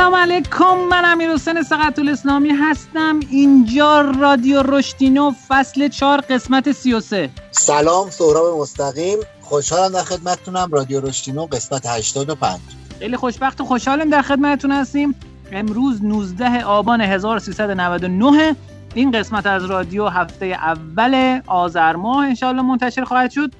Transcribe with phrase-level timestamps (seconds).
[0.00, 3.20] سلام علیکم من امیر حسین سقط اسلامی هستم.
[3.30, 9.18] اینجا رادیو رشتینو فصل 4 قسمت 33 سلام سهراب مستقیم.
[9.40, 10.68] خوشحالم در خدمتتونم.
[10.72, 12.60] رادیو رشتینو قسمت 85
[12.98, 15.14] خیلی خوشبخت و خوشحالم در خدمتتون هستیم.
[15.52, 18.56] امروز 19 آبان 1399
[18.94, 23.52] این قسمت از رادیو هفته اول آذر ماه انشالله منتشر خواهد شد.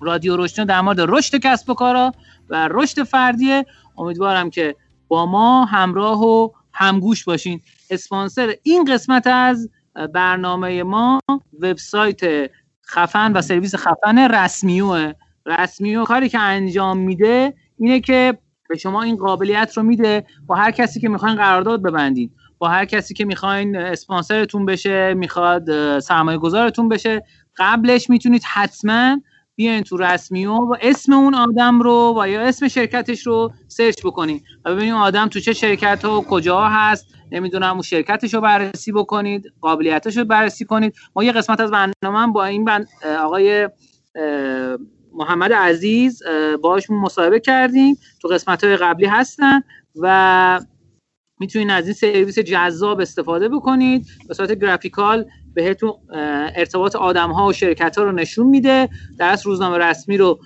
[0.00, 2.12] رادیو رشتینو در مورد رشد کسب و کارا
[2.50, 3.66] و رشد فردیه.
[3.98, 4.76] امیدوارم که
[5.14, 7.60] با ما همراه و همگوش باشین.
[7.90, 9.70] اسپانسر این قسمت از
[10.14, 11.20] برنامه ما
[11.60, 12.50] وبسایت
[12.86, 15.12] خفن و سرویس خفن رسمیوه
[15.46, 18.38] رسمیو کاری که انجام میده اینه که
[18.68, 22.84] به شما این قابلیت رو میده با هر کسی که می‌خواین قرارداد ببندید با هر
[22.84, 27.24] کسی که می‌خواین اسپانسرتون بشه می‌خواد سرمایه گذارتون بشه
[27.56, 29.16] قبلش می‌تونید حتما
[29.56, 34.44] بیاین تو رسمیو و اسم اون آدم رو و یا اسم شرکتش رو سرچ بکنید
[34.64, 37.06] و ببینید آدم تو چه شرکت ها و کجا هست.
[37.32, 40.94] نمی‌دونم اون شرکتش رو بررسی بکنید قابلیتش رو بررسی کنید.
[41.16, 42.88] ما یه قسمت از برنامه با این بند
[43.20, 43.68] آقای
[45.12, 46.22] محمد عزیز
[46.62, 47.98] باهاش مصاحبه کردیم.
[48.22, 49.60] تو قسمت های قبلی هستن
[49.96, 50.60] و
[51.40, 54.06] می‌تونید از این سرویس جذاب استفاده بکنید.
[54.28, 55.24] به صورت گرافیکال
[55.54, 55.92] بهتون
[56.56, 58.88] ارتباط آدم ها و شرکت ها رو نشون میده.
[59.18, 60.38] در روزنامه رسمی رو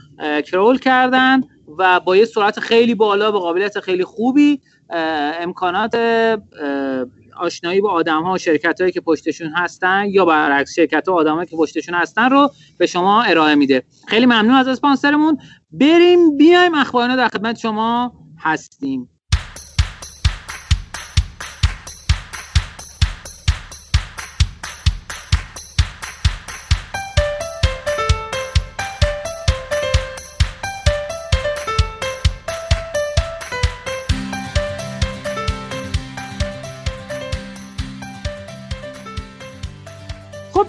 [0.47, 1.41] کرول کردن
[1.79, 4.61] و با یه سرعت خیلی بالا به قابلیت خیلی خوبی
[5.41, 5.95] امکانات
[7.37, 11.19] آشنایی با آدم ها و شرکت هایی که پشتشون هستن یا برعکس شرکت ها و
[11.19, 13.83] آدم که پشتشون هستن رو به شما ارائه میده.
[14.09, 15.39] خیلی ممنون از اسپانسرمون.
[15.73, 19.09] بریم بیایم اخبارنا در خدمت شما هستیم.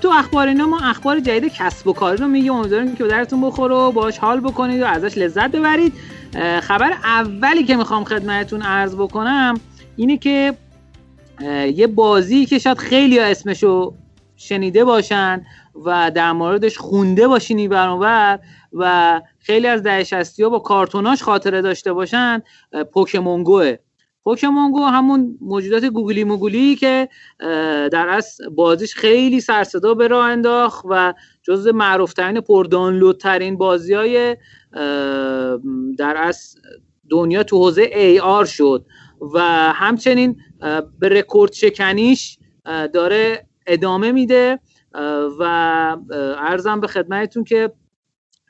[0.02, 2.54] تو اخبار اینا ما اخبار جدید کسب و کاری رو میگیم.
[2.54, 5.94] امیدواریم که درتون بخوره و باش حال بکنید و ازش لذت ببرید.
[6.62, 9.59] خبر اولی که می‌خوام خدمتتون عرض بکنم
[9.96, 10.54] اینه که
[11.76, 13.94] یه بازی که شاید خیلی اسمشو
[14.36, 15.46] شنیده باشن
[15.86, 18.40] و در موردش خونده باشینی برانور
[18.74, 22.42] و خیلی از دهه با کارتوناش خاطره داشته باشن
[22.94, 23.76] پوکمونگوه.
[24.24, 27.09] پوکمونگو همون موجودات گوگلی موگولی که
[27.91, 31.13] در اصل بازیش خیلی سرصدا به راه انداخت و
[31.44, 34.38] جز معروفترین پر دانلود ترین بازی های
[35.97, 36.59] در اصل
[37.09, 38.85] دنیا تو حوزه ای آر شد
[39.34, 39.40] و
[39.74, 40.41] همچنین
[41.00, 42.40] به رکورد شکنیش
[42.94, 44.59] داره ادامه میده
[45.40, 45.44] و
[46.38, 47.72] ارزم به خدمتتون که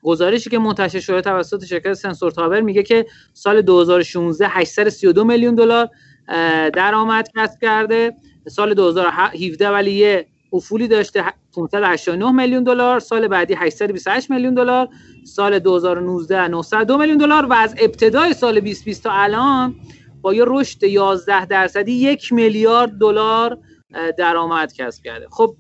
[0.04, 5.90] گزارشی که منتشر شده توسط شرکت سنسور تاور میگه که سال 2016 832 میلیون دلار
[6.74, 8.14] درآمد کسب کرده.
[8.48, 11.24] سال 2017 ولی یه افولی داشته
[11.56, 13.00] 589 میلیون دلار.
[13.00, 14.88] سال بعدی 828 میلیون دلار.
[15.24, 17.46] سال 2019 902 میلیون دلار.
[17.46, 19.76] و از ابتدای سال 2020 تا الان
[20.22, 23.58] با یه رشد 11 درصدی یک میلیارد دلار
[24.18, 25.28] درآمد کسب کرده.
[25.32, 25.56] خب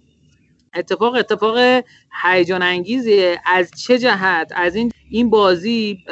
[0.75, 1.83] اتفاق اتفاق
[2.23, 6.03] هیجان انگیزیه از چه جهت؟ از این این بازی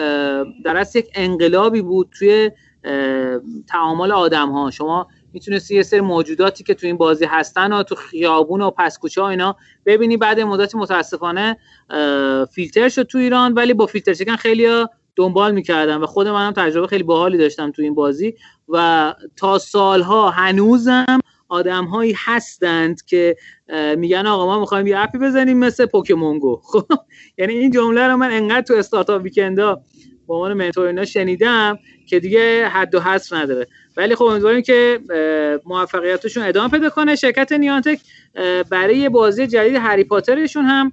[0.66, 2.52] در اصل یک انقلابی بود توی
[3.68, 7.96] تعامل آدم ها شما می‌تونستی یه سری موجوداتی که تو این بازی هستن و تو
[7.96, 10.18] خیابون و پسکوچه ها اینا ببینی.
[10.18, 11.58] بعد مدتی متاسفانه
[12.52, 14.86] فیلتر شد تو ایران ولی با فیلتر شکن خیلی
[15.16, 18.36] دنبال می‌کردم و خود منم تجربه خیلی باحالی داشتم تو این بازی.
[18.70, 21.20] و تا سالها هنوزم
[21.50, 23.36] آدم هایی هستند که
[23.98, 26.86] میگن آقا ما می‌خوایم یه اپی بزنیم مثل پوکمونگو خب
[27.38, 29.82] یعنی این جمله رو من انقدر تو استارتاپ ویکندا
[30.28, 33.68] با عنوان منتور اینا شنیدم که دیگه حد و حصر نداره.
[33.98, 35.00] ولی خب امیدواریم که
[35.66, 37.16] موفقیتشون ادامه پیدا کنه.
[37.16, 38.00] شرکت نیانتک
[38.70, 40.92] برای بازی جدید هری پاترشون هم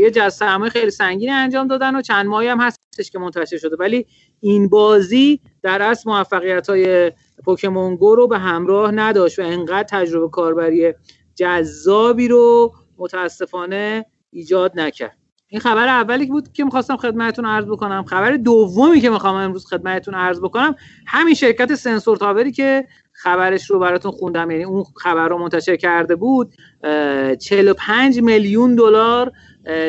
[0.00, 3.76] یه جذب خیلی سنگینی انجام دادن و چند ماهی هم هستش که منتشر شده.
[3.76, 4.06] ولی
[4.40, 7.12] این بازی در اصل موفقیت های
[7.44, 10.94] پوکمون گو رو به همراه نداشت و انقدر تجربه کاربری
[11.34, 15.16] جذابی رو متاسفانه ایجاد نکرد.
[15.52, 20.14] این خبر اولی بود که می‌خواستم خدمتتون عرض بکنم خبر دومی که می‌خوام امروز خدمتتون
[20.14, 20.76] عرض بکنم
[21.06, 26.16] همین شرکت سنسور تاوری که خبرش رو براتون خوندم یعنی اون خبر رو منتشر کرده
[26.16, 26.54] بود
[27.40, 29.32] 45 میلیون دلار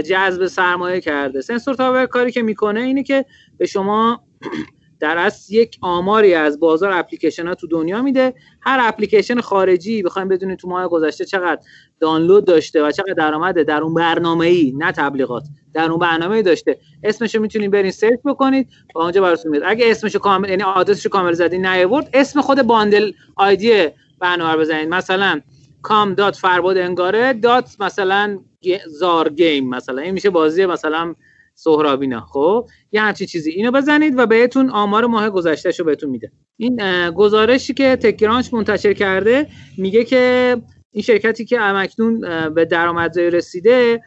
[0.09, 1.41] جذب سرمایه کرده.
[1.41, 3.25] سنسور تاور کاری که می‌کنه اینه که
[3.57, 4.23] به شما
[5.01, 8.33] در اصل یک آماری از بازار اپلیکیشن ها تو دنیا میده.
[8.62, 11.62] هر اپلیکیشن خارجی بخوایم بدونید تو ماه گذشته چقدر
[12.00, 15.44] دانلود داشته و چقدر درآمده در اون برنامه ای نه تبلیغات
[15.74, 16.77] در اون برنامه ای داشته.
[17.03, 19.63] اسمشو می‌تونید برین search بکنید و اونجا براتون میاد.
[19.65, 23.88] اگه اسمشو کامل یعنی آدرسشو کامل زدین نیاورد اسم خود bundle ID
[24.19, 24.89] برنامه بزنید.
[24.89, 25.42] مثلا
[25.81, 28.39] com dot فرباد انگاره dot مثلا
[28.88, 30.01] زار game مثلا.
[30.01, 31.15] این میشه بازی مثلا
[31.56, 32.21] سهرابینا.
[32.21, 33.51] خب یه همچین چیزی.
[33.51, 36.31] اینو بزنید و بهتون آمار ماه گذشته رو بهتون میده.
[36.57, 40.57] این گزارشی که تکرانچ منتشر کرده میگه که
[40.92, 42.19] این شرکتی که امکنون
[42.50, 44.01] به درآمدزایی رسیده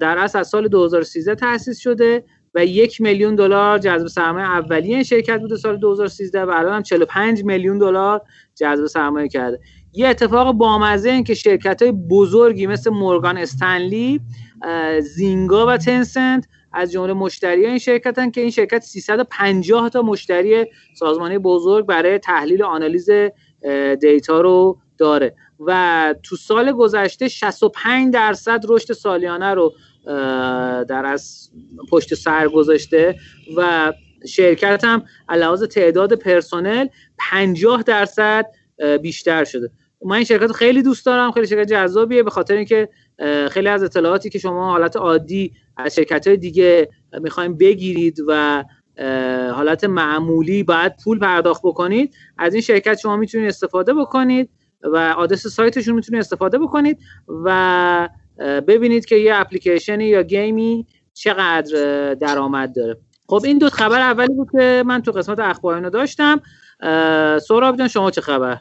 [0.00, 2.24] در اصل از سال 2013 تأسیس شده
[2.54, 6.82] و یک میلیون دلار جذب سرمایه اولیه این شرکت بوده سال 2013 و الان هم
[6.82, 8.22] 45 میلیون دلار
[8.54, 9.60] جذب سرمایه کرده.
[9.92, 14.20] یه اتفاق بامزه این که شرکت های بزرگی مثل مورگان استنلی
[15.00, 20.66] زینگا و تنسنت از جمله مشتری این شرکتن که این شرکت 350 تا مشتری
[20.98, 23.10] سازمانی بزرگ برای تحلیل آنالیز
[24.00, 25.34] دیتا رو داره.
[25.60, 29.74] و تو سال گذشته 65 درصد رشد سالیانه رو
[30.88, 31.50] در از
[31.90, 33.16] پشت سر گذاشته
[33.56, 33.92] و
[34.28, 36.86] شرکت هم علاوه تعداد پرسنل
[37.18, 38.46] 50 درصد
[39.02, 39.70] بیشتر شده.
[40.04, 42.88] من این شرکت خیلی دوست دارم خیلی شرکت جذابیه به خاطر اینکه
[43.50, 46.88] خیلی از اطلاعاتی که شما حالت عادی از شرکت های دیگه
[47.20, 48.64] می‌خوایم بگیرید و
[49.52, 54.50] حالت معمولی باید پول پرداخت بکنید از این شرکت شما می‌تونید استفاده بکنید
[54.82, 56.98] و آدرس سایتشون می‌تونید استفاده بکنید
[57.44, 58.08] و
[58.38, 62.96] ببینید که یه اپلیکیشنی یا گیمی چقدر درآمد داره.
[63.26, 66.40] خب این دو خبر اولی بود که من تو قسمت اخبار داشتم.
[67.42, 68.60] سوراب جان شما چه خبر؟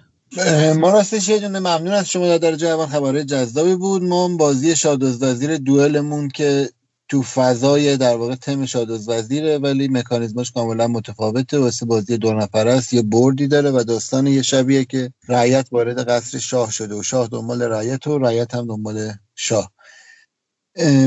[0.80, 4.04] ما راستش یه دونه ممنون از شما در اول خبرهای جذابی بود.
[4.04, 6.70] ما بازی شادوز وزیر دوئلمون که
[7.10, 11.60] تو فضای در واقع تم شادوز وزیره ولی مکانیزمش کاملا متفاوته.
[11.60, 12.94] واسه بازی دو نفر است.
[12.94, 17.28] یه بردی داره و داستان یه شبیه که رعیت وارد قصر شاه شده و شاه
[17.28, 19.72] دنبال رعیت و رعیت هم دنبال شاه.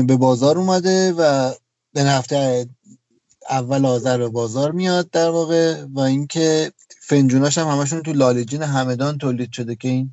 [0.07, 1.51] به بازار اومده و
[1.93, 2.67] به هفته
[3.49, 6.71] اول آذر به بازار میاد در واقع و اینکه
[7.09, 10.09] فنجوناش هم همشون تو لالجین همدان تولید شده که این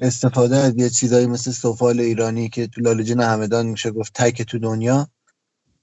[0.00, 4.58] استفاده از یه چیزایی مثل سفال ایرانی که تو لالجین همدان میشه گفت تک تو
[4.58, 5.08] دنیا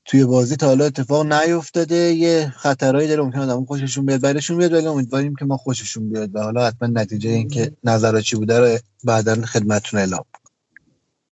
[0.05, 1.95] توی بازی تا حالا اتفاق نیفتاده.
[1.95, 6.35] یه خطرهایی داره ممکنه آدم خوششون بیاد بعدشون بیاد ولی امیدواریم که ما خوششون بیاد.
[6.35, 10.25] و حالا حتما نتیجه این که نظرات چی بوده رو بعدا خدمتتون اعلام.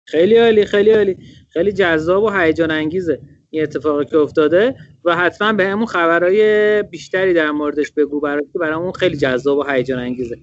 [0.04, 1.16] خیلی عالی خیلی عالی.
[1.52, 3.20] خیلی جذاب و هیجان انگیزه.
[3.50, 8.58] این اتفاقی که افتاده و حتما به همون خبرهای بیشتری در موردش بگو برای که
[8.58, 10.36] برامون خیلی جذاب و هیجان انگیزه.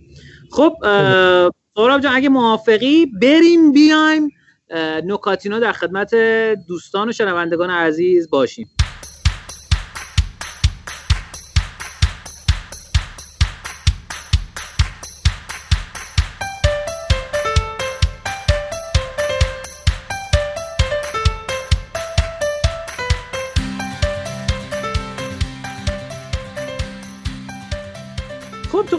[0.51, 0.74] خب
[1.75, 4.30] سهراب جان اگه موافقی بریم بیایم
[5.06, 6.15] نکاتینو در خدمت
[6.68, 8.69] دوستان و شنوندگان عزیز باشیم.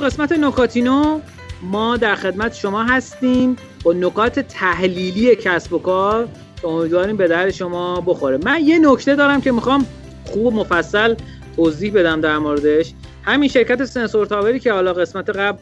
[0.09, 1.21] قسمت نکاتینو
[1.63, 6.29] ما در خدمت شما هستیم با نکات تحلیلی کسب و کار
[6.63, 8.39] که امیدواریم به در شما بخوره.
[8.45, 9.87] من یه نکته دارم که می‌خوام
[10.25, 11.15] خوب مفصل
[11.57, 12.93] توضیح بدم در موردش.
[13.23, 15.59] همین شرکت سنسور تاوری که حالا قسمت قبل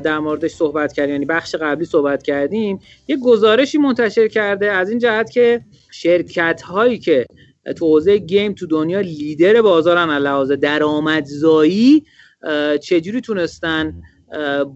[0.00, 4.98] در موردش صحبت کردیم یعنی بخش قبلی صحبت کردیم یه گزارشی منتشر کرده از این
[4.98, 5.60] جهت که
[5.90, 7.26] شرکت هایی که
[7.76, 12.04] تو حوزه گیم تو دنیا لیدر بازارن علاوه درآمدزایی
[12.82, 14.02] چجوری تونستن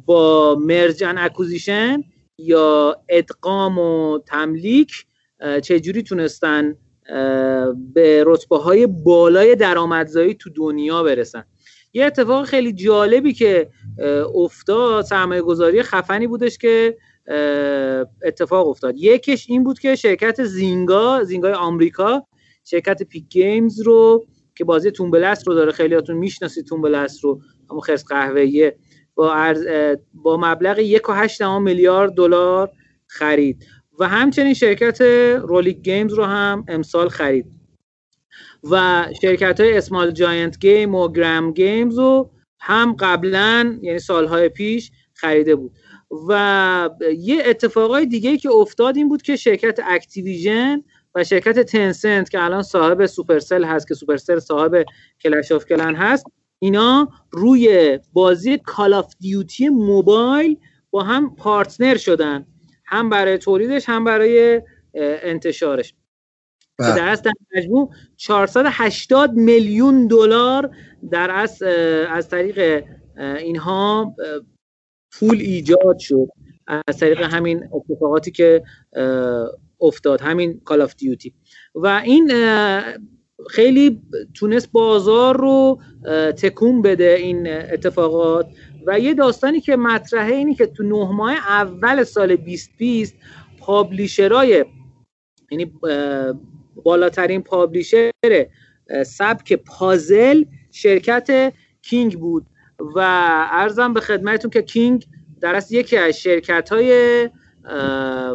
[0.06, 2.02] با merge and acquisition
[2.38, 5.06] یا ادغام و تملیک
[5.62, 6.76] چجوری تونستن
[7.94, 11.44] به رتبه های بالای درآمدزایی تو دنیا برسن؟
[11.92, 13.70] یه اتفاق خیلی جالبی که
[14.34, 16.96] افتاد سرمایه گذاری خفنی بودش که
[18.22, 18.94] اتفاق افتاد.
[18.96, 22.26] یکیش این بود که شرکت Zynga Zynga ی آمریکا
[22.64, 27.40] شرکت Peak Games رو که بازی Toon Blast رو داره خیلیاتون می‌شناسید Toon Blast رو
[27.80, 28.76] خرس قهوه‌ایه
[29.14, 29.66] با عرض
[30.14, 32.70] با مبلغ 1.8 میلیارد دلار
[33.06, 33.66] خرید.
[33.98, 35.00] و همچنین شرکت
[35.42, 37.46] Rollic Games رو هم امسال خرید.
[38.70, 44.90] و شرکت های Small Giant Game و Gram Games رو هم قبلا یعنی سالهای پیش
[45.14, 45.72] خریده بود.
[46.28, 50.82] و یه اتفاقای دیگه که افتاد این بود که شرکت Activision
[51.14, 54.84] و شرکت Tencent که الان صاحب Supercell هست که Supercell صاحب
[55.22, 56.26] Clash of Clans هست
[56.62, 60.56] اینا روی بازی Call of Duty Mobile
[60.90, 62.46] با هم partner شدن.
[62.84, 64.62] هم برای تولیدش هم برای
[64.94, 65.94] انتشارش.
[66.78, 66.96] بله.
[66.96, 70.76] در از در مجموع 480 میلیون دلار
[71.10, 71.62] در از
[72.08, 72.84] از طریق
[73.18, 74.16] اینها
[75.12, 76.28] پول ایجاد شد.
[76.86, 78.62] از طریق همین اتفاقاتی که
[79.80, 80.20] افتاد.
[80.20, 81.34] همین Call of Duty
[81.74, 82.32] و این
[83.50, 84.02] خیلی
[84.34, 85.78] تونست بازار رو
[86.36, 88.46] تکون بده این اتفاقات.
[88.86, 93.14] و یه داستانی که مطرحه اینی که تو نه ماه اول سال 2020
[93.58, 94.64] publisher ای
[95.50, 95.72] یعنی
[96.84, 98.10] بالاترین publisher
[99.06, 102.46] سبک پازل شرکت King بود.
[102.96, 102.98] و
[103.52, 105.06] عرضم به خدمتتون که King
[105.40, 107.30] در از یکی از شرکت های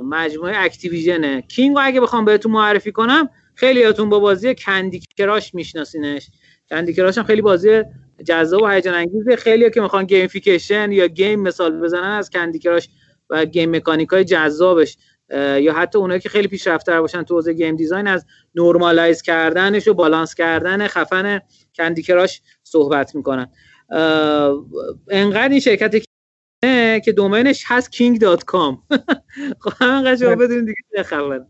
[0.03, 1.41] مجموعه Activision ه.
[1.41, 6.29] King رو اگه بخوام بهتون معرفی کنم خیلیاتون با بازی Candy Crush میشناسینش.
[6.69, 7.81] Candy Crush هم خیلی بازی
[8.25, 9.35] جذاب و هیجان انگیزه.
[9.35, 12.89] خیلی که می‌خوان gamification یا game مثال بزنن از Candy Crush
[13.29, 14.97] و game mechanic های جذابش
[15.59, 19.93] یا حتی اونایی که خیلی پیشرفته باشن تو حوزه game design از normalize کردنش و
[19.93, 21.39] بالانس کردن خفن
[21.75, 23.47] Candy Crush صحبت می‌کنن.
[25.09, 25.95] انقدر این شرکت
[27.05, 28.77] که domain ش هست king.com
[29.61, 31.41] خب همینقدر شما بدونید دیگه چه خبر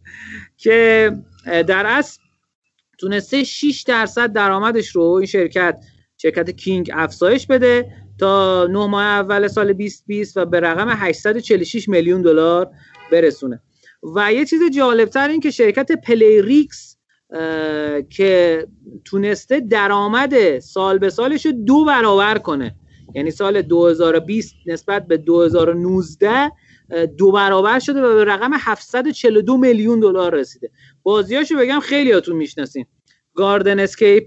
[0.57, 1.11] که
[1.47, 2.21] در اصل
[2.99, 5.79] تونسته 6 درصد درآمدش رو این شرکت
[6.17, 12.21] شرکت King افزایش بده تا 9 ماه اول سال 2020 و به رقم 846 میلیون
[12.21, 12.69] دلار
[13.11, 13.61] برسونه.
[14.15, 16.97] و یه چیز جالبتر این که شرکت Playrix
[18.09, 18.67] که
[19.05, 22.75] تونسته درآمد سال به سالش رو دو برابر کنه.
[23.15, 26.51] یعنی سال 2020 نسبت به 2019
[27.17, 30.71] دو برابر شده و به رقم 742 میلیون دلار رسیده.
[31.03, 32.85] بازیاشو بگم خیلیاتون می‌شناسین.
[33.35, 34.23] Gardenscapes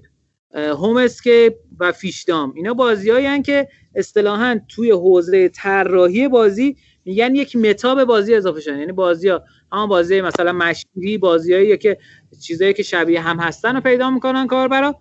[0.55, 8.05] Homescapes و Fishdom اینا بازیایی که اصطلاحا توی حوزه طراحی بازی میگن یک meta به
[8.05, 8.79] بازی اضافه شدن.
[8.79, 11.99] یعنی بازی ها اما بازی مثلا match three بازیایی که
[12.43, 14.97] چیزایی که شبیه هم هستن رو پیدا می‌کنن کاربرا.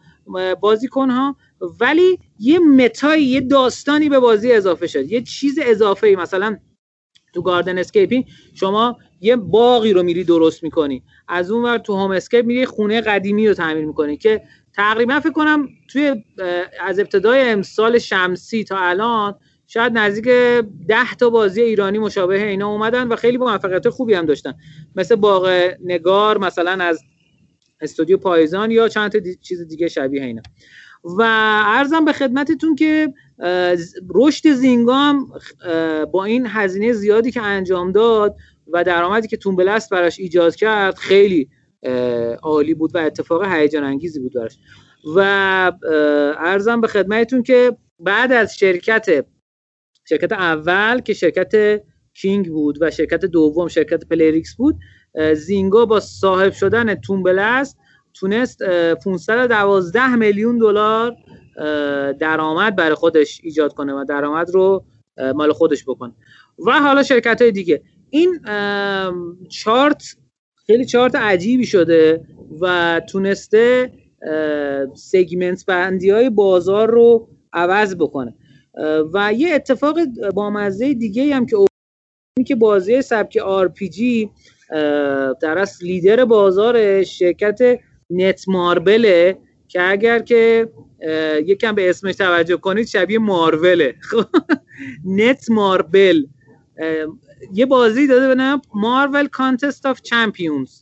[0.61, 1.35] بازیکن ها
[1.79, 5.11] ولی یه meta ی یه داستانی به بازی اضافه شد.
[5.11, 6.57] یه چیز اضافه ای مثلا
[7.33, 11.03] تو Gardenscaping شما یه باغی رو میری درست می‌کنی.
[11.27, 14.41] از اون ور تو Homescapes میری خونه قدیمی رو تعمیر می‌کنی که
[14.73, 16.23] تقریبا فکر کنم توی
[16.81, 19.35] از ابتدای امسال شمسی تا الان
[19.67, 20.25] شاید نزدیک
[20.87, 24.53] ده تا بازی ایرانی مشابه اینا اومدن و خیلی موفقیت خوبی هم داشتن.
[24.95, 27.03] مثل باغ نگار مثلا از
[27.81, 30.41] استودیو پایزان یا چند تا چیز دیگه شبیه اینا.
[31.03, 31.21] و
[31.65, 33.13] ارزم به خدمتتون که
[34.15, 35.13] رشد زینگا
[36.11, 38.35] با این هزینه زیادی که انجام داد
[38.73, 41.49] و درآمدی که تونبلست براش ایجاد کرد خیلی
[42.43, 44.57] عالی بود و اتفاق هیجان انگیزی بود براش.
[45.15, 45.19] و
[46.37, 49.25] عرضم به خدمتتون که بعد از شرکت
[50.09, 51.81] شرکت اول که شرکت
[52.13, 54.75] King بود و شرکت دوم شرکت Playrix بود
[55.33, 57.77] Zynga با صاحب شدن Toon Blast
[58.13, 61.15] تونست 512 میلیون دلار
[62.19, 64.83] درآمد برای خودش ایجاد کنه و درآمد رو
[65.35, 66.13] مال خودش بکنه.
[66.65, 67.81] و حالا شرکت های دیگه.
[68.09, 68.39] این
[69.49, 70.03] چارت
[70.55, 72.25] خیلی چارت عجیبی شده
[72.61, 73.93] و تونسته
[74.95, 78.35] segment بندی های بازار رو عوض بکنه.
[79.13, 79.99] و یه اتفاق
[80.35, 81.55] بامزه دیگه هم که
[82.37, 84.27] این که بازی سبک RPG
[85.41, 90.69] در اصل لیدر بازار شرکت Netmarble ه که اگر که
[91.45, 93.95] یکم به اسمش توجه کنید شبیه ماروله.
[95.05, 96.25] Netmarble.
[97.53, 100.81] یه بازی داده به نام Marvel Contest of Champions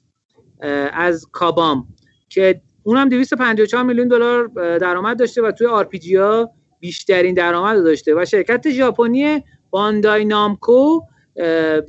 [0.94, 1.88] از کابام
[2.30, 4.48] که اونم 254 میلیون دلار
[4.78, 8.16] درآمد داشته و توی آر پی جی ها بیشترین درآمد داشته.
[8.16, 11.02] و شرکت ژاپنی باندای نامکو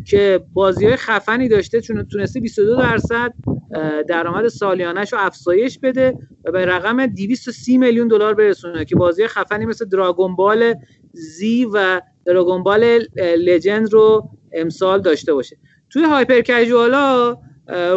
[0.05, 3.35] که بازی های خفنی داشته چون تونسته 22 درصد
[4.09, 9.67] درآمد سالیانش رو افزایش بده و به رقم 230 میلیون دلار برسونه که بازی خفنی
[9.67, 10.75] مثل دراگون بال
[11.13, 15.57] زی و دراگون بال لجند رو امسال داشته باشه.
[15.91, 17.39] توی هایپر کژوالا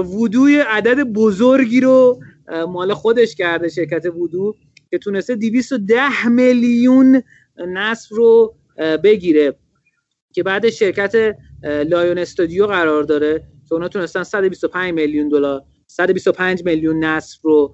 [0.04, 2.20] وودوی عدد بزرگی رو
[2.68, 4.56] مال خودش کرده شرکت وودو
[4.92, 7.24] که تونسته 210 میلیون
[7.68, 8.56] نصف رو
[9.04, 9.56] بگیره.
[10.34, 17.04] که بعد شرکت لایون استودیو قرار داره که اونا تونستن 125 میلیون دلار 125 میلیون
[17.04, 17.74] نصف رو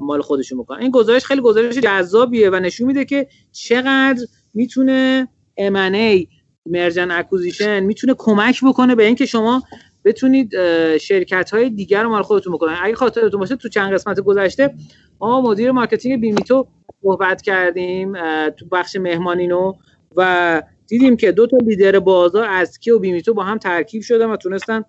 [0.00, 0.80] مال خودشون بکنن.
[0.80, 5.28] این گزارش خیلی گزارش جذابیه و نشون میده که چقدر می‌تونه
[5.60, 6.26] M&A
[6.66, 9.62] merge and acquisition می‌تونه کمک بکنه به اینکه شما
[10.04, 10.52] بتونید
[10.96, 12.76] شرکت های دیگر رو مال خودتون بکنن.
[12.82, 14.74] اگه خاطرتون باشه تو چند قسمت گذشته
[15.20, 16.66] ما مدیر marketing بیمیتو
[17.02, 18.12] صحبت کردیم
[18.50, 19.72] تو بخش مهمانینو
[20.16, 24.36] و دیدیم که دو تا لیدر بازار ازکی و بیمیتو با هم ترکیب شدن و
[24.36, 24.84] تونستن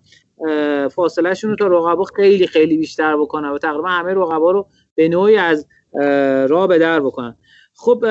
[0.90, 5.36] فاصلهشون رو تا رقبا خیلی خیلی بیشتر بکنن و تقریبا همه رقبا رو به نوعی
[5.36, 5.66] از
[6.48, 7.36] راه به در بکنن.
[7.74, 8.04] خب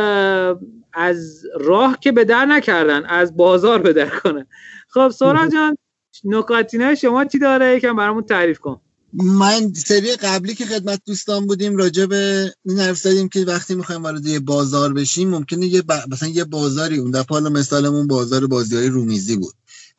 [0.93, 4.47] از راه که به در نکردن از بازار به در کنن.
[4.87, 5.77] خب سورا جان
[6.23, 8.81] نکاتینه شما چی داره؟ یکم برامون تعریف کن.
[9.17, 14.03] من سری قبلی که خدمت دوستان بودیم راجع به این حرف زدیم که وقتی می‌خوایم
[14.03, 18.75] وارد یه بازار بشیم ممکنه یه مثلا یه بازاری اون دفعه حالا مثالمون بازار بازی
[18.75, 19.53] های رومیزی بود.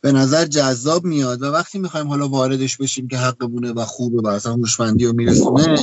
[0.06, 4.26] به نظر جذاب میاد و وقتی می‌خوایم حالا واردش بشیم که حقمونه و خوبه و
[4.26, 5.76] اصلا هوشمندی رو میرسونه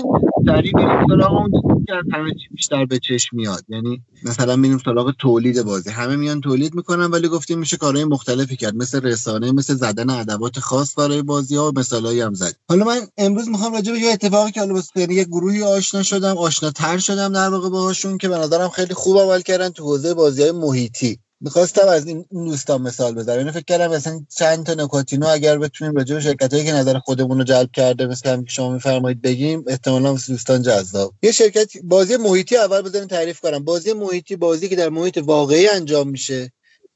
[0.46, 3.63] سریع میریم سراغ اون که همه چی بیشتر به چشم میاد.
[3.70, 5.89] یعنی مثلا میریم سراغ تولید بازی.
[5.89, 10.60] همه میان تولید می‌کنن ولی گفتیم میشه کارهای مختلفی کرد مثل رسانه مثل زدن ادوات
[10.60, 12.56] خاص برای بازی ها و مثالایی هم زد.
[12.70, 16.38] حالا من امروز می‌خوام راجع به یه اتفاقی که حالا یعنی یه گروهی آشنا شدم
[16.38, 20.42] آشناتر شدم در واقع باهاشون که به نظرم خیلی خوب عمل کردن تو حوزه بازی
[20.42, 21.20] های محیطی.
[21.42, 23.38] می‌خواستم از این دوستان مثال بزنم.
[23.38, 27.38] یعنی فکر کردم مثلا چند تا نکاتینو اگر بتونیم راجع به شرکتایی که نظر خودمون
[27.38, 31.13] رو جلب کرده مثل هم که شما میفرمایید بگیم احتمالاً دوستان جذاب.
[31.24, 33.66] یه شرکت بازی محیطی اول بزنیم تعریف کنم.
[33.66, 36.52] بازی محیطی بازی که در محیط واقعی انجام میشه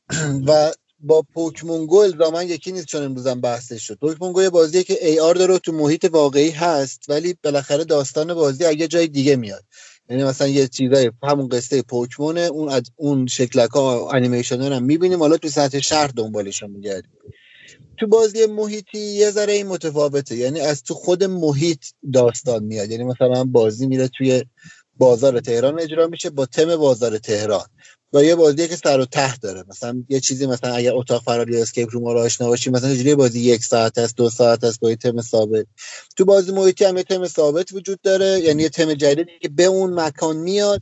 [0.48, 4.00] و با پوکمون گو الزاما یکی نیست چون امروزم بحثش شد.
[4.02, 8.66] پوکمون گو بازیه که ای آر داره تو محیط واقعی هست ولی بالاخره داستان بازی
[8.66, 9.64] اگه جای دیگه میاد.
[10.10, 15.20] یعنی مثلا یه چیزای همون قصه پوکمونه اون از اون شکلک ها انیمیشن هم می‌بینیم.
[15.20, 17.12] حالا تو سطح شهر دنبالشون میگردیم.
[18.00, 20.36] تو بازی محیطی یه ذره این متفاوته.
[20.36, 22.92] یعنی از تو خود محیط داستان میاد.
[22.92, 24.44] یعنی مثلا بازی میره توی
[24.98, 27.66] بازار تهران اجرا میشه با تم بازار تهران.
[28.14, 29.64] و یه بازی که سر و ته داره.
[29.70, 33.16] مثلا یه چیزی مثلا اگر اتاق فراری یا اسکیپ روم رو آشنا باشی مثلا جوری
[33.16, 35.66] بازی یک ساعت است دو ساعت است با یه تم ثابت.
[36.18, 39.64] تو بازی محیطی هم یه تم ثابت وجود داره یعنی یه تم جدیدی که به
[39.64, 40.82] اون مکان میاد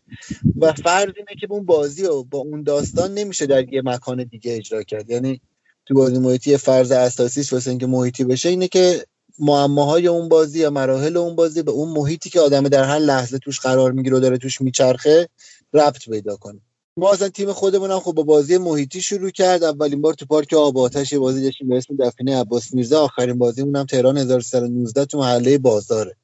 [0.59, 4.55] و فرض اینه که اون بازی رو با اون داستان نمیشه در یه مکان دیگه
[4.55, 5.09] اجرا کرد.
[5.09, 5.41] یعنی
[5.85, 9.05] تو بازی محیطی فرض اساسیش واسه اینکه محیطی بشه اینه که
[9.39, 13.37] معماهای اون بازی یا مراحل اون بازی به اون محیطی که آدم در هر لحظه
[13.37, 15.29] توش قرار می‌گیره و داره توش میچرخه
[15.73, 16.59] ربط پیدا کنه.
[16.97, 19.63] ما اصلا تیم خودمون هم خب با بازی محیطی شروع کرد.
[19.63, 23.03] اولین بار تو پارک آب آتش بازی داشتیم به اسم دفینه عباس میرزا.
[23.03, 26.15] آخرین بازیمون هم تهران 1319 تو محله بازاره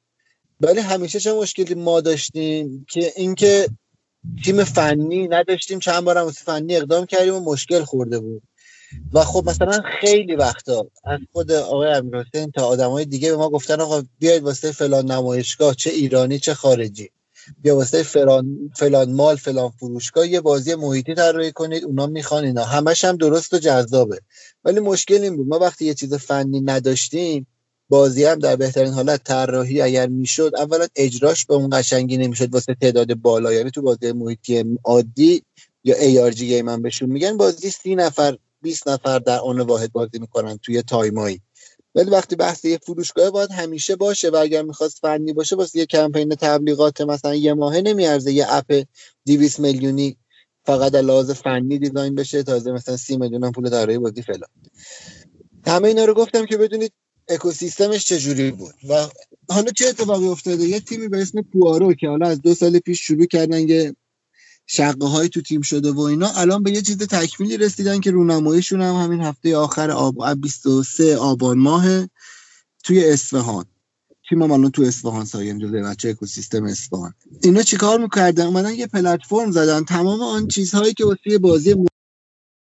[0.60, 3.68] ولی همیشه چه مشکلی ما داشتیم که اینکه
[4.44, 5.78] تیم فنی نداشتیم.
[5.78, 8.42] چند بارم فنی اقدام کردیم و مشکل خورده بود.
[9.12, 13.80] و خب مثلا خیلی وقتا از خود آقای امیرحسین تا آدمای دیگه به ما گفتن
[13.80, 17.10] آقا بیاید واسه فلان نمایشگاه چه ایرانی چه خارجی.
[17.64, 22.64] یا واسه فلان فلان مال فلان فروشگاه یه بازی محیطی طراحی کنید اونا می‌خوان اینا.
[22.64, 24.20] همش هم درست و جذابه.
[24.64, 25.48] ولی مشکل این بود.
[25.48, 27.46] ما وقتی یه چیز فنی نداشتیم
[27.88, 32.76] بازی هم در بهترین حالت طراحی اگر می‌شد اولا اجراش به اون قشنگی نمی‌شد واسه
[32.80, 33.52] تعداد بالا.
[33.52, 35.42] یعنی تو بازی محیطی عادی
[35.84, 40.18] یا ARG game هم بهشون میگن بازی سی نفر 20 نفر در آن واحد بازی
[40.18, 41.40] می‌کنن توی time ایی.
[41.94, 45.86] ولی وقتی بحث یه فروشگاه باید همیشه باشه و اگر می‌خواست فنی باشه واسه یه
[45.86, 48.84] کمپین تبلیغات مثلا یه ماهه نمیارزه یه اپ
[49.26, 50.16] 200 میلیونی
[50.64, 54.50] فقط لحاظ فنی دیزاین بشه تازه مثلا 30 میلیون پول طراحی بازی فلان.
[55.66, 56.92] همه اینا رو گفتم که بدونید
[57.28, 58.74] اکوسیستمش چجوری بود.
[58.88, 59.06] و
[59.48, 63.00] حالا چه اتفاقی افتاده؟ یه تیمی به اسم پوارو که حالا از دو سال پیش
[63.00, 63.94] شروع کردن یه
[64.66, 68.82] شقه های تو تیم شده و اینا الان به یه چیز تکمیلی رسیدن که رونماییشون
[68.82, 71.84] هم همین هفته آخر آب 23 آبان ماه
[72.84, 73.64] توی اصفهان.
[74.28, 77.14] تیم هم الان تو اصفهان سایم جلوی بچه اکوسیستم اصفهان.
[77.42, 79.84] اینا چیکار می‌کردن؟ اومدن یه پلتفرم زدن.
[79.84, 81.74] تمام آن چیزهایی که واسه بازی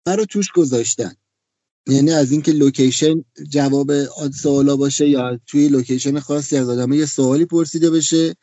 [0.07, 1.15] رو توش گذاشتن.
[1.87, 3.91] یعنی از اینکه location جواب
[4.29, 8.35] سوالا باشه یا توی location خاصی از آدم یه سوالی پرسیده بشه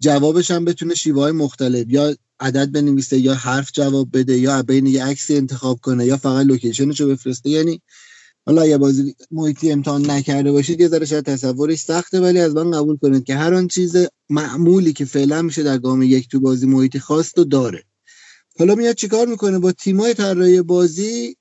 [0.00, 4.86] جوابش هم بتونه شیوه های مختلف یا عدد بنویسه یا حرف جواب بده یا بین
[4.86, 7.50] یه عکسی انتخاب کنه یا فقط location شو بفرسته.
[7.50, 7.82] یعنی
[8.46, 12.70] حالا اگه بازی محیطی امتحان نکرده باشید یه ذره شاید تصورش سخته ولی از من
[12.70, 13.96] قبول کنید که هر آن چیز
[14.30, 17.84] معمولی که فعلا میشه در گام یک تو بازی محیطی خواست و داره.
[18.58, 21.36] حالا میاد چیکار می‌کنه؟ با تیمای طراحی بازی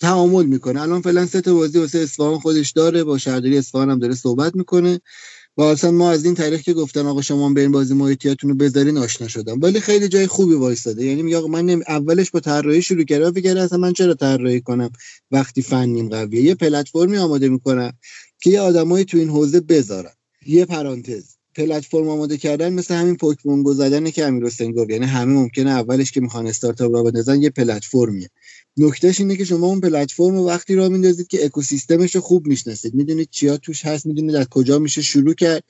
[0.00, 0.82] تعامل می‌کنه.
[0.82, 4.56] الان فعلا سه تا بازی واسه اصفهان خودش داره با شهرداری اصفهان هم داره صحبت
[4.56, 5.00] می‌کنه.
[5.56, 8.56] و اصلا ما از این طریق که گفتن آقا شما به این بازی محیطیاتون رو
[8.56, 9.60] بذارین آشنا شدم.
[9.60, 11.04] ولی خیلی جای خوبی وایستاده.
[11.04, 13.32] یعنی میگه من اولش با طراحی شروع کردم.
[13.32, 14.90] فکر اصلا من چرا طراحی کنم؟
[15.30, 16.42] وقتی فنیم قویه.
[16.42, 17.92] یه پلتفرمی آماده می‌کنم
[18.40, 20.12] که یه آدمایی تو این حوزه بذارن.
[20.46, 21.24] یه پرانتز.
[21.54, 24.90] پلتفرم آماده کردن مثل همین پوکمون گذادنه که امیر حسین گفت.
[24.90, 28.28] یعنی همه ممکنه اولش که می‌خوان استارتاپ را بندازن یه پلتفرمیه.
[28.76, 32.94] نکتهش اینه که شما اون پلتفرم رو وقتی را میندازید که اکوسیستمش رو خوب می‌شناسید.
[32.94, 35.64] می‌دونید چیا توش هست می‌دونید از کجا میشه شروع کرد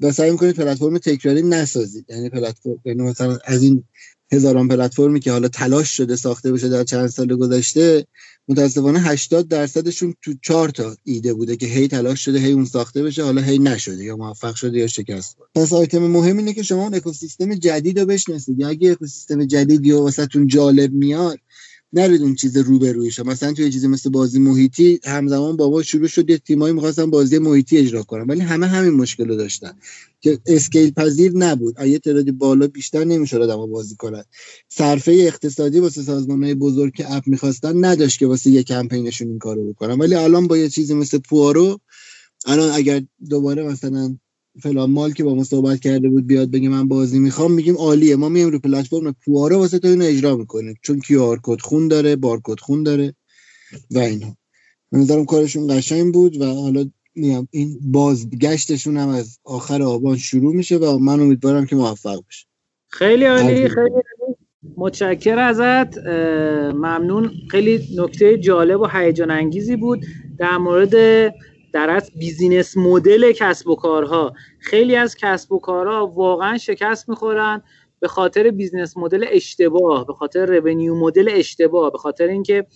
[0.00, 2.06] و سعی می‌کنید پلتفرم تکراری نسازید.
[2.08, 3.84] یعنی پلتفرم یعنی مثلا از این
[4.32, 8.06] هزاران پلتفرمی که حالا تلاش شده ساخته بشه در چند سال گذشته
[8.48, 13.02] متاسفانه 80 درصدشون تو چهار تا ایده بوده که هی تلاش شده هی اون ساخته
[13.02, 16.82] بشه حالا هی نشده یا موفق شده یا شکست پس آیتم مهم اینه که شما
[16.82, 18.60] اون اکوسیستم جدید رو بشناسید.
[18.60, 21.38] یا اگه اکوسیستم جدیدی و واسهتون جالب میاد
[21.92, 26.38] نرید اون چیز روبرویش مثلا توی چیزی مثل بازی محیطی همزمان بابا شروع شد یه
[26.38, 28.26] تیمایی می‌خواستن بازی محیطی اجرا کنن.
[28.26, 29.72] ولی همه همین مشکل رو داشتن
[30.20, 31.80] که scale پذیر نبود.
[31.80, 34.24] یه تعدادی بالا بیشتر نمی‌شد آدم بازی کنن.
[34.68, 39.38] صرفه اقتصادی واسه سازمان های بزرگ که اپ می‌خواستن نداشت که واسه یه کمپینشون این
[39.38, 39.98] کارو بکنن.
[39.98, 41.80] ولی الان با یه چیزی مثل پوارو
[42.46, 44.16] الان اگر دوباره مثلا
[44.62, 48.16] فلان مال که با ما صحبت کرده بود بیاد بگه من بازی می‌خوام میگیم عالیه.
[48.16, 50.74] ما میایم رو پلتفرم پوارو واسه تو اینو اجرا می‌کنیم.
[50.82, 53.14] چون QR code خون داره بارکد خون داره
[53.90, 54.36] و اینا.
[54.92, 60.54] من نظرم کارشون قشنگ بود و حالا میام این بازگشتشون هم از آخر آبان شروع
[60.54, 62.46] میشه و من امیدوارم که موفق بشه.
[62.88, 63.90] خیلی عالی خیلی
[64.76, 65.98] متشکر ازت.
[66.74, 67.30] ممنون.
[67.50, 70.04] خیلی نکته جالب و هیجان انگیزی بود.
[70.38, 70.94] در مورد
[71.78, 74.32] در اصل business model کسب و کارها.
[74.58, 77.62] خیلی از کسب و کارها واقعا شکست می‌خورن
[78.00, 82.66] به خاطر business model اشتباه به خاطر revenue model اشتباه به خاطر اینکه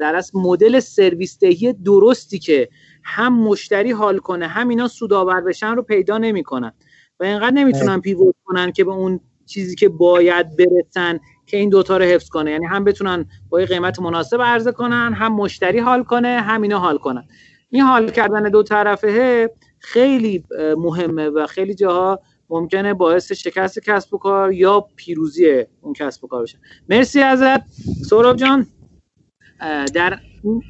[0.00, 2.68] در اصل مدل سرویس دهی درستی که
[3.04, 6.72] هم مشتری حال کنه هم اینا سودآور بشن رو پیدا نمی‌کنن.
[7.20, 11.96] و اینقدر نمی‌تونن پیوت کنن که به اون چیزی که باید برسن که این دوتا
[11.96, 12.50] رو حفظ کنه.
[12.50, 16.78] یعنی هم بتونن با یه قیمت مناسب عرضه کنن هم مشتری حال کنه هم اینا
[16.78, 17.28] حال کنن.
[17.70, 20.44] این حال کردن دو طرفه خیلی
[20.76, 26.26] مهمه و خیلی جاها ممکنه باعث شکست کسب و کار یا پیروزی اون کسب و
[26.26, 26.58] کار بشه.
[26.88, 27.60] مرسی ازت.
[28.08, 28.66] سوراب جان
[29.94, 30.18] در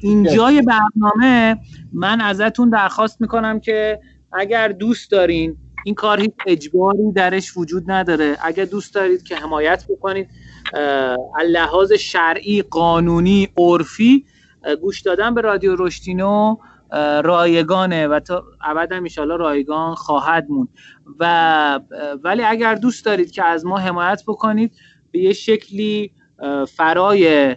[0.01, 1.57] این جای برنامه
[1.93, 3.99] من ازتون درخواست می‌کنم که
[4.33, 8.37] اگر دوست دارین این کار هیچ اجباری درش وجود نداره.
[8.43, 10.29] اگر دوست دارید که حمایت بکنید
[11.47, 14.25] لحاظ شرعی قانونی عرفی
[14.81, 16.57] گوش دادن به رادیو رشتینو
[17.23, 20.67] رایگانه و تا ابد هم رایگان خواهد موند.
[21.19, 21.79] و
[22.23, 24.71] ولی اگر دوست دارید که از ما حمایت بکنید
[25.11, 26.11] به یه شکلی
[26.67, 27.55] فرای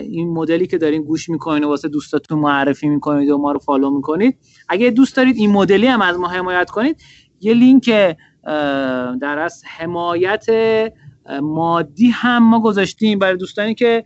[0.00, 3.90] این مدلی که دارین گوش می‌کنید و واسه دوستاتون معرفی می‌کنید و ما رو فالو
[3.90, 7.02] می‌کنید اگه دوست دارید این مدلی هم از ما حمایت کنید
[7.40, 8.16] یه لینک
[9.20, 10.46] در از حمایت
[11.42, 14.04] مادی هم ما گذاشتیم برای دوستانی که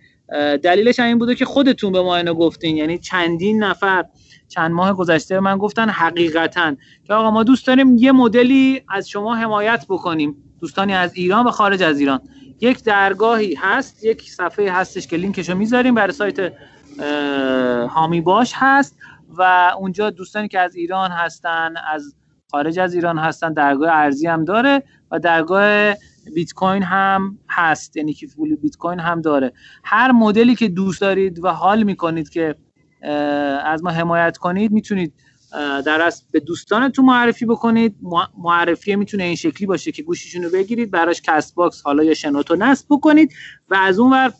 [0.62, 2.76] دلیلش این بوده که خودتون به ما اینو گفتین.
[2.76, 4.04] یعنی چندین نفر
[4.48, 6.76] چند ماه گذشته من گفتن حقیقتا.
[7.04, 10.36] که آقا ما دوست داریم یه مدلی از شما حمایت بکنیم.
[10.60, 12.20] دوستانی از ایران و خارج از ایران.
[12.60, 16.52] یک درگاهی هست یک صفحه هستش که لینکشو می‌ذاریم برای سایت
[17.88, 18.96] هامی باش هست
[19.38, 22.14] و اونجا دوستانی که از ایران هستن از
[22.50, 25.94] خارج از ایران هستن درگاه ارزی هم داره و درگاه
[26.34, 27.96] بیت کوین هم هست.
[27.96, 28.26] یعنی که
[28.62, 29.52] بیت کوین هم داره.
[29.84, 32.54] هر مدلی که دوست دارید و حال می‌کنید که
[33.64, 35.12] از ما حمایت کنید می‌تونید
[35.86, 37.96] در از به دوستانتون معرفی بکنید.
[38.38, 42.86] معرفی می‌تونه این شکلی باشه که گوشیشون رو بگیرید براش Castbox حالا یا شنوتو نصب
[42.90, 43.32] بکنید
[43.70, 44.32] و از اون ور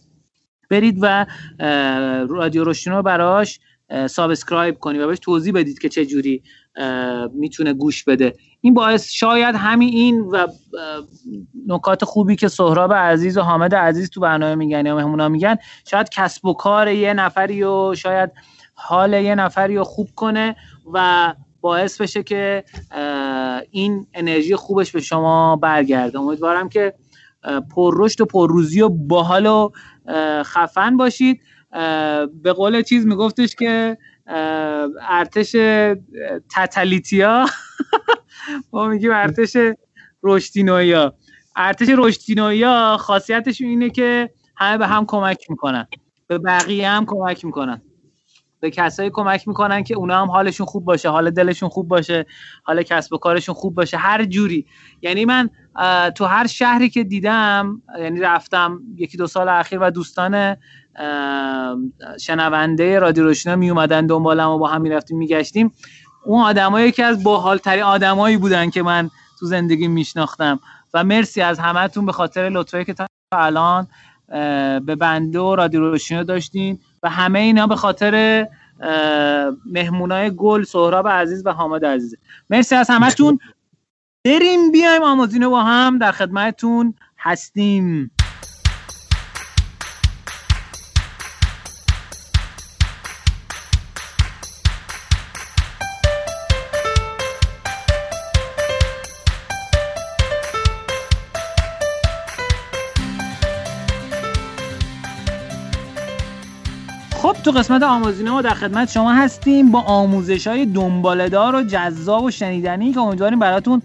[0.71, 1.27] برید و
[2.29, 3.61] رادیو رشدینو براش
[4.07, 6.43] subscribe کنید و بهش توضیح بدید که چه جوری
[7.35, 8.35] می‌تونه گوش بده.
[8.61, 10.47] این باعث شاید همین این و
[11.67, 15.57] نکات خوبی که سهراب عزیز و حامد عزیز تو برنامه میگن یا مهمونا میگن
[15.91, 18.31] شاید کسب و کار یه نفری و شاید
[18.75, 20.57] حال یه نفری رو خوب کنه
[20.93, 22.65] و باعث بشه که
[23.71, 26.19] این انرژی خوبش به شما برگرده.
[26.19, 26.95] امیدوارم که
[27.77, 29.71] پررشد و پرروزی و باحال و
[30.43, 31.41] خفن باشید.
[32.43, 35.57] به قول چیز میگفتش که ارتش
[36.57, 37.47] تتلیتیا
[38.73, 39.57] ما میگیم ارتش
[40.23, 41.15] رشتینویا.
[41.57, 45.87] ارتش رشتینویا خاصیتشون اینه که همه به هم کمک می‌کنن.
[46.27, 47.83] به بقیه هم کمک می‌کنن.
[48.61, 52.27] به کسایی کمک می‌کنن که اونا هم حالشون خوب باشه حال دلشون خوب باشه
[52.63, 54.67] حال کسب و کارشون خوب باشه هر جوری.
[55.03, 55.51] یعنی من
[56.15, 60.57] تو هر شهری که دیدم یعنی رفتم یکی دو سال اخیر و دوستان
[62.21, 65.73] شنونده رادیو روشنا می اومدن دنبالم و با هم می‌رفتیم میگشتیم.
[66.25, 70.61] اون آدمایی که از باحالترین آدمایی بودن که من تو زندگی میشناختم.
[70.95, 73.89] و مرسی از همهتون به خاطر لطفی که تا الان
[74.87, 76.79] به بنده و رادیو روشنا داشتین.
[77.03, 78.47] و همه اینا به خاطر
[79.73, 82.15] مهمونای گل سهراب عزیز و حامد عزیز.
[82.51, 83.39] مرسی از همتون
[84.25, 88.11] بریم بیایم آموزینو با هم در خدمتتون هستیم.
[107.49, 112.31] تو قسمت آموزینو ما در خدمت شما هستیم با آموزش های دنبالدار و جذاب و
[112.31, 113.83] شنیدنی که امیدواریم براتون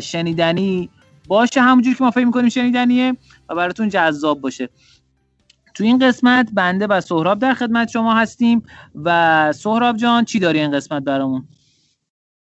[0.00, 0.90] شنیدنی
[1.28, 1.60] باشه.
[1.60, 3.16] همونجور که ما فکر می‌کنیم شنیدنیه
[3.48, 4.68] و براتون جذاب باشه.
[5.74, 8.62] تو این قسمت بنده و سهراب در خدمت شما هستیم
[9.04, 11.48] و سهراب جان چی داری این قسمت برامون؟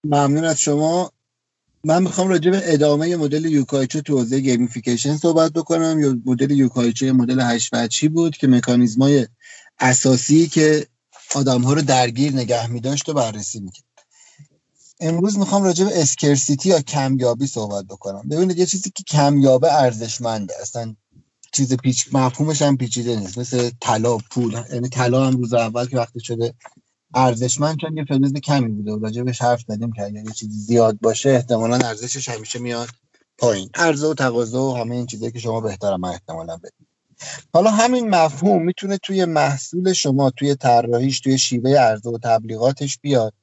[0.04, 1.12] ممنون از شما.
[1.84, 5.99] من می‌خوام راجع به ادامه مدل Yu-kai Chou تو حوزه gamification صحبت بکنم.
[5.99, 9.28] یا مدل Yu-kai Chou مدل هشت وجهی بود که مکانیزمای
[9.79, 10.87] اساسی که
[11.35, 13.85] آدم ها رو درگیر نگه میداشت و بررسی می‌کرد.
[14.99, 18.29] امروز می‌خوام راجع به اسکرسیتی یا کمیابی صحبت بکنم.
[18.29, 20.53] ببینید یه چیزی که کمیابه ارزشمنده.
[20.61, 20.95] اصلا
[21.53, 23.37] چیز پیچ مفهومش هم پیچیده نیست.
[23.37, 24.63] مثل طلا پول.
[24.73, 26.53] یعنی طلا هم روز اول که وقتی شده
[27.13, 30.99] ارزشمند چون یه فلز کمی بوده و راجبش حرف زدیم که اگه یه چیزی زیاد
[31.01, 32.89] باشه احتمالا ارزشش همیشه میاد
[33.37, 33.69] پایین.
[33.73, 36.78] عرضه و تقاضا و همه این چیزایی که شما بهتر من احتمالا بدید
[37.53, 43.34] حالا همین مفهوم می‌تونه توی محصول شما توی طراحیش توی شیوه عرضه و تبلیغاتش بیاد.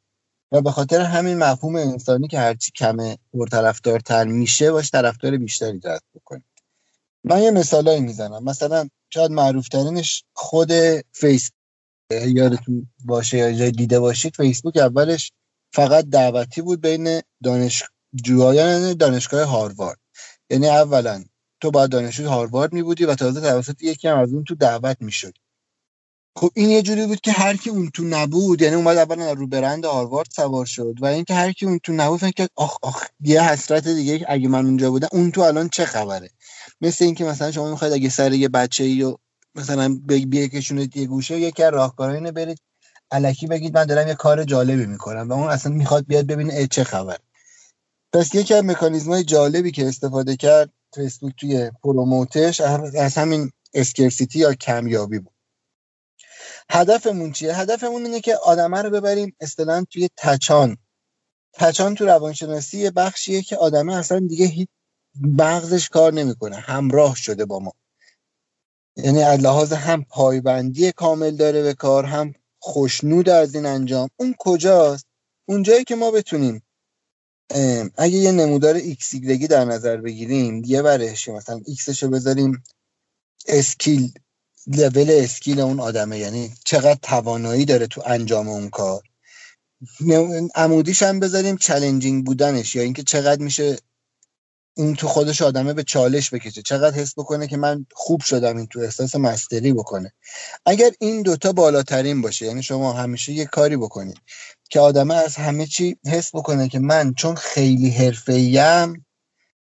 [0.53, 6.03] و به خاطر همین مفهوم انسانی که هرچی کمه پرطرفدارتر میشه باش طرفدار بیشتری جذب
[6.15, 6.45] بکنید.
[7.25, 8.45] من یه مثالایی می‌زنم.
[8.45, 10.73] مثلا شاید معروف ترینش خود
[11.13, 11.51] فیس
[12.11, 15.33] یادتون باشه یا دیده باشید فیسبوک اولش
[15.73, 19.99] فقط دعوتی بود بین دانشجویان دانشگاه هاروارد.
[20.51, 21.25] یعنی اولا
[21.61, 24.97] تو باید دانشجوی هاروارد می بودی و تازه توسط یکی هم از اون تو دعوت
[25.01, 25.35] می شد
[26.39, 29.47] خب این یه جوری بود که هر کی اون تو نبود یعنی اومد اولا رو
[29.47, 33.43] برند هاروارد سوار شد و اینکه هر کی اون تو نبود فکر آخ آخ یه
[33.43, 36.31] حسرت دیگه اگه من اونجا بودم اون تو الان چه خبره؟
[36.81, 39.17] مثل اینکه مثلا شما می‌خواید اگه سر یه بچه ای و
[39.55, 42.59] مثلا بیکشونید یه گوشه یکی از اینه برید
[43.11, 46.85] الکی بگید من دارم یه کار جالبی می‌کنم و اون اصلا می‌خواد بیاد ببینه چه
[46.85, 47.19] خبر.
[48.13, 54.55] پس یکی از مکانیزم جالبی که استفاده کرد فیسبوک توی پروموتش از همین اسکرسیتی یا
[54.55, 55.35] کمیابی بود.
[56.71, 60.77] هدفمون چیه؟ هدفمون اینه که آدمه رو ببریم اصطلاحا توی تچان.
[61.53, 64.69] تچان تو روانشناسی یه بخشیه که آدمه اصلا دیگه هیچ
[65.21, 66.57] مغزش کار نمی‌کنه.
[66.57, 67.73] همراه شده با ما.
[68.97, 74.09] یعنی از لحاظ هم پایبندی کامل داره به کار هم خوشنود از این انجام.
[74.17, 75.07] اون کجاست؟
[75.49, 76.63] اونجایی که ما بتونیم
[77.97, 79.15] اگه یه نمودار X
[79.51, 82.63] در نظر بگیریم یه ورش مثلا X ش رو بذاریم
[83.49, 84.13] skill
[84.67, 86.19] level skill اون آدمه.
[86.19, 89.03] یعنی چقدر توانایی داره تو انجام اون کار.
[90.55, 93.77] عمودیش هم بذاریم challenging بودنش یا اینکه چقدر میشه
[94.77, 96.63] این تو خودش آدمه به چالش بکشه.
[96.63, 100.13] چقدر حس بکنه که من خوب شدم این تو احساس mastery بکنه.
[100.67, 104.19] اگر این دوتا بالاترین باشه یعنی شما همیشه یه کاری بکنید.
[104.71, 109.07] که آدمه از همه چی حس بکنه که من چون خیلی حرفه‌ایم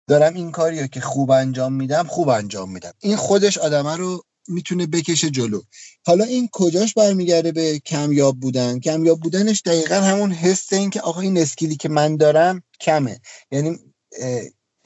[0.08, 2.92] دارم این کاری رو که خوب انجام میدم خوب انجام میدم.
[2.98, 5.60] این خودش آدمه رو می‌تونه بکشه جلو.
[6.06, 11.20] حالا این کجاش برمیگرده به کمیاب بودن؟ کمیاب بودنش دقیقا همون حس این که آقا
[11.20, 13.20] این اسکیلی که من دارم کمه.
[13.50, 13.78] یعنی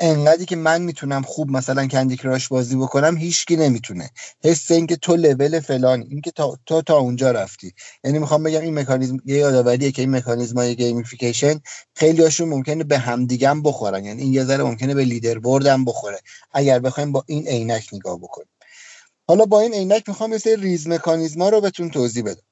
[0.04, 4.10] انقدری که من می‌تونم خوب مثلا کندی کراش بازی بکنم هیچکی نمی‌تونه.
[4.44, 7.74] حس اینکه تو لول فلان اینکه تا تو تا اونجا رفتی.
[8.04, 11.60] یعنی می‌خوام بگم این مکانیزم یه یادآوریه که این مکانیزم های gamification
[11.94, 14.04] خیلی هاشون ممکنه به همدیگم بخورن.
[14.04, 16.20] یعنی این یه ذره ممکنه به leaderboard م بخوره.
[16.52, 18.48] اگر بخوایم با این عینک نگاه بکنیم.
[19.28, 22.42] حالا با این عینک می‌خوام یه سری ریز مکانیزما رو بهتون توضیح بدم.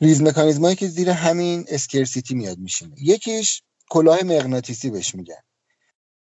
[0.00, 2.94] ریز مکانیزمایی که زیر همین scarcity میاد میشینه.
[3.02, 5.42] یکیش کلاه مغناطیسی بهش میگن.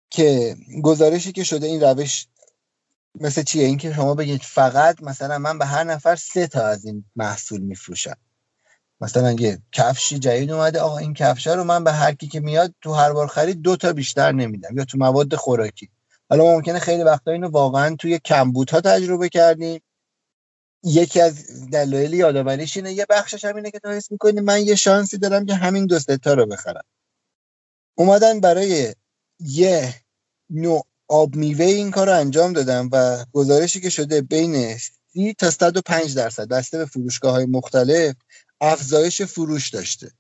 [0.10, 2.28] که گزارشی که شده این روش
[3.16, 7.06] مثل چیه؟ اینکه شما بگید فقط مثلا من به هر نفر سه تا از این
[7.16, 8.18] محصول میفروشم.
[9.02, 12.74] مثلا یه کفشی جدید اومده آقا این کفش رو من به هر کی که میاد
[12.82, 15.90] تو هر بار خرید دو تا بیشتر نمیدم یا تو مواد خوراکی.
[16.30, 19.82] حالا ممکنه خیلی وقتا اینو واقعا توی کمبوت ها تجربه کردیم.
[20.84, 24.76] یکی از دلایل یادآوریش اینه یه بخشش هم اینه که تو حس می‌کنی من یه
[24.76, 26.84] شانسی دارم که همین دو تا رو بخرم.
[27.96, 28.96] اومدن برای
[29.40, 29.96] یه
[30.50, 34.78] نوع آب میوه این کار رو انجام دادم و گزارشی که شده بین
[35.14, 38.16] 30 تا 105 درصد بسته به فروشگاه های مختلف
[38.62, 40.12] افزایش فروش داشته.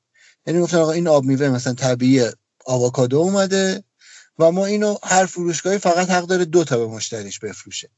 [0.47, 2.29] یعنی گفتن آقا این آب میوه مثلا طبیعی
[2.65, 3.83] آووکادو اومده
[4.39, 7.89] و ما اینو هر فروشگاهی فقط حق داره دو تا به مشتریش بفروشه.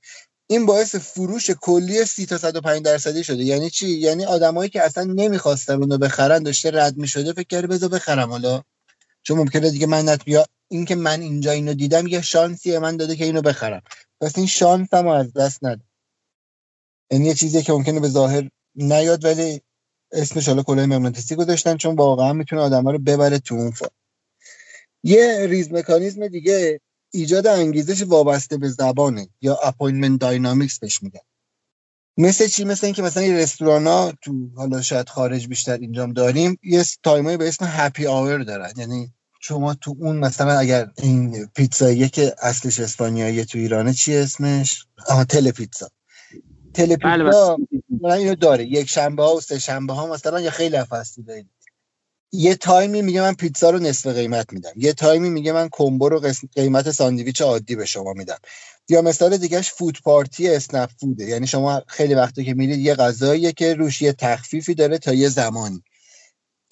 [0.48, 3.44] این باعث فروش کلی 30 تا 105 درصدی شده.
[3.44, 7.90] یعنی چی؟ یعنی آدمایی که اصلا نمی‌خواستن اونو بخرن داشته رد می‌شده فکر کرده بذار
[7.90, 8.64] بخرم حالا.
[9.24, 10.24] چون ممکنه دیگه من نت
[10.72, 13.82] اینکه من اینجا اینو دیدم یه شانسی من داده که اینو بخرم.
[14.22, 15.84] پس این شانس هم از دست نده
[17.12, 19.62] این یه چیزی که ممکنه به ظاهر نیاد ولی
[20.12, 23.86] اسمش حالا کلاه مغناطیسی گذاشتن چون واقعا می‌تونه آدم رو ببره تو اون فا.
[25.04, 26.82] یه ریز مکانیزم دیگه
[27.14, 31.20] ایجاد انگیزش وابسته به زبانه یا appointment dynamics بهش میگن.
[32.18, 36.60] مثل چی؟ مثل اینکه مثلا این رستوران ها تو حالا شاید خارج بیشتر اینجام داریم
[36.64, 38.74] یه time ایی به اسم happy hour دارن.
[38.78, 44.86] یعنی شما تو اون مثلا اگر این پیتزاییه که اصلش اسپانیایی تو ایرانه چی اسمش؟
[45.08, 45.90] آها تل پیتزا.
[46.74, 47.58] تل بله، پیتزا
[48.14, 48.66] اینو داره.
[48.66, 51.50] یک شنبه ها و سه شنبه ها مثلا یا خیلی فصلی داریم
[52.32, 54.72] یه تایمی میگه من پیتزا رو نصف قیمت میدم.
[54.76, 56.22] یه تایمی میگه من کمبو رو
[56.56, 58.38] قیمت ساندویچ عادی به شما میدم.
[58.90, 61.26] یا مثال دیگهش فود پارتی اسنپ فوده.
[61.26, 65.30] یعنی شما خیلی وقتی که میرید یه غذاییه که روش یه تخفیفی داره تا یه
[65.30, 65.84] زمانی.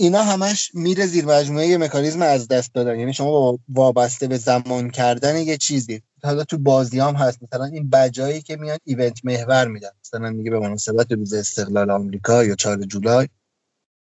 [0.01, 2.99] اینا همش میره زیر مجموعه مکانیزم از دست دادن.
[2.99, 6.01] یعنی شما وابسته به زمان کردن یه چیزی.
[6.23, 7.43] حالا تو بازی هم هست.
[7.43, 9.89] مثلا این بجایی که میاد ایونت محور میدن.
[10.05, 13.27] مثلا میگه به مناسبت روز استقلال آمریکا یا 4 جولای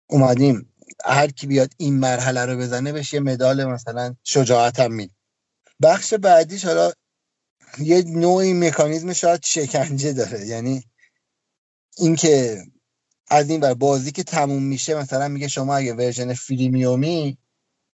[0.09, 0.73] اومدیم.
[1.05, 5.09] هر کی بیاد این مرحله رو بزنه بشه یه مدال مثلا شجاعت هم می
[5.81, 6.91] بخش بعدیش حالا
[7.79, 10.45] یه نوعی مکانیزم شاید شکنجه داره.
[10.47, 10.83] یعنی
[11.97, 12.63] اینکه
[13.27, 17.37] از این ور بازی که تموم میشه مثلا میگه شما اگه version freemium ی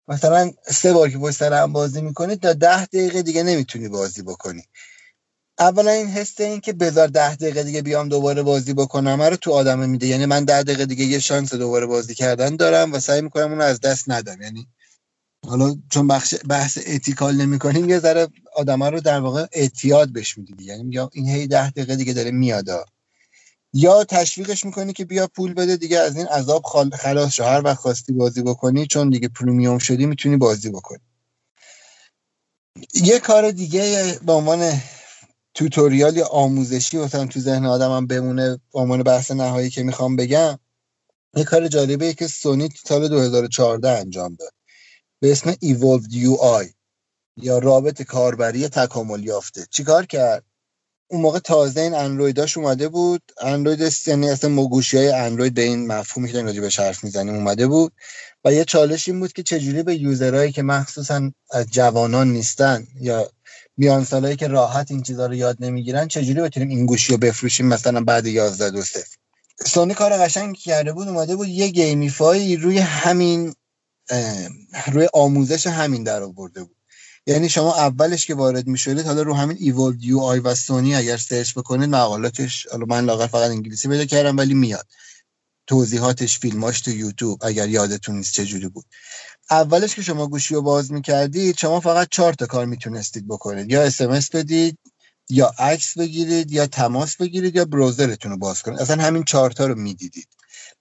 [0.08, 4.22] مثلا سه بار که پشت سر هم بازی می‌کنی تا ده دقیقه دیگه نمی‌تونی بازی
[4.22, 4.62] بکنی.
[5.58, 9.52] اولا این حس این که بذار ده دقیقه دیگه بیام دوباره بازی بکنم رو تو
[9.52, 10.06] آدمه میده.
[10.06, 13.60] یعنی من ده دقیقه دیگه یه شانس دوباره بازی کردن دارم و سعی می‌کنم اون
[13.60, 14.42] از دست ندم.
[14.42, 14.68] یعنی
[15.46, 20.64] حالا چون بخش بحث ethical نمی‌کنیم یه ذره آدما رو در واقع اعتیاد بهش میدی.
[20.64, 22.68] یعنی میگم این هی ده دقیقه دیگه داره میاد.
[23.72, 26.62] یا تشویقش می‌کنی که بیا پول بده دیگه از این عذاب
[26.94, 31.00] خلاص شو هر وقت خواستی بازی بکنی چون دیگه پریمیوم شدی می‌تونی بازی بکنی.
[32.94, 34.82] یه کار دیگه به عنوان
[35.54, 40.58] توتوریال یا آموزشی مثلا تو ذهن آدمم بمونه به عنوان بحث نهایی که می‌خوام بگم
[41.36, 44.52] یه کار جالبه که سونی سال 2014 انجام داد.
[45.20, 46.74] به اسم Evolved UI
[47.36, 49.66] یا رابط کاربری تکامل یافته.
[49.70, 50.44] چیکار کرد؟
[51.10, 53.22] اون موقع تازه این اندرویداش اومده بود.
[53.40, 57.66] اندروید یعنی اصلا گوشی های اندروید به این مفهومی که راجع به حرف می‌زنیم اومده
[57.66, 57.92] بود.
[58.44, 62.86] و یه چالش این بود که چجوری به user هایی که مخصوصا از جوانان نیستن
[63.00, 63.30] یا
[63.76, 67.66] میان سالایی که راحت این چیزها رو یاد نمی‌گیرن چجوری بتونیم این گوشی رو بفروشیم
[67.66, 69.16] مثلا بعد 11 دو صفر
[69.66, 73.54] سونی کار قشنگ کرده بود اومده بود یه gamify روی همین
[74.92, 76.76] روی آموزش همین در آورده بود.
[77.30, 81.90] یعنی شما اولش که وارد می‌شدید حالا رو همین evolved UI سونی اگر search بکنید
[81.90, 84.88] مقالاتش حالا من لااقل فقط انگلیسی پیدا کردم ولی میاد.
[85.68, 88.86] توضیحاتش فیلماش تو یوتیوب اگر یادتون نیست چه جوری بود.
[89.50, 93.72] اولش که شما گوشی رو باز می‌کردید شما فقط چهار تا کار می‌تونستید بکنید.
[93.72, 94.78] یا SMS بدید
[95.30, 98.80] یا عکس بگیرید یا تماس بگیرید یا browser تون رو باز کنید.
[98.80, 100.28] اصلا همین چهار تا رو می‌دیدید.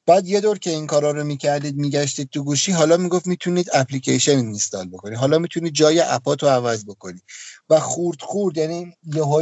[0.09, 4.37] بعد یه دور که این کارا رو می‌کردید میگشتید تو گوشی حالا می‌گفت می‌تونید application
[4.37, 5.17] install بکنید.
[5.17, 7.23] حالا می‌تونید جای app اتو عوض بکنید.
[7.69, 8.93] و خورد خورد یعنی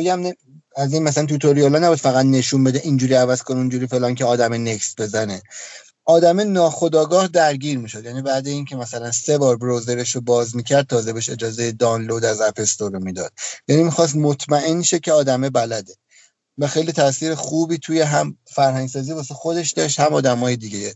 [0.02, 0.34] یه هم
[0.76, 4.26] از این مثلا توتوریال ها نبود فقط نشون بده اینجوری عوض کن اونجوری فلان که
[4.26, 5.42] آدم نکست بزنه.
[6.06, 8.06] آدم ناخداگاه درگیر می‌شد.
[8.06, 12.42] یعنی بعد اینکه مثلا سه بار بروزرش رو باز می‌کرد تازه بهش اجازه دانلود از
[12.42, 13.32] اپ استور رو می‌داد.
[13.68, 15.94] یعنی می‌خواست مطمئن شه که آدمه بلده.
[16.58, 20.96] و خیلی تاثیر خوبی توی هم فرهنگ سازی واسه خودش داشت هم آدمای دیگه.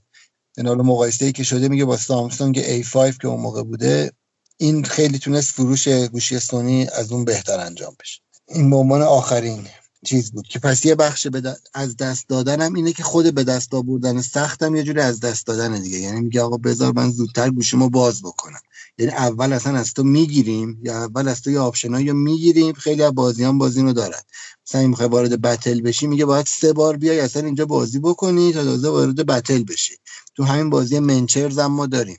[0.58, 4.12] یعنی حالا مقایسه ای که شده میگه با سامسونگ A5 که اون موقع بوده
[4.58, 8.22] این خیلی تونست فروش گوشی سونی از اون بهتر انجام بشه.
[8.48, 9.68] این به عنوان آخرین
[10.06, 10.48] چیز بود.
[10.48, 11.28] که پس یه بخش
[11.74, 15.82] از دست دادنم اینه که خود به دست آوردن سختم یه جوری از دست دادن
[15.82, 15.98] دیگه.
[15.98, 18.60] یعنی میگه آقا بذار من زودتر گوشیمو باز بکنم.
[19.02, 23.16] یعنی اول اصلا از تو می‌گیریم یا اول از تو یه آپشنایی می‌گیریم خیلی از
[23.16, 24.20] بازیان بازی رو دارن.
[24.68, 28.64] مثلا می‌خوای وارد بتل بشی میگه باید سه بار بیای اصلا اینجا بازی بکنی تا
[28.64, 29.94] تازه وارد بتل بشی.
[30.36, 32.18] تو همین بازی منچرز هم ما داریم.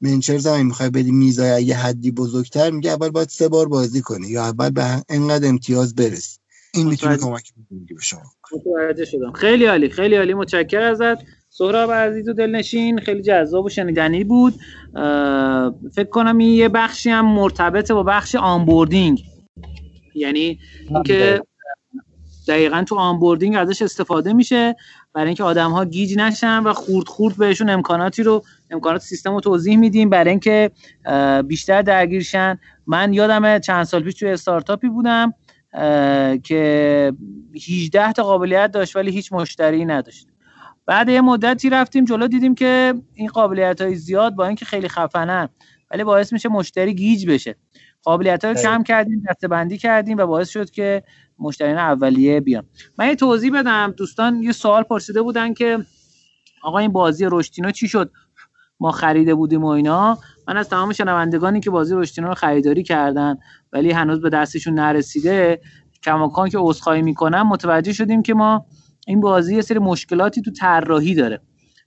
[0.00, 4.28] منچرز هم می‌خوای بری میزای یه حدی بزرگتر میگه اول باید سه بار بازی کنی
[4.28, 6.38] یا اول به انقدر امتیاز برسی.
[6.74, 8.20] این می‌تونه کمک به شما.
[9.04, 9.32] شدم.
[9.32, 10.34] خیلی عالی خیلی عالی.
[10.34, 11.41] متشکرم ازت.
[11.54, 14.54] سهراب عزیز و دلنشین خیلی جذاب و شنیدنی بود.
[15.92, 19.24] فکر کنم این یه بخشی هم مرتبطه با بخش onboarding.
[20.14, 20.58] یعنی
[20.90, 21.42] اینکه
[22.48, 22.84] دقیقا.
[22.88, 24.76] تو onboarding ازش استفاده میشه
[25.12, 29.40] برای اینکه آدم ها گیج نشن و خورد خورد بهشون امکاناتی رو امکانات سیستم رو
[29.40, 30.70] توضیح میدیم برای اینکه
[31.46, 35.34] بیشتر درگیرشن من یادم چند سال پیش توی استارتاپی بودم
[36.42, 37.12] که
[37.68, 40.31] 18 تا قابلیت داشت ولی هیچ مشتری نداشت.
[40.86, 45.48] بعد یه مدتی رفتیم جلو دیدیم که این قابلیت های زیاد با اینکه خیلی خفنن
[45.90, 47.56] ولی باعث میشه مشتری گیج بشه.
[48.02, 51.02] قابلیت رو کم کردیم دسته کردیم و باعث شد که
[51.38, 52.64] مشتریان اولیه بیان.
[52.98, 53.94] من یه توضیح بدم.
[53.96, 55.78] دوستان یه سوال پرسیده بودن که
[56.62, 58.10] آقا این بازی رشتینو چی شد؟
[58.80, 60.18] ما خریده بودیم و اینا.
[60.48, 63.36] من از تمام شنوندگانی که بازی رشتینو رو خریداری کردن
[63.72, 65.60] ولی هنوز به دستشون نرسیده
[66.02, 68.66] کماکان که عذرخواهی می‌کنم متوجه شدیم که ما
[69.06, 71.40] این بازی یه سری مشکلاتی تو طراحی داره.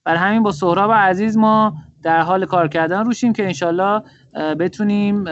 [0.04, 4.02] بر همین با سهراب عزیز ما در حال کار کردن روشیم که انشالله
[4.60, 5.26] بتونیم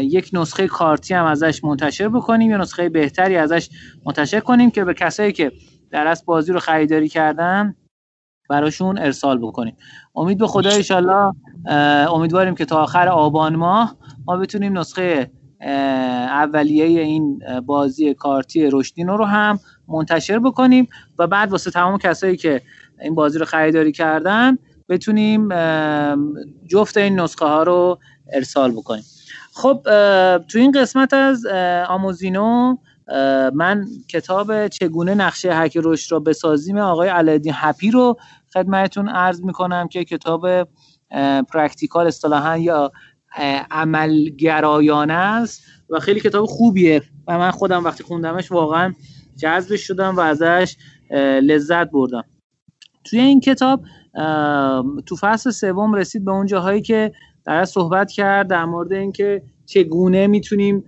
[0.00, 3.68] یک نسخه کارتی هم ازش منتشر بکنیم یا نسخه بهتری ازش
[4.06, 5.52] منتشر کنیم که به کسایی که
[5.90, 7.74] در از بازی رو خریداری کردن
[8.50, 9.76] براشون ارسال بکنیم.
[10.16, 11.32] امید به خدا انشالله
[12.12, 19.24] امیدواریم که تا آخر آبان ماه ما بتونیم نسخه اولیه این بازی کارتی رشدینو رو
[19.24, 19.58] هم
[19.90, 20.88] منتشر بکنیم
[21.18, 22.62] و بعد واسه تمام کسایی که
[23.02, 25.48] این بازی رو خریداری کردن بتونیم
[26.66, 27.98] جفت این نسخه ها رو
[28.32, 29.04] ارسال بکنیم.
[29.52, 29.80] خب
[30.48, 31.46] تو این قسمت از
[31.88, 32.76] آموزینو
[33.54, 38.16] من کتاب چگونه نقشه هک رشد را بسازیم آقای علایالدین هپی رو
[38.54, 40.68] خدمتتون عرض می‌کنم که کتاب
[41.52, 42.92] practical اصطلاحا یا
[43.70, 48.94] عملگرایانه است و خیلی کتاب خوبیه و من خودم وقتی خوندمش واقعا
[49.40, 50.76] جذبش شدم و ازش
[51.42, 52.24] لذت بردم.
[53.04, 53.80] توی این کتاب
[55.06, 57.12] تو فصل سوم رسید به اون جاهایی که
[57.44, 60.84] در صحبت کرد در مورد اینکه چگونه می‌تونیم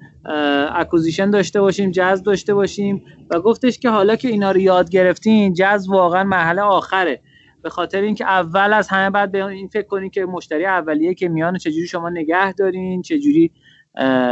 [0.74, 5.54] اکوزیشن داشته باشیم جذب داشته باشیم و گفتش که حالا که اینا رو یاد گرفتین
[5.54, 7.20] جذب واقعا مرحله آخره.
[7.62, 11.28] به خاطر اینکه اول از همه بعد به این فکر کنین که مشتری اولیه که
[11.28, 13.50] میان چجوری شما نگه دارین چجوری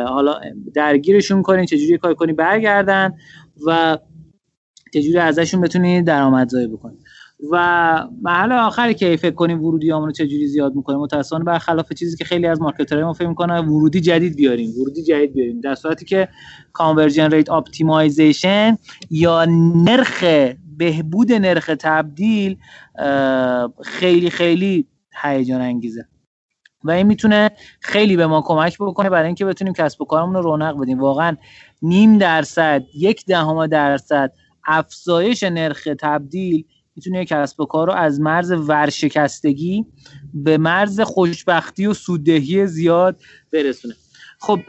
[0.06, 0.40] حالا
[0.74, 3.12] درگیرشون کنین چجوری کار کنی برگردن
[3.66, 3.98] و
[4.94, 6.98] چجوری ازشون بتونید درآمدزایی بکنید
[7.50, 7.56] و
[8.22, 12.46] محل آخری که فکر کنیم ورودی رو چجوری زیاد می‌کنیم متأسفانه برخلاف چیزی که خیلی
[12.46, 15.60] از marketer های ما فکر می‌کنن ورودی جدید بیاریم ورودی جدید بیاریم.
[15.60, 16.28] در صورتی که
[16.72, 18.76] conversion rate optimization
[19.10, 20.24] یا نرخ
[20.78, 22.56] بهبود نرخ تبدیل
[23.84, 24.86] خیلی خیلی
[25.22, 26.04] هیجان انگیزه
[26.84, 30.42] و این می‌تونه خیلی به ما کمک بکنه برای اینکه بتونیم کسب و کارمون رو
[30.42, 31.00] رونق بدیم.
[31.00, 31.36] واقعا
[31.82, 34.32] نیم درصد یک دهم درصد
[34.66, 36.64] افزایش نرخ تبدیل
[36.96, 39.86] می‌تونه کسب و کار رو از مرز ورشکستگی
[40.34, 43.20] به مرز خوشبختی و سوددهی زیاد
[43.52, 43.94] برسونه.
[44.38, 44.60] خب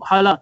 [0.00, 0.38] حالا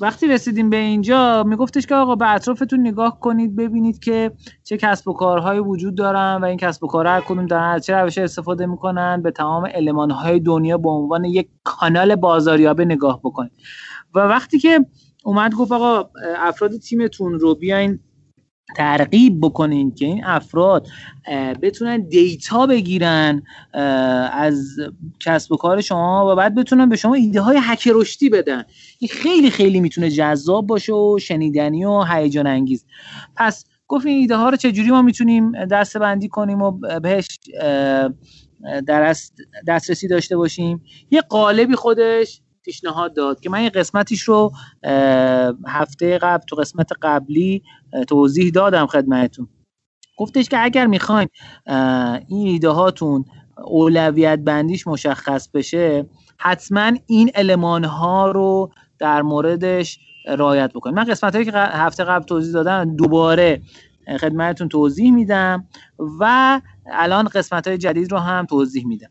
[0.00, 4.32] وقتی رسیدیم به اینجا میگفتش که آقا به اطرافتون نگاه کنید ببینید که
[4.64, 7.94] چه کسب و کارهایی وجود دارن و این کسب و کارها هر کدوم دارن چه
[7.96, 9.22] روش استفاده می‌کنن.
[9.22, 13.52] به تمام المانهای دنیا به عنوان یک کانال بازاریابی نگاه بکنید.
[14.14, 14.86] و وقتی که
[15.28, 17.98] اومد گفت آقا افراد تیمتون رو بیاین
[18.76, 20.86] ترغیب بکنین که این افراد
[21.62, 23.42] بتونن دیتا بگیرن
[24.32, 24.76] از
[25.20, 28.64] کسب و کار شما و بعد بتونن به شما ایده های حک رشدی بدن.
[28.98, 32.84] این خیلی خیلی می‌تونه جذاب باشه و شنیدنی و هیجان انگیز.
[33.36, 36.70] پس گفت این ایده ها رو چجوری ما می‌تونیم دسته بندی کنیم و
[37.02, 37.26] بهش
[39.68, 44.52] دسترسی داشته باشیم؟ یه قالبی خودش پیشنهاد داد که من یه قسمتیش رو
[45.66, 47.62] هفته قبل تو قسمت قبلی
[48.08, 49.48] توضیح دادم خدمتتون.
[50.18, 51.28] گفتش که اگر می‌خواین
[52.28, 53.24] این ایده هاتون
[53.64, 56.06] اولویت بندیش مشخص بشه
[56.38, 59.98] حتما این علمان ها رو در موردش
[60.28, 63.62] رعایت بکنید من قسمت هایی که هفته قبل توضیح دادم دوباره
[64.20, 65.68] خدمتتون توضیح میدم
[66.20, 66.60] و
[66.92, 69.10] الان قسمت های جدید رو هم توضیح میدم.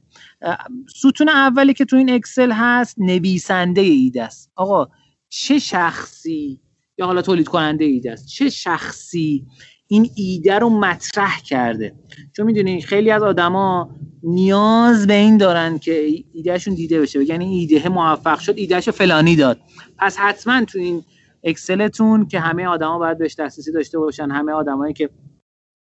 [0.95, 4.51] ستون اولی که تو این اکسل هست نویسنده ایده است.
[4.55, 4.87] آقا
[5.29, 6.61] چه شخصی
[6.97, 9.45] یا حالا تولید کننده ایده است؟ چه شخصی
[9.87, 11.95] این ایده رو مطرح کرده؟
[12.35, 13.89] چون می‌دونی خیلی از آدما
[14.23, 17.23] نیاز به این دارن که ایدهشون دیده بشه.
[17.23, 19.59] یعنی ایده موفق شد ایدهشو فلانی داد.
[19.97, 21.03] پس حتما تو این
[21.47, 25.09] اکسلتون که همه آدما باید بهش دسترسی داشته باشن همه آدمایی که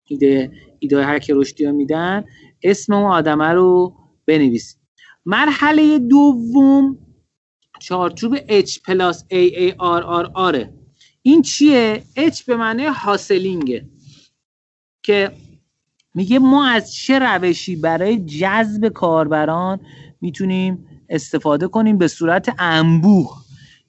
[0.04, 2.24] ایده ایده هر که رشدی میدن
[2.62, 3.96] اسم اون آدمه رو
[4.26, 4.80] بنویسید.
[5.26, 6.98] مرحله دوم
[7.80, 10.66] چارچوب H پلاس AARRR
[11.22, 13.86] این چیه؟ H به معنی حاصلینگه
[15.02, 15.32] که
[16.14, 19.80] میگه ما از چه روشی برای جذب کاربران
[20.20, 23.41] می‌تونیم استفاده کنیم به صورت انبوه.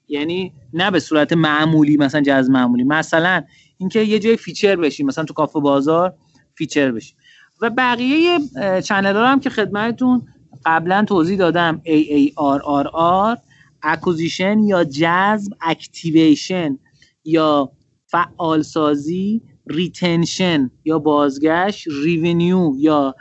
[0.08, 2.84] یعنی نه به صورت معمولی مثلا جذب معمولی.
[2.84, 3.42] مثلا
[3.78, 6.14] اینکه یه جای feature بشیم مثلا تو کافه بازار
[6.54, 7.16] feature بشیم.
[7.60, 8.38] و بقیه
[8.84, 10.22] channel هم که خدمتتون
[10.66, 11.82] قبلا توضیح دادم.
[11.86, 13.38] AARRR
[13.82, 16.78] acquisition یا جذب activation
[17.24, 17.72] یا
[18.06, 23.14] فعالسازی retention یا بازگشت revenue یا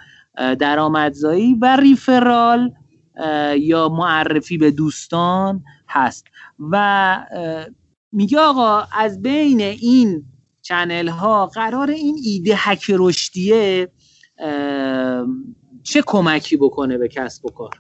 [0.60, 2.72] درآمدزایی و referral
[3.58, 6.26] یا معرفی به دوستان هست.
[6.72, 7.26] و
[8.12, 10.26] میگه آقا از بین این
[10.62, 13.92] channel ها قرار این ایده هک رشدیه
[15.84, 17.80] چه کمکی بکنه به کسب و کار؟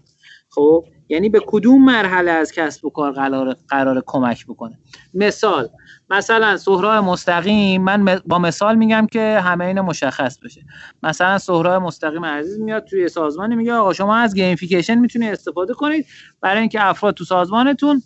[0.49, 4.79] خب؟ یعنی به کدوم مرحله از کسب و کار قرار, قرار کمک بکنه؟
[5.13, 5.69] مثال
[6.09, 10.61] مثلا سهراب مستقیم من با مثال میگم که همه این مشخص بشه.
[11.03, 16.05] مثلا سهراب مستقیم عزیز میاد توی سازمان میگه آقا شما از gamification می‌تونید استفاده کنید
[16.41, 18.01] برای اینکه افراد تو سازمانتون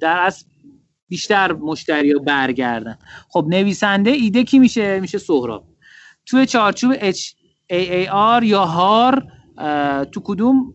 [0.00, 0.44] در از
[1.08, 2.98] بیشتر مشتری رو برگردن.
[3.28, 5.68] خب نویسنده ایده کی میشه؟ میشه سهراب.
[6.26, 9.26] توی چارچوب HAAR یا هار
[10.12, 10.74] تو کدوم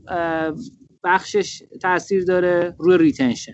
[1.04, 3.54] بخشش تاثیر داره؟ روی ریتنشن.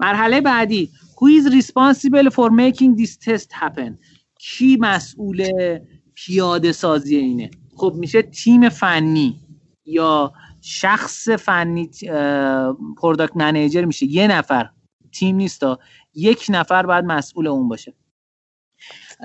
[0.00, 3.98] مرحله بعدی Who is responsible for making this test happen
[4.38, 5.48] کی مسئول
[6.14, 9.40] پیاده سازی اینه؟ خب میشه تیم فنی
[9.84, 10.32] یا
[10.64, 11.90] شخص فنی
[12.98, 14.06] پروداکت منیجر میشه.
[14.06, 14.68] یه نفر.
[15.12, 15.62] تیم نیست
[16.14, 17.94] یک نفر باید مسئول اون باشه.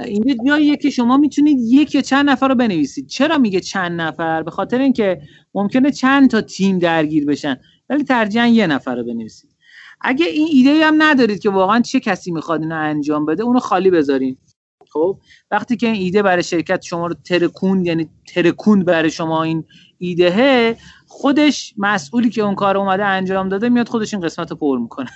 [0.05, 3.07] اینجا جاییه که شما می‌تونید یک یا چند نفر رو بنویسید.
[3.07, 5.21] چرا میگه چند نفر؟ به خاطر اینکه
[5.53, 7.57] ممکنه چند تا تیم درگیر بشن
[7.89, 9.55] ولی ترجیحاً یه نفر رو بنویسید.
[10.01, 13.89] اگه این ایده هم ندارید که واقعا چه کسی می‌خواد اینو انجام بده اونو خالی
[13.89, 14.37] بذارین.
[14.89, 15.19] خب؟
[15.51, 19.63] وقتی که این ایده برای شرکت شما رو ترکوند یعنی ترکوند برای شما این
[19.97, 20.77] ایده
[21.07, 25.09] خودش مسئولی که اون کار اومده انجام داده میاد خودش این قسمت رو پر می‌کنه.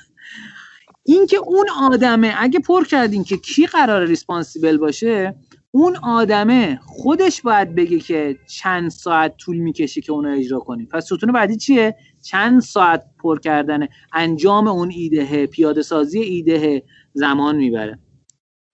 [1.03, 5.35] اینکه اون آدمه اگه پر کردین که کی قرار responsible باشه
[5.71, 11.05] اون آدمه خودش باید بگه که چند ساعت طول می‌کشه که اونو اجرا کنیم پس
[11.05, 16.83] ستون بعدی چیه؟ چند ساعت پر کردن انجام اون ایده پیاده سازی ایده
[17.13, 17.99] زمان می‌بره.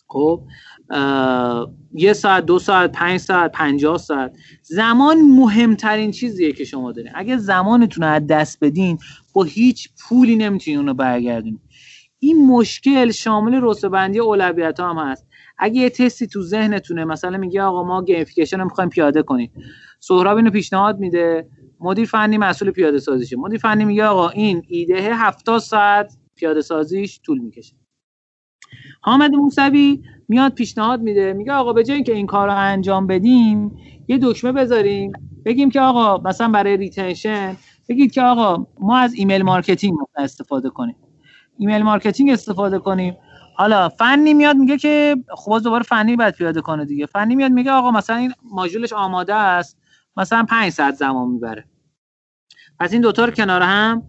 [0.07, 0.43] خب
[1.93, 4.37] یه ساعت دو ساعت پنج ساعت پنجاه ساعت.
[4.63, 7.11] زمان مهمترین چیزیه که شما دارین.
[7.15, 8.97] اگه زمانتون رو از دست بدین
[9.33, 11.59] با هیچ پولی نمی‌تونین اونو برگردین
[12.19, 15.27] این مشکل شامل رتبه اولویت ها هم هست.
[15.57, 19.51] اگه یه تستی تو ذهنتونه مثلا میگه آقا ما gamification رو می‌خوایم پیاده کنیم.
[19.99, 21.49] سهراب اینو پیشنهاد میده.
[21.79, 27.19] مدیر فنی مسئول پیاده سازیشه مدیر فنی میگه آقا این ایده 70 ساعت پیاده سازیش
[27.25, 27.75] طول می‌کشه.
[29.01, 31.33] حامد موسوی میاد پیشنهاد میده.
[31.33, 35.11] میگه آقا به جای اینکه این کار رو انجام بدیم یه دکمه بذاریم.
[35.45, 37.57] بگیم که آقا مثلا برای retention
[37.89, 40.95] بگید که آقا ما از email marketing استفاده کنیم.
[41.57, 43.17] email marketing استفاده کنیم.
[43.55, 47.05] حالا فنی میاد میگه که خب دوباره فنی باید پیاده کنه دیگه.
[47.05, 49.77] فنی میاد میگه آقا مثلا این ماژولش آماده است.
[50.17, 51.65] مثلا 5 ساعت زمان می‌بره.
[52.79, 54.03] پس این دوتا رو کنار هم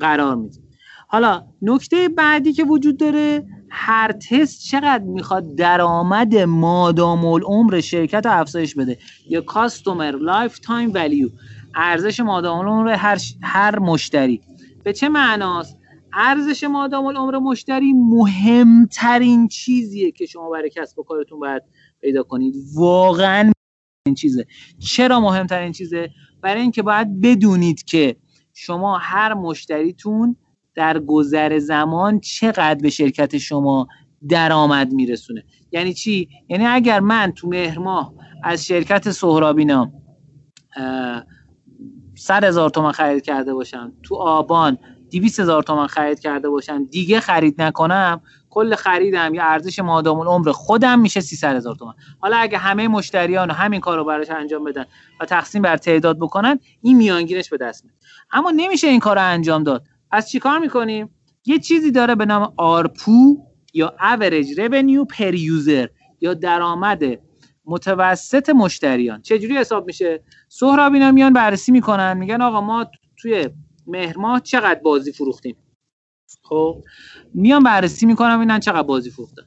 [0.00, 0.58] قرار میده
[1.08, 3.46] حالا نکته بعدی که وجود داره
[3.76, 8.98] هر تست چقدر می‌خواد درآمد مادام العمر شرکت رو افزایش بده.
[9.28, 11.28] یا customer lifetime value
[11.74, 14.40] ارزش مادام العمر هر هر مشتری.
[14.84, 15.76] به چه معناست؟
[16.12, 21.62] ارزش مادام العمر مشتری مهمترین چیزیه که شما برای کسب و کارتون باید
[22.00, 22.54] پیدا کنید.
[22.74, 23.52] واقعا
[24.06, 24.46] این چیزه.
[24.78, 26.10] چرا مهمترین چیزه؟
[26.42, 28.16] برای اینکه باید بدونید که
[28.54, 30.36] شما هر مشتریتون
[30.74, 33.88] در گذر زمان چقدر به شرکت شما
[34.28, 38.12] درآمد میرسونه؟ یعنی چی؟ یعنی اگر من تو مهر ماه
[38.44, 39.92] از شرکت سهرابینا
[42.16, 44.78] صد هزار تومن خرید کرده باشم تو آبان
[45.10, 48.20] 200 هزار تومن خرید کرده باشم دیگه خرید نکنم
[48.50, 53.50] کل خریدم یا ارزش مادام العمر خودم میشه 300 هزار تومن حالا اگه همه مشتریان
[53.50, 54.84] همین کار رو براش انجام بدن
[55.20, 57.96] و تقسیم بر تعداد بکنن این میانگینش به دست میاد.
[58.32, 59.84] اما نمیشه این کار رو انجام داد.
[60.14, 61.10] پس چیکار می‌کنیم
[61.46, 63.36] یه چیزی داره به نام آرپو
[63.72, 65.88] یا average revenue per user
[66.20, 67.02] یا درآمد
[67.64, 69.22] متوسط مشتریان.
[69.22, 72.86] چجوری حساب میشه؟ سهرابینا میان بررسی می‌کنن میگن آقا ما
[73.16, 73.48] توی
[73.86, 75.56] مهر ماه چقدر بازی فروختیم؟
[76.42, 76.82] خب
[77.34, 79.42] میان بررسی می‌کنم ببینن چقدر بازی فروختن.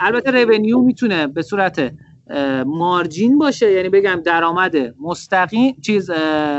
[0.00, 1.92] البته رونیو می‌تونه به صورت
[2.66, 6.10] مارجین باشه یعنی بگم درآمد مستقیم چیز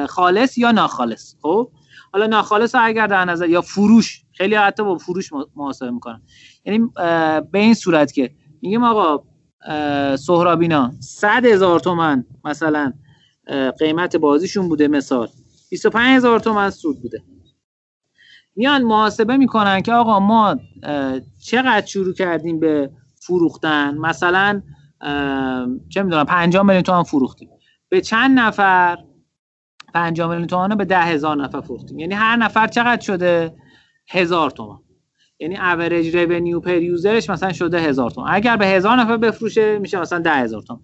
[0.08, 1.36] خالص یا ناخالص.
[1.42, 1.72] خب؟
[2.14, 4.24] حالا ناخالص اگر در نظر یا فروش.
[4.34, 6.22] خیلی حتی با فروش محاسبه می‌کنن.
[6.66, 6.80] یعنی
[7.52, 8.32] به این صورت که
[8.62, 9.24] میگیم آقا
[10.16, 12.94] سهرابینا 100 هزار تومن مثلا
[13.80, 15.28] قیمت بازیشون بوده مثال.
[15.70, 17.24] 25 هزار تومن سود بوده.
[18.56, 20.56] میان محاسبه می‌کنن که آقا ما
[21.46, 22.92] چقدر شروع کردیم به
[23.22, 24.62] فروختن؟ مثلا
[25.90, 27.50] چه می‌دونم 5 میلیون تومن فروختیم.
[27.90, 28.98] به چند نفر؟
[29.94, 32.00] 5 میلیون تومن به ده هزار نفر فروختیم.
[32.00, 33.56] یعنی هر نفر چقدر شده؟
[34.10, 34.78] هزار تومن
[35.40, 39.80] یعنی average revenue per user ش مثلا شده هزار تومن اگر به هزار نفر بفروشه
[39.80, 40.80] میشه مثلا ده هزار تومن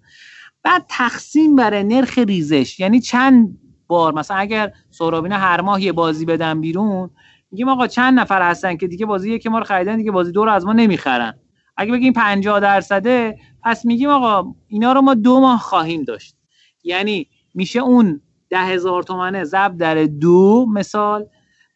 [0.62, 2.80] بعد تقسیم بر نرخ ریزش.
[2.80, 7.10] یعنی چند بار؟ مثلا اگر سهرابینا هر ماه یه بازی بدن بیرون
[7.50, 10.44] میگیم آقا چند نفر هستن که دیگه بازی که ما رو خریدن دیگه بازی دو
[10.44, 11.34] رو از ما نمی‌خرن.
[11.76, 16.36] اگه بگیم 50 درصده پس میگیم آقا اینا رو ما دو ماه خواهیم داشت.
[16.82, 18.20] یعنی میشه اون
[18.50, 21.26] ده هزار تومنه ضرب در دو مثال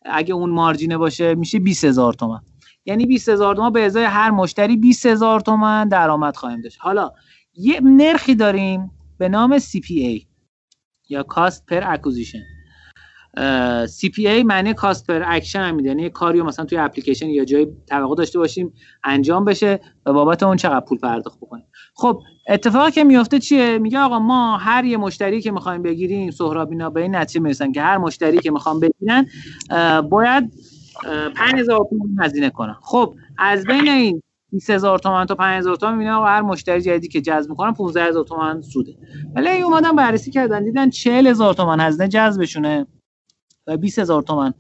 [0.05, 2.41] اگه اون مارجینه باشه میشه 20 هزار تومن.
[2.87, 6.79] یعنی 20 هزار تومن به ازای هر مشتری 20 هزار تومن درآمد خواهیم داشت.
[6.81, 7.11] حالا
[7.55, 10.27] یه نرخی داریم به نام CPA
[11.09, 12.52] یا Cost Per Acquisition.
[13.87, 15.89] CPA معنی cost per action هم میده.
[15.89, 18.73] یعنی کاری مثلا توی اپلیکیشن یا جایی توقع داشته باشیم
[19.05, 21.65] انجام بشه و بابت اون چقدر پول پرداخت بکنیم.
[21.95, 26.71] خب اتفاقی که میفته چیه؟ میگه آقا ما هر یه مشتری که می‌خوایم بگیریم سهراب
[26.71, 29.27] اینا به این نتیجه می‌رسن که هر مشتری که می‌خوام بگیرن
[30.11, 30.53] باید
[31.35, 32.77] 5000 تومان هزینه کنن.
[32.83, 34.23] خب از بین این
[34.53, 38.93] 20000 تومان تا 5000 تومان می‌بینن هر مشتری جدیدی که جذب می‌کنن 15000 تومان سوده.
[39.37, 42.87] ولی اومدن بررسی کردن دیدن 40000 تومان هزینه جذبشونه.
[43.67, 44.55] و 20000 تومان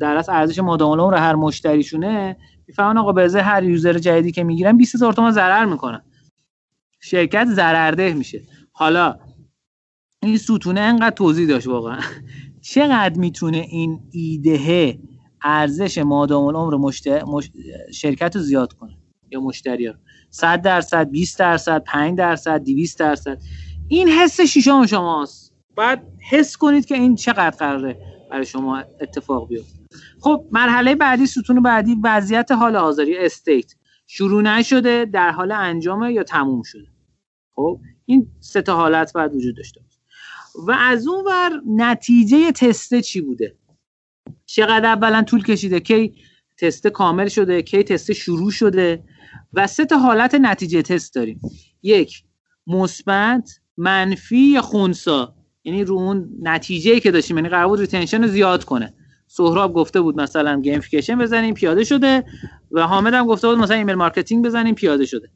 [0.00, 2.36] در از ارزش مادام رو هر مشتریشونه
[2.66, 6.02] می‌فهمن آقا به هر یوزر جدیدی که می‌گیرن 20000 تومان ضرر می‌کنن.
[7.00, 8.42] شرکت ضررده میشه.
[8.72, 9.18] حالا
[10.22, 12.00] این ستونه انقدر توضیح داشت واقعا.
[12.72, 14.98] چقدر می‌تونه این ایده
[15.42, 17.08] ارزش مادام العمر مشت...
[17.08, 17.50] مش...
[17.92, 18.98] شرکت رو زیاد کنه
[19.30, 19.94] یا مشتری ها
[20.30, 23.38] 100 درصد 20 درصد 5 درصد 200 درصد.
[23.88, 25.54] این حس شیشم شماست.
[25.76, 27.98] باید حس کنید که این چقدر قراره
[28.30, 29.78] برای شما اتفاق بیفته.
[30.20, 33.74] خب مرحله بعدی ستون بعدی وضعیت حال حاضری استیت.
[34.06, 36.86] شروع نشده در حال انجامه یا تموم شده؟
[37.54, 39.98] خب این سه تا حالت باید وجود داشته باشه.
[40.66, 43.56] و از اون ور نتیجه تسته چی بوده؟
[44.46, 46.14] چقدر اولا طول کشیده؟ کی
[46.58, 49.04] تست کامل شده؟ کی تست شروع شده؟
[49.52, 51.40] و سه تا حالت نتیجه تست داریم.
[51.82, 52.24] یک
[52.66, 55.34] مثبت منفی یا خونسا؟
[55.64, 58.94] یعنی رو اون نتیجه که داشتیم یعنی قرار بود retention رو زیاد کنه.
[59.26, 62.24] سهراب گفته بود مثلا gamification بزنیم پیاده شده.
[62.70, 65.28] و حامد هم گفته بود مثلا email marketing بزنیم پیاده شده.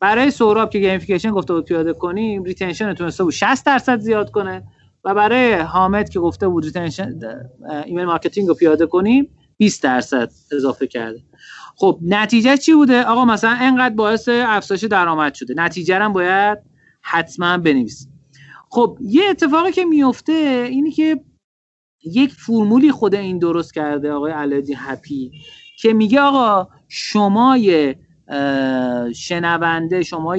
[0.00, 4.64] برای سهراب که gamification گفته بود پیاده کنیم retention تونسته بود 60 درصد زیاد کنه.
[5.04, 7.18] و برای حامد که گفته بود retention
[7.84, 11.20] email marketing رو پیاده کنیم 20 درصد اضافه کرده.
[11.76, 15.54] خب نتیجه چی بوده؟ آقا مثلا انقدر باعث افزایش درآمد شده.
[15.56, 16.58] نتیجه هم باید
[17.00, 18.15] حتما بنویسیم.
[18.68, 21.20] خب یه اتفاقی که میفته اینه که
[22.04, 25.32] یک فرمولی خود این درست کرده آقای علادی هپی
[25.78, 27.58] که میگه آقا شما
[29.14, 30.36] شنونده شما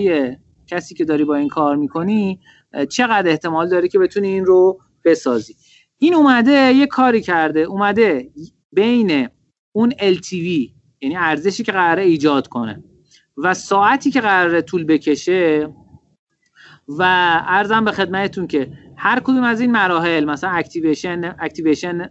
[0.67, 2.39] کسی که داری با این کار می‌کنی
[2.89, 5.55] چقدر احتمال داره که بتونی این رو بسازی؟
[5.97, 8.29] این اومده یه کاری کرده اومده
[8.71, 9.29] بین
[9.71, 10.71] اون LTV
[11.01, 12.83] یعنی ارزشی که قراره ایجاد کنه
[13.37, 15.69] و ساعتی که قراره طول بکشه
[16.87, 17.03] و
[17.47, 22.09] عرضم به خدمتتون که هر کدوم از این مراحل مثلا activation activation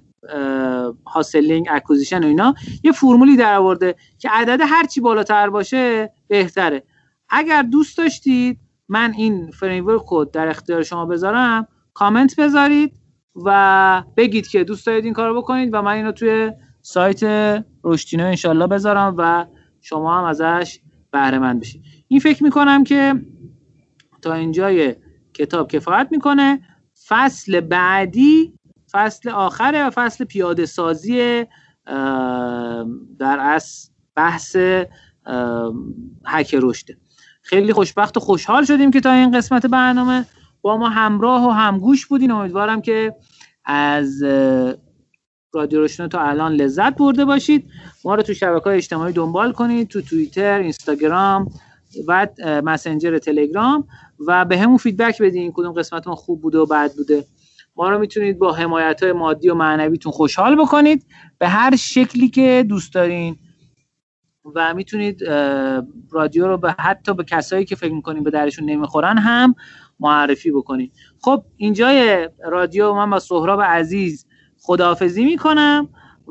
[1.07, 2.55] hustling acquisition و اینا
[2.85, 6.83] یه فرمولی در آورده که عدد هر چی بالاتر باشه بهتره.
[7.29, 8.59] اگر دوست داشتید
[8.89, 12.93] من این framework که در اختیار شما بذارم کامنت بذارید
[13.45, 16.53] و بگید که دوست دارید این کارو بکنید و من اینو توی
[16.83, 17.21] سایت
[17.85, 19.47] رشتینو انشالله بذارم و
[19.81, 21.83] شما هم ازش بهره مند بشید.
[22.09, 23.15] این فکر می‌کنم که
[24.27, 24.95] تا اینجای
[25.35, 26.61] کتاب کفایت می‌کنه.
[27.09, 28.53] فصل بعدی
[28.93, 31.45] فصل آخره و فصل پیاده سازی
[33.19, 34.57] در از بحث
[36.27, 36.97] هک رشده
[37.43, 40.25] خیلی خوشبخت و خوشحال شدیم که تا این قسمت برنامه
[40.63, 42.31] با ما همراه و همگوش بودین.
[42.31, 43.15] امیدوارم که
[43.65, 44.23] از
[45.53, 47.71] رادیو روشنا تا الان لذت برده باشید.
[48.05, 49.89] ما رو تو شبکه های اجتماعی دنبال کنید.
[49.89, 51.49] تو توییتر اینستاگرام
[52.09, 52.29] و
[52.65, 53.89] مسنجر تلگرام
[54.27, 55.75] و به همون فیدبک بدین کدوم
[56.07, 57.25] ما خوب بوده و بد بوده.
[57.77, 61.07] ما رو می‌تونید با حمایت های مادی و معنویتون خوشحال بکنید.
[61.39, 63.37] به هر شکلی که دوست دارین
[64.55, 65.25] و می‌تونید
[66.11, 69.55] رادیو رو به حتی به کسایی که فکر می‌کنین به درشون نمی‌خورن هم
[70.01, 74.27] معرفی بکنید خب اینجای رادیو من با سهراب عزیز
[74.61, 75.89] خداحافظی می‌کنم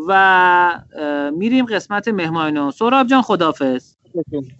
[0.07, 0.81] و
[1.37, 3.94] میریم قسمت مهمانو سهراب جان خداحافظ.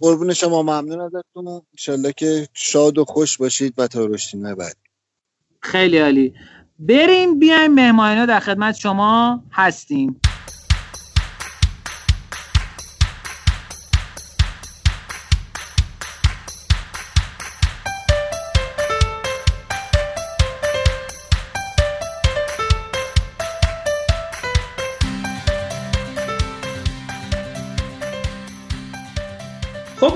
[0.00, 1.62] قربون شما ممنون ازتون.
[1.72, 4.76] انشالله که شاد و خوش باشید و تا رشدین بعد
[5.60, 6.34] خیلی عالی.
[6.78, 10.20] بریم بیایم مهمانینا در خدمت شما هستیم.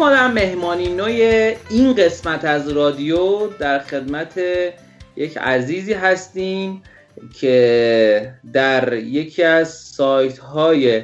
[0.00, 1.08] ما در مهمانی نو
[1.70, 4.40] این قسمت از رادیو در خدمت
[5.16, 6.82] یک عزیزی هستیم
[7.40, 11.02] که در یکی از سایت های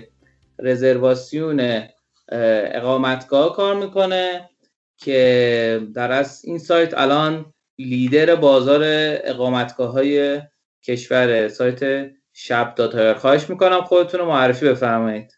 [0.59, 1.83] رزرواسیون
[2.29, 4.51] اقامتگاه کار می‌کنه
[4.97, 8.81] که در از این سایت الان لیدر بازار
[9.25, 10.41] اقامتگاه های
[10.85, 15.33] کشور سایت شب دات آی آر خواهش می‌کنم خودتون رو معرفی بفرمایید.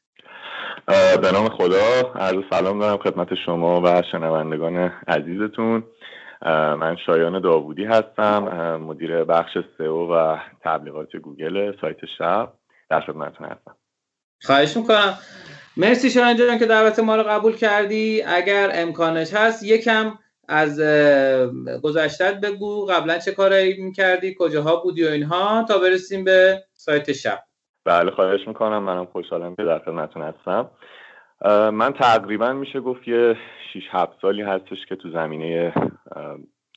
[1.22, 5.84] به نام خدا عرض سلام دارم خدمت شما و شنوندگان عزیزتون.
[6.80, 8.42] من شایان داوودی هستم
[8.76, 12.52] مدیر بخش سئو و تبلیغات گوگل سایت شب
[12.90, 13.76] در خدمتتون هستم.
[14.42, 15.18] خواهش می‌کنم.
[15.76, 18.22] مرسی شایان جان که دعوت ما رو قبول کردی.
[18.22, 20.18] اگر امکانش هست یکم
[20.48, 20.80] از
[21.82, 22.86] گذشتت بگو.
[22.86, 27.38] قبلا چه کارایی می‌کردی؟ کجاها بودی و اینها؟ تا برسیم به سایت شب.
[27.84, 28.82] بله خواهش می‌کنم.
[28.82, 30.70] منم خوشحالم که در خدمتتون هستم.
[31.72, 33.36] من تقریبا میشه گفت یه
[33.74, 35.72] 6 7 سالی هستش که تو زمینه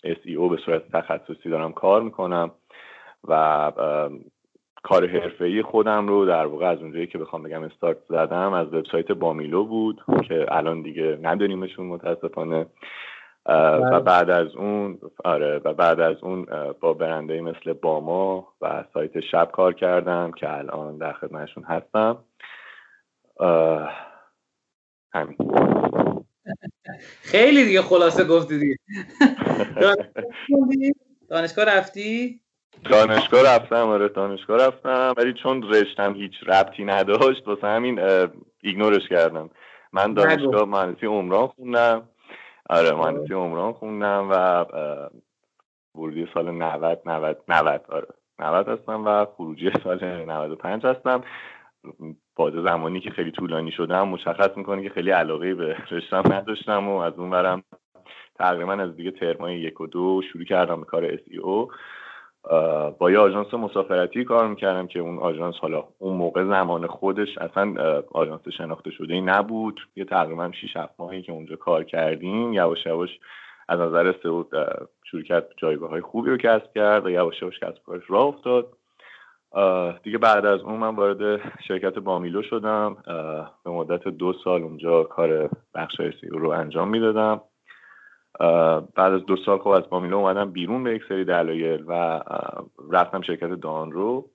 [0.06, 2.52] SEO به صورت تخصصی دارم کار می‌کنم
[3.28, 3.72] و
[4.84, 9.12] کار حرفه‌ای خودم رو در واقع از اونجایی که بخوام بگم استارت زدم از وبسایت
[9.12, 12.66] بامیلو بود که الان دیگه نداریمشون متاسفانه
[13.46, 14.00] و بله.
[14.00, 16.48] بعد از اون آره و بعد از اون
[16.80, 22.18] با برنده مثل باما و سایت شب کار کردم که الان در خدمتشون هستم
[25.14, 25.38] همین.
[27.22, 28.78] خیلی دیگه خلاصه گفتی دیگه.
[31.30, 32.42] دانشگاه رفتی؟
[32.90, 35.14] دانشگاه رفتم آره دانشگاه رفتم.
[35.18, 38.00] ولی چون رشتم هیچ ربطی نداشت واسه همین
[38.62, 39.50] ایگنورش کردم.
[39.94, 42.10] من دانشگاه مهندسی عمران خوندم.
[42.70, 44.66] آره مهندسی عمران خوندم و
[45.96, 48.08] ورودی سال 90 90 90 آره.
[48.40, 51.24] 90 هستم و خروجی سال 95 هستم.
[52.42, 56.98] باز زمانی که خیلی طولانی شدم مشخص می‌کنه که خیلی علاقه به رشتم نداشتم و
[56.98, 57.64] از اون برم
[58.40, 61.74] تقریبا از دیگه ترمای یک و دو شروع کردم به کار SEO
[63.00, 67.76] با یه آژانس مسافرتی کار می‌کردم که اون آژانس حالا اون موقع زمان خودش اصلا
[68.12, 69.80] آژانس شناخته شده نبود.
[69.96, 73.20] یه تقریبا 6 7 ماهی که اونجا کار کردیم یواش یواش
[73.70, 74.44] از نظر سئو
[75.04, 78.81] شروع کرد جایگاه های خوبی رو کسب کرد و یواش یواش کسب کارش راه افتاد.
[80.04, 82.98] دیگه بعد از اون من وارد شرکت بامیلو شدم.
[83.64, 87.42] به مدت دو سال اونجا کار بخش سئو رو انجام می‌دادم.
[88.96, 92.22] بعد از دو سال خب از بامیلو اومدم بیرون به یک سری دلایل و
[92.92, 94.30] رفتم شرکت دانرو.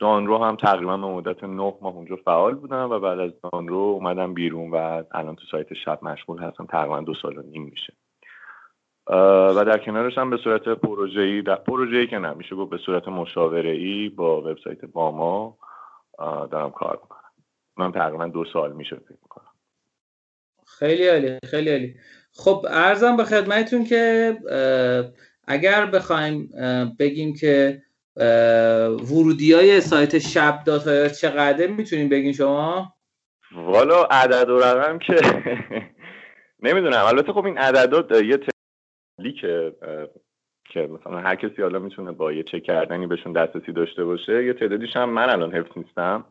[0.00, 4.34] دانرو هم تقریبا به مدت نه ماه اونجا فعال بودم و بعد از دانرو اومدم
[4.34, 6.66] بیرون و الان تو سایت شب مشغول هستم.
[6.66, 7.92] تقریبا دو سال و نیم میشه.
[9.06, 14.08] و در کنارش هم به صورت پروژه‌ای در پروژه‌ای که نمیشه گفت به صورت مشاوره‌ای
[14.08, 15.58] با وبسایت باما
[16.50, 17.20] دارم کار می‌کنم.
[17.76, 19.44] من تقریبا دو سال میشه فکر می‌کنم.
[20.78, 21.94] خیلی عالی خیلی عالی.
[22.32, 24.36] خب ارزم به خدمتتون که
[25.46, 26.48] اگر بخوایم
[26.98, 27.82] بگیم که
[29.10, 32.94] ورودی های سایت شب داتا چقدر می‌تونیم بگیم شما؟
[33.52, 35.16] والا عدد و رقم که
[36.66, 37.04] نمی‌دونم.
[37.04, 38.38] البته خب این عددات یه
[39.18, 39.72] تبلی که
[40.70, 44.52] که مثلا هر کسی حالا می‌تونه با یه چک کردنی بهشون دسترسی داشته باشه یه
[44.52, 46.24] تعدادیش هم من الان حفظ نیستم.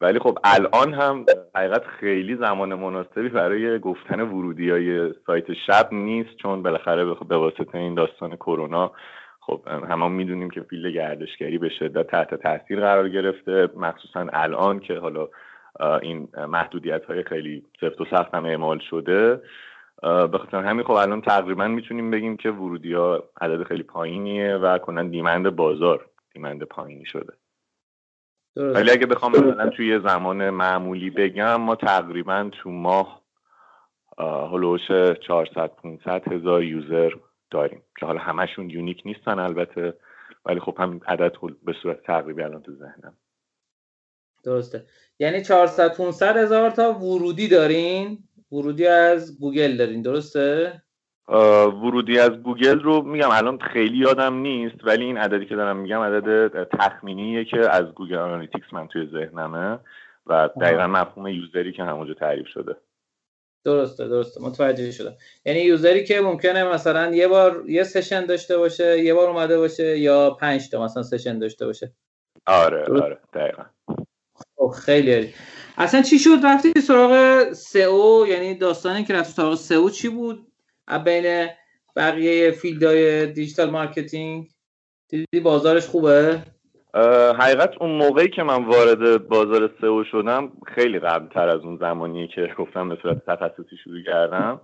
[0.00, 6.36] ولی خب الان هم حقیقت خیلی زمان مناسبی برای گفتن ورودی های سایت شب نیست
[6.36, 8.92] چون بالاخره به واسطه این داستان کرونا
[9.40, 14.94] خب همه می‌دونیم که فیلد گردشگری به شدت تحت تاثیر قرار گرفته مخصوصا الان که
[14.94, 15.28] حالا
[16.02, 19.40] این محدودیت های خیلی سفت و سخت هم اعمال شده.
[20.04, 24.78] به خاطر همین خب الان تقریبا می‌تونیم بگیم که ورودی ها عدد خیلی پایینیه و
[24.78, 27.32] کنن دیمند بازار دیمند پایینی شده.
[28.56, 33.22] ولی اگه بخوام مثلا توی زمان معمولی بگم ما تقریبا تو ماه
[34.52, 34.88] هلوش
[35.26, 37.12] 400 500 هزار user
[37.50, 37.82] داریم.
[38.00, 39.94] که حالا همشون unique نیستن البته
[40.44, 43.16] ولی خب هم عدد به صورت تقریبی الان تو ذهنم.
[44.44, 44.86] درسته.
[45.18, 48.18] یعنی 400 500 هزار تا ورودی دارین؟
[48.52, 50.82] ورودی از گوگل دارین درسته؟
[51.28, 56.00] ورودی از گوگل رو میگم الان خیلی یادم نیست ولی این عددی که دارم میگم
[56.00, 59.78] عدد تخمینیه که از Google Analytics من توی ذهنمه
[60.26, 62.76] و دقیقا مفهوم user ی که همونجا تعریف شده.
[63.64, 64.42] درسته درسته.
[64.42, 65.14] متوجه شدم.
[65.44, 69.58] یعنی user ی که ممکنه مثلا یه بار یه session داشته باشه یه بار اومده
[69.58, 71.92] باشه یا پنج تا مثلا session داشته باشه.
[72.46, 73.62] آره آره دقیقا.
[74.56, 75.34] خب خیلی
[75.78, 80.46] اصلا چی شد رفتی سراغ SEO؟ یعنی داستانی که رفتی سراغ SEO چی بود؟
[81.04, 81.48] بین
[81.96, 84.48] بقیه field های digital marketing؟
[85.08, 86.38] دیدی بازارش خوبه؟
[87.38, 92.28] حقیقت اون موقعی که من وارد بازار سئو شدم خیلی قبل تر از اون زمانی
[92.28, 94.60] که گفتم به صورت تخصصی شروع کردم.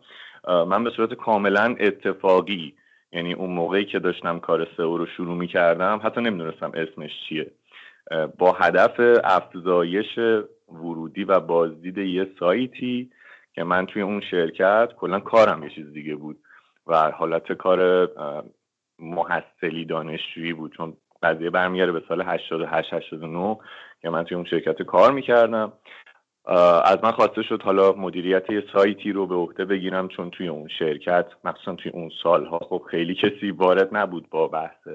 [0.49, 2.75] من به صورت کاملا اتفاقی
[3.13, 7.51] یعنی اون موقعی که داشتم کار سئو رو شروع می کردم حتی نمی‌دونستم اسمش چیه.
[8.39, 10.19] با هدف افزایش
[10.73, 13.11] ورودی و بازدید یه سایتی
[13.53, 16.39] که من توی اون شرکت کلا کارم یه چیز دیگه بود
[16.87, 18.09] و حالت کار
[18.99, 23.57] محصلی دانشجویی بود چون قضیه برمیگرده به سال 88 89
[24.03, 25.73] که من توی اون شرکت کار می‌کردم.
[26.85, 30.69] از من خواسته شد حالا مدیریت یه سایتی رو به عهده بگیرم چون توی اون
[30.79, 34.89] شرکت مخصوصا توی اون سالها خب خیلی کسی وارد نبود با بحث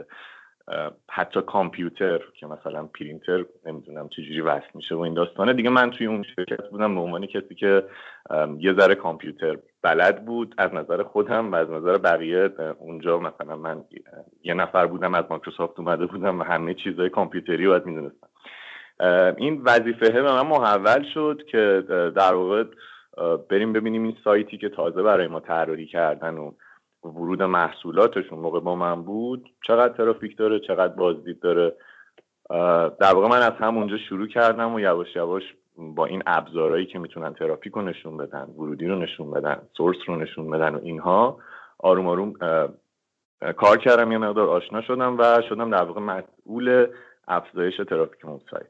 [1.10, 5.54] حتی کامپیوتر که مثلا پرینتر نمی‌دونم چجوری وصل میشه و این داستانه.
[5.54, 7.84] دیگه من توی اون شرکت بودم به عنوان کسی که
[8.60, 12.50] یه ذره کامپیوتر بلد بود از نظر خودم و از نظر بقیه
[12.80, 13.84] اونجا مثلا من
[14.44, 18.28] یه نفر بودم از مایکروسافت اومده بودم و همه چیزهای کامپیوتری باید می‌دونستم.
[19.38, 21.84] این وظیفه به من محول شد که
[22.16, 22.64] در واقع
[23.50, 26.52] بریم ببینیم این سایتی که تازه برای ما طراحی کردن و
[27.06, 31.76] ورود محصولاتشون موقع با من بود چقدر ترافیک داره چقدر بازدید داره.
[33.00, 35.44] در واقع من از همونجا شروع کردم و یواش یواش
[35.78, 40.16] با این ابزارهایی که می‌تونن ترافیک رو نشون بدن ورودی رو نشون بدن سورس رو
[40.16, 41.38] نشون بدن و اینها
[41.80, 42.34] آروم آروم
[43.58, 46.88] کار کردم یه مقدار آشنا شدم و شدم در واقع مسئول
[47.28, 48.70] افزایش ترافیک اون سایت.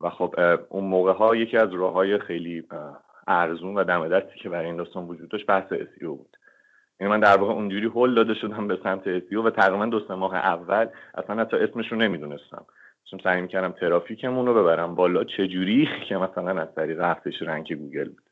[0.00, 0.34] و خب
[0.68, 2.64] اون موقع ها یکی از راه های خیلی
[3.26, 6.35] ارزون و دم دستی که برای این داستان وجود داشت بحث SEO بود.
[7.00, 10.14] یعنی من در واقع اونجوری هل داده شدم به سمت SEO و تقریبا دو سه
[10.14, 12.66] ماه اول اصلا حتی اسمش رو نمی‌دونستم.
[13.10, 15.24] چون سعی می‌کردم ترافیکمون رو ببرم بالا.
[15.24, 18.22] چجوری؟ که مثلا از طریق افزایش رنگ گوگل بود.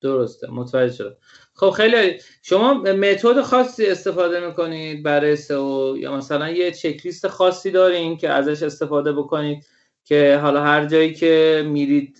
[0.00, 0.50] درسته.
[0.50, 1.18] متوجه شد
[1.54, 7.70] خب خیلی شما متد خاصی استفاده می‌کنید برای سئو یا مثلا یه چک لیست خاصی
[7.70, 9.66] دارین که ازش استفاده بکنید؟
[10.08, 12.16] که حالا هر جایی که میرید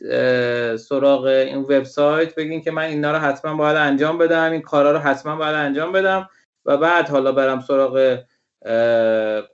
[0.76, 4.98] سراغ این وبسایت بگین که من اینا رو حتما باید انجام بدم این کارا رو
[4.98, 6.28] حتما باید انجام بدم
[6.64, 8.18] و بعد حالا برم سراغ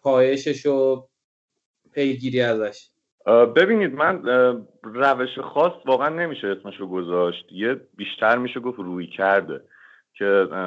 [0.02, 1.08] پایشش و
[1.92, 2.88] پیگیری ازش.
[3.56, 4.22] ببینید من
[4.82, 7.46] روش خاص واقعا نمیشه اسمش رو گذاشت.
[7.50, 9.60] یه بیشتر میشه گفت رویکرده
[10.14, 10.24] که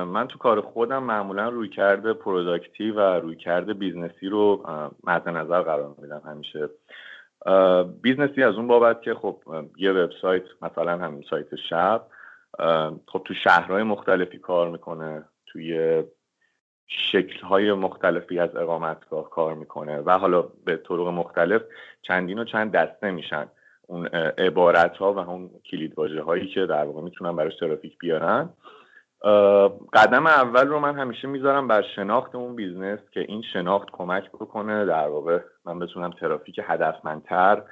[0.08, 4.64] من تو کار خودم معمولا رویکرد product ی و رویکرد business ی رو
[5.04, 6.70] مد نظر قرار میدم همیشه.
[8.02, 9.38] business ی از اون بابت که خب
[9.78, 12.08] یه وبسایت مثلا همین سایت شب
[13.08, 16.04] خب تو شهرهای مختلفی کار می‌کنه توی
[16.88, 21.62] شکلهای مختلفی از اقامتگاه کار می‌کنه و حالا به طرق مختلف
[22.02, 23.48] چندین و چند دسته میشن.
[23.88, 28.50] اون عبارت ها و اون کلید هایی که در واقع می‌تونن براش ترافیک بیارن.
[29.94, 34.86] قدم اول رو من همیشه می‌ذارم بر شناخت اون business که این شناخت کمک بکنه.
[34.86, 37.64] در واقع من بتونم ترافیک هدفمندتر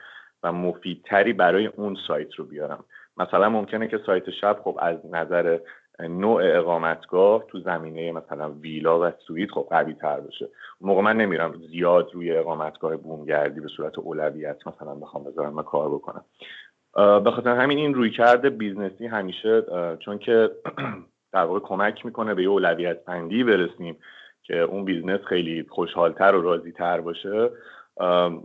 [0.43, 2.83] و مفیدتری برای اون سایت رو بیارم.
[3.17, 5.59] مثلا ممکنه که سایت شب خب از نظر
[5.99, 10.49] نوع اقامتگاه تو زمینه مثلا ویلا و سویت خب قوی تر باشه
[10.81, 15.89] موقع من نمیرم زیاد روی اقامتگاه بومگردی به صورت اولویت مثلا بخوام بذارم و کار
[15.89, 16.25] بکنم.
[16.95, 19.63] به خاطر همین این رویکرد business ی همیشه
[19.99, 20.51] چون که
[21.33, 23.97] در واقع کمک می‌کنه به یه اولویت بندی برسیم
[24.43, 27.49] که اون business خیلی خوشحالتر و راضیتر باشه.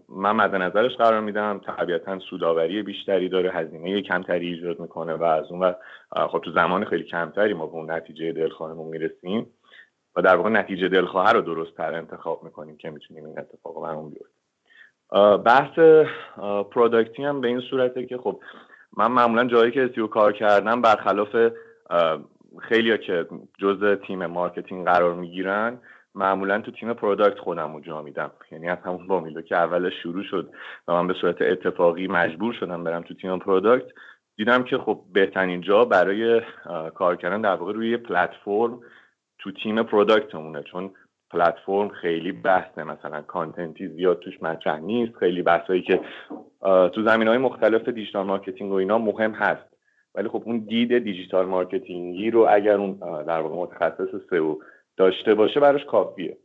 [0.09, 5.53] من مد نظرش قرار میدم طبیعتا سوداوری بیشتری داره هزینه کمتری ایجاد می‌کنه و از
[5.53, 5.75] اون
[6.11, 9.47] خب تو زمان خیلی کمتری ما به اون نتیجه دلخواهمون می‌رسیم
[10.17, 14.11] و در واقع نتیجه دلخواه رو درست تر انتخاب می‌کنیم که می‌تونیم این اتفاق برامون
[14.11, 14.39] بیفته.
[15.37, 15.79] بحث
[16.71, 18.41] product ی هم به این صورته که خب
[18.97, 21.37] من معمولا جایی که SEO کار کردم برخلاف
[22.63, 23.27] خیلیا که
[23.59, 25.79] جزء تیم marketing قرار می‌گیرن
[26.15, 28.31] معمولا تو تیم product خودم رو جا میدم.
[28.53, 30.51] یعنی از همون بامیلو که اولش شروع شد
[30.89, 33.87] و من به صورت اتفاقی مجبور شدم برم تو تیم product
[34.37, 36.43] دیدم که خب بهترین جا برای
[36.95, 38.81] کار کردن در واقع روی پلتفرم
[39.39, 40.91] تو تیم product مونه چون
[41.31, 42.85] پلتفرم خیلی بحثه.
[42.85, 45.17] مثلا content ی زیاد توش مطرح نیست.
[45.17, 46.01] خیلی بحثایی که
[46.95, 49.78] تو زمین های مختلف digital marketing و اینا مهم هست.
[50.19, 52.93] ولی خب اون دید digital marketing ی رو اگر اون
[53.23, 54.59] در واقع متخصص سئو
[54.97, 56.37] داشته باشه براش کافیه.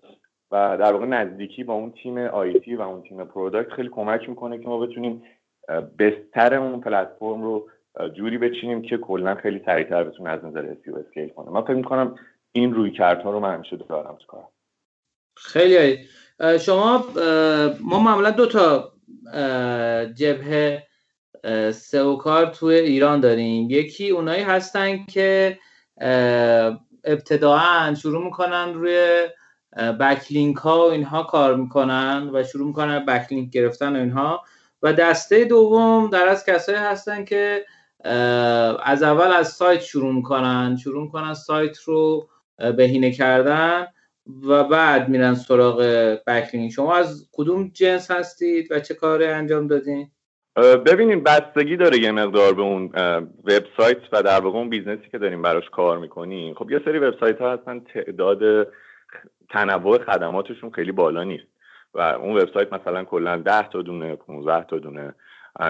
[0.52, 4.58] و در واقع نزدیکی با اون تیم IT و اون تیم product خیلی کمک می‌کنه
[4.58, 5.24] که ما بتونیم
[6.00, 7.70] بستر اون پلتفرم رو
[8.14, 11.50] جوری بچینیم که کلا خیلی سریعتر بتونه از نظر اسیو اسکیل کنه.
[11.50, 12.16] من فکر می‌کنم
[12.52, 14.48] این روی کردها رو من همیشه دارم تو کارم.
[15.38, 15.98] خیلی
[16.60, 17.06] شما
[17.82, 18.92] ما معمولا دو تا
[20.16, 20.84] جبهه
[21.74, 23.70] سئو کار توی ایران داریم.
[23.70, 25.60] یکی اونایی هستن که
[27.04, 29.28] ابتداعا شروع می‌کنن روی
[30.00, 34.44] بکلینک ها و اینها کار می‌کنن و شروع می‌کنن بکلینک گرفتن و اینها.
[34.82, 37.66] و دسته دوم در از کسایی هستن که
[38.84, 40.78] از اول از سایت شروع می‌کنن.
[40.84, 42.30] شروع می‌کنن سایت رو
[42.78, 43.88] بهینه کردن
[44.48, 45.78] و بعد میرن سراغ
[46.28, 46.72] backlink.
[46.72, 50.12] شما از کدوم جنس هستید و چه کاری انجام دادین؟
[50.56, 52.86] ببینین بستگی داره یه مقدار به اون
[53.44, 56.54] وبسایت و در واقع اون business ی که داریم براش کار می‌کنیم.
[56.54, 58.68] خب یه سری وبسایت ها هستن تعداد
[59.50, 61.48] تنوع خدماتشون خیلی بالا نیست.
[61.94, 65.14] و اون وبسایت مثلا کلا 10 تا دونه 15 تا دونه.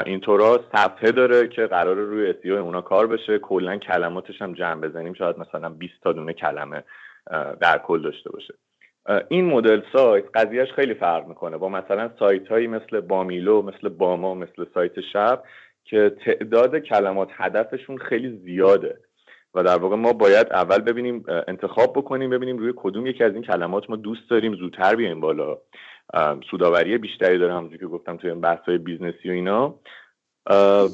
[0.06, 3.40] اینطورا صفحه داره که قرار روی اسیو اونا کار بشه.
[3.40, 5.14] کلا کلماتش هم جمع بزنیم.
[5.14, 6.84] شاید مثلا 20 تا دونه کلمه
[7.62, 8.54] در کل داشته باشه.
[9.30, 11.58] این مدل سایت قضیهش خیلی فرق می‌کنه.
[11.58, 15.44] با مثلا سایت هایی مثل بامیلو مثل باما مثل سایت شب
[15.86, 18.98] که تعداد کلمات هدفشون خیلی زیاده.
[19.56, 23.44] و در واقع ما باید اول ببینیم انتخاب بکنیم ببینیم روی کدوم یکی از این
[23.44, 25.58] کلمات ما دوست داریم زودتر بیایم بالا.
[26.52, 29.76] سوداوری بیشتری داره همونجوری که گفتم توی بحث های business ی و اینا.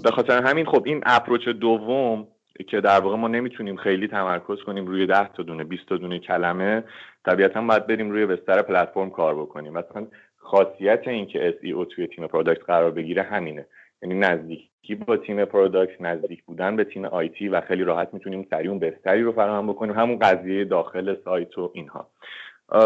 [0.04, 2.28] به خاطر همین خب این approach دوم
[2.68, 6.20] که در واقع ما نمی‌تونیم خیلی تمرکز کنیم روی 10 تا دونه 20 تا دونه
[6.20, 6.84] کلمه.
[7.26, 9.74] طبیعتا باید بریم روی بستر پلتفرم کار بکنیم.
[9.74, 10.08] مثلا
[10.38, 13.66] خاصیت این که SEO توی تیم product قرار بگیره همینه.
[14.02, 18.70] یعنی نزدیکی با تیم product نزدیک بودن به تیم IT و خیلی راحت می‌تونیم سریع
[18.70, 19.96] اون بستری رو فراهم بکنیم.
[19.96, 22.10] همون قضیه داخل سایت و اینها.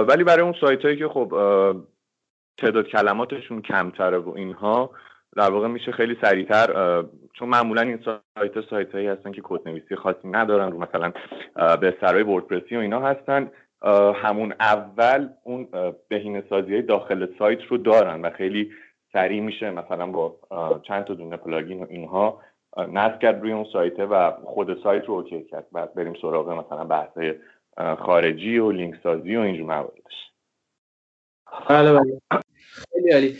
[0.08, 1.30] ولی برای اون سایت هایی که خب
[2.58, 4.90] تعداد کلماتشون کمتره و اینها
[5.36, 7.04] در واقع میشه خیلی سریعتر
[7.34, 11.12] چون معمولا این سایت سایت هایی هستن که کد نویسی خاصی ندارن رو مثلا
[11.78, 13.52] base های وردپرسی و اینا هستن.
[14.16, 15.68] همون اول اون
[16.08, 18.72] بهینه سازی داخل سایت رو دارن و خیلی
[19.14, 20.36] سریع میشه مثلا با
[20.84, 22.42] چند تا دونه plugin و اینها
[22.78, 25.68] نصب کرد روی اون سایته و خود سایت رو OK کرد.
[25.72, 27.18] بعد بریم سراغ مثلا بحث
[28.00, 30.32] خارجی و لینک سازی و اینجور مواردش
[31.70, 32.20] بله بله.
[32.74, 33.38] خیلی عالی.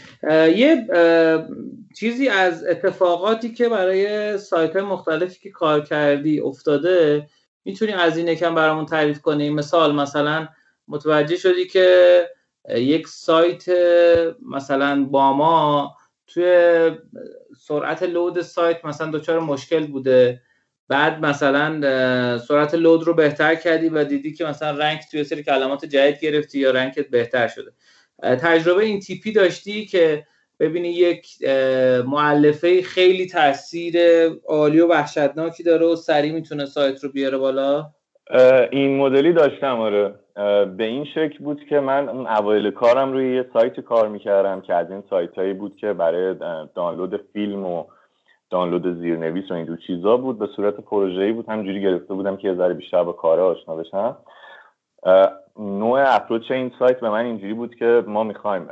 [0.58, 0.88] یه
[1.96, 7.28] چیزی از اتفاقاتی که برای سایت مختلفی که کار کردی افتاده
[7.66, 10.48] می‌تونی از این یکم برامون تعریف کنی؟ مثال مثلا
[10.88, 12.30] متوجه شدی که
[12.70, 13.64] یک سایت
[14.50, 15.96] مثلا با ما
[16.28, 16.92] توی
[17.60, 20.42] سرعت لود سایت مثلا دچار مشکل بوده.
[20.88, 25.86] بعد مثلا سرعت لود رو بهتر کردی و دیدی که مثلا رنگ توی سری کلمات
[25.86, 27.72] جدید گرفتی یا رنگت بهتر شده.
[28.24, 30.26] تجربه این تیپی داشتی که
[30.60, 31.28] ببینی یک
[32.08, 33.96] معلفه خیلی تاثیر
[34.48, 37.86] عالی و وحشتناکی داره و سریع می‌تونه سایت رو بیاره بالا؟
[38.72, 40.16] این مدلی داشتم آره.
[40.78, 44.74] به این شکل بود که من اون اوایل کارم روی یه سایت کار می‌کردم که
[44.74, 46.36] از این سایت هایی بود که برای
[46.76, 47.84] دانلود فیلم و
[48.50, 50.40] دانلود زیرنویس و این دو چیزا بود.
[50.40, 51.50] به صورت پروژه‌ای بود.
[51.50, 54.18] همجوری گرفته بودم که یه ذره بیشتر با کار آشنا بشم.
[55.60, 58.68] نوع اپروچ این سایت به من اینجوری بود که ما می‌خوایم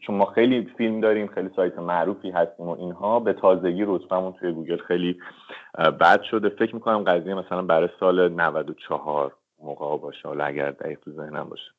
[0.00, 4.52] چون ما خیلی فیلم داریم خیلی سایت معروفی هستیم و اینها به تازگی رتبهمون توی
[4.52, 5.18] گوگل خیلی
[6.00, 6.48] بد شده.
[6.48, 9.32] فکر می‌کنم قضیه مثلا برای سال 94
[9.62, 11.70] موقع باشه حالا اگر دقیق تو ذهنم باشه.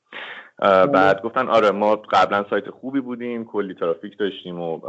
[0.88, 4.80] بعد گفتن آره ما قبلا سایت خوبی بودیم کلی ترافیک داشتیم و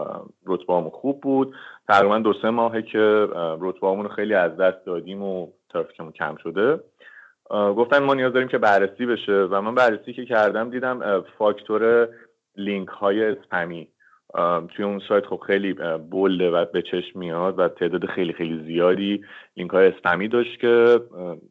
[0.46, 1.54] رتبهمون خوب بود.
[1.88, 3.28] تقریبا دو سه ماهه که
[3.60, 6.80] رتبهمون خیلی از دست دادیم و ترافیکمون کم شده.
[7.52, 12.08] گفتن ما نیاز داریم که بررسی بشه و من بررسی که کردم دیدم فاکتور
[12.56, 13.88] لینک های اسپمی
[14.68, 15.72] توی اون سایت خب خیلی
[16.10, 19.24] بلده و به چشم میاد و تعداد خیلی خیلی زیادی
[19.56, 21.00] لینک های اسپمی داشت که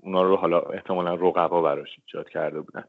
[0.01, 2.83] اونا رو حالا احتمالا رقبا براش ایجاد کرده بودن.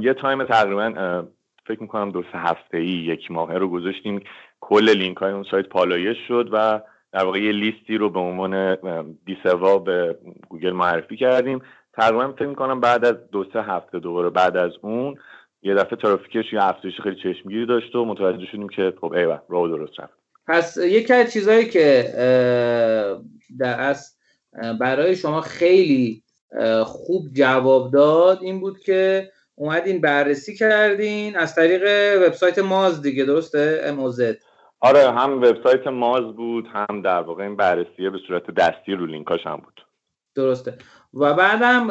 [0.00, 1.24] یه time تقریبا
[1.66, 4.22] فکر می‌کنم دو سه هفته ای یک ماهه رو گذاشتیم.
[4.60, 6.80] کل لینک های اون سایت پالایش شد و
[7.12, 8.76] در واقع یه لیستی رو به عنوان
[9.24, 10.18] بیسوا به
[10.48, 11.62] گوگل معرفی کردیم.
[11.98, 15.16] تقریبا فکر می‌کنم بعد از دو سه هفته دوباره بعد از اون
[15.62, 19.68] یه دفعه ترافیکش یه افزایش خیلی چشمگیری داشت و متوجه شدیم که خب ایوه راه
[19.68, 20.12] درست رفت.
[20.46, 22.04] پس یکی از چیزهایی که
[23.58, 24.16] در اصل
[24.80, 26.22] برای شما خیلی
[26.84, 31.82] خوب جواب داد این بود که اومدین بررسی کردین از طریق
[32.26, 34.36] وبسایت ماز دیگه درسته؟ اموزد
[34.80, 39.46] آره هم وبسایت ماز بود هم در واقع این بررسی به صورت دستی رو لینکاش
[39.46, 39.84] هم بود.
[40.34, 40.74] درسته.
[41.14, 41.88] و بعدم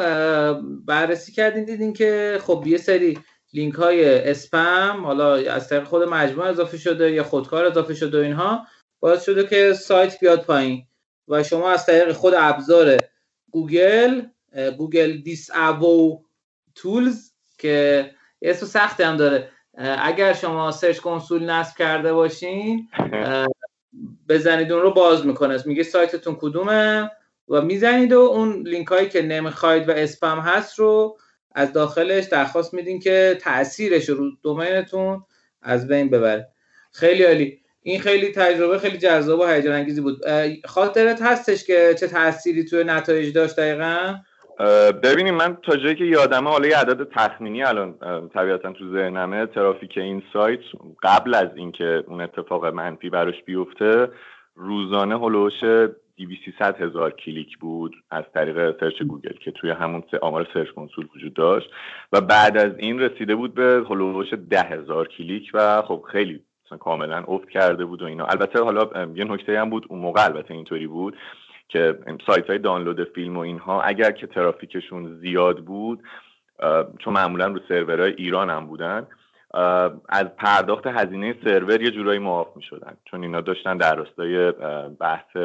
[0.86, 3.20] بررسی کردین دیدین که خب یه سری
[3.54, 8.24] لینک های اسپم حالا از طریق خود مجموعه اضافه شده یا خودکار اضافه شده و
[8.24, 8.68] اینها
[9.00, 10.88] باعث شده که سایت بیاد پایین.
[11.28, 12.98] و شما از طریق خود ابزار
[13.52, 14.22] گوگل
[14.78, 18.12] Google Disavow Tools که
[18.42, 19.50] اسم سختی هم داره.
[19.78, 22.88] اگر شما Search Console نصب کرده باشین
[24.30, 25.64] بزنید اون رو باز می‌کنه.
[25.66, 27.12] میگه سایتتون کدومه؟
[27.50, 31.18] و می‌زنید و اون لینک هایی که نمی‌خواید و اسپم هست رو
[31.56, 35.24] از داخلش درخواست میدین که تاثیرش رو domain تون
[35.62, 36.48] از بین ببره.
[36.92, 37.60] خیلی عالی.
[37.82, 40.18] این خیلی تجربه خیلی جذاب و هیجان انگیزی بود
[40.66, 44.16] خاطرت هستش که چه تأثیری توی نتایج داشت دقیقا؟
[45.04, 47.96] ببینیم من تا جایی که یادمه حالا یه عدد تخمینی الان
[48.34, 50.60] طبیعتا تو ذهنمه ترافیک این سایت
[51.04, 54.08] قبل از اینکه اون اتفاق منفی براش بیفته
[54.56, 55.54] روزانه هلوش
[56.18, 61.34] 2300 هزار کلیک بود از طریق search گوگل که توی همون آمار Search Console وجود
[61.34, 61.70] داشت
[62.14, 66.44] و بعد از این رسیده بود به هلوش ده هزار کلیک و خب خیلی
[66.80, 68.26] کاملا افت کرده بود و اینا.
[68.26, 71.18] البته حالا یه نکته هم بود اون موقع البته اینطوری بود
[71.68, 76.04] که سایت های دانلود فیلم و اینها اگر که ترافیکشون زیاد بود
[77.00, 79.08] چون معمولا رو سرورهای ایران هم بودن
[80.10, 84.52] از پرداخت هزینه سرور یه جورایی معاف می شدن چون اینا داشتن در راستای
[85.00, 85.38] بحث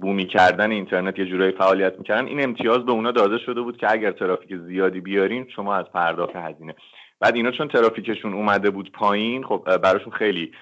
[0.00, 2.26] بومی کردن اینترنت یه جورایی فعالیت می‌کردن.
[2.26, 6.36] این امتیاز به اونا داده شده بود که اگر ترافیک زیادی بیارین شما از پرداخت
[6.36, 6.74] هزینه.
[7.20, 10.52] بعد اینا چون ترافیکشون اومده بود پایین خب براشون خیلی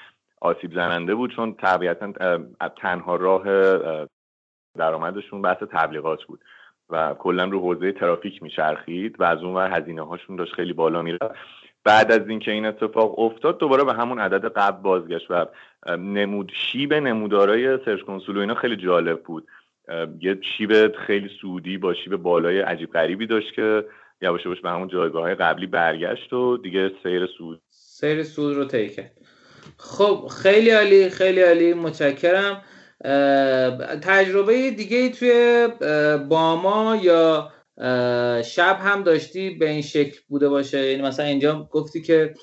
[0.40, 2.12] آسیب زننده بود چون طبیعتا
[2.82, 3.44] تنها راه
[4.78, 6.40] درآمدشون بحث تبلیغات بود
[6.90, 11.02] و کلا رو حوزه ترافیک میچرخید و از اون ور هزینه هاشون داشت خیلی بالا
[11.02, 11.34] می‌رفت.
[11.85, 15.47] بعد از اینکه این اتفاق افتاد دوباره به همون عدد قبل بازگشت و
[15.97, 19.47] نمود شیب نمودارای سرچ کنسول و اینا خیلی جالب بود.
[20.20, 23.85] یه شیب خیلی سودی با شیب بالای عجیب غریبی داشت که
[24.22, 27.61] یواش یواش به همون جایگاه های قبلی برگشت و دیگه سیر سود.
[27.70, 29.12] سیر سود رو طی کرد.
[29.78, 32.62] خب خیلی عالی خیلی عالی متشکرم.
[34.03, 35.68] تجربه دیگه توی
[36.28, 37.53] باما یا
[38.45, 42.35] شب هم داشتی به این شکل بوده باشه؟ یعنی مثلا اینجا گفتی که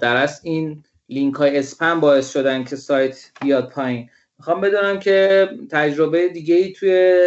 [0.00, 4.10] در از این لینک های اسپم باعث شدن که سایت بیاد پایین.
[4.38, 7.22] می‌خوام بدونم که تجربه دیگه ای توی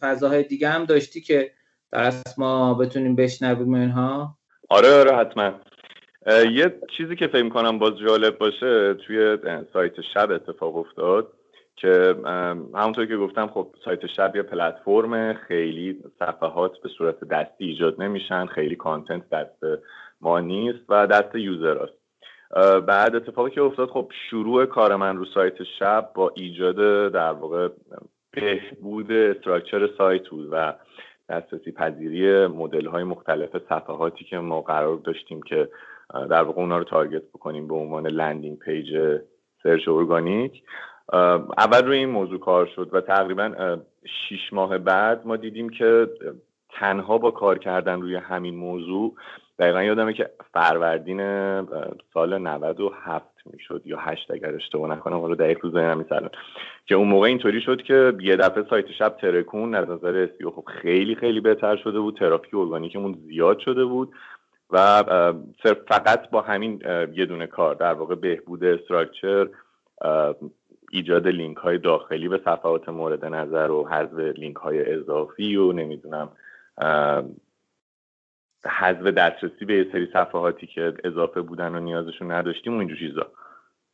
[0.00, 1.50] فضاهای دیگه هم داشتی که
[1.92, 4.38] در از ما بتونیم بشنویم اینها؟
[4.68, 5.52] آره آره حتما.
[6.26, 9.38] یه چیزی که فکر کنم باز جالب باشه توی
[9.72, 11.32] سایت شب اتفاق افتاد
[11.76, 12.14] که
[12.74, 18.46] همونطور که گفتم خب سایت شب یه پلتفرم خیلی صفحات به صورت دستی ایجاد نمیشن
[18.46, 19.82] خیلی کانتنت دست
[20.20, 21.92] ما نیست و دست یوزر هست.
[22.86, 27.68] بعد اتفاقی که افتاد خب شروع کار من رو سایت شب با ایجاد در واقع
[28.30, 30.74] بهبود structure سایت بود و
[31.28, 35.68] دسترسی پذیری مدل های مختلف صفحاتی که ما قرار داشتیم که
[36.30, 39.18] در واقع اونا رو target بکنیم به عنوان landing page
[39.62, 40.62] search organic
[41.58, 43.78] اول روی این موضوع کار شد و تقریبا
[44.28, 46.08] شیش ماه بعد ما دیدیم که
[46.70, 49.14] تنها با کار کردن روی همین موضوع
[49.58, 51.20] دقیقا یادمه که فروردین
[52.14, 56.34] سال 97 می‌شد یا هشت اگر اشتباه نکنم حالا دقیق روز ذهنم نیست
[56.86, 60.64] که اون موقع اینطوری شد که یه دفعه سایت شب ترکوند از نظر SEO خب
[60.82, 64.12] خیلی خیلی بهتر شده بود ترافیک ارگانیکمون زیاد شده بود
[64.70, 65.04] و
[65.62, 66.82] صرف فقط با همین
[67.14, 69.48] یه دونه کار در واقع بهبود structure
[70.96, 76.28] ایجاد لینک های داخلی به صفحات مورد نظر و حذف لینک های اضافی و نمی‌دونم
[78.66, 83.26] حذف دسترسی به یه سری صفحاتی که اضافه بودن و نیازشون نداشتیم و اینجور چیزا.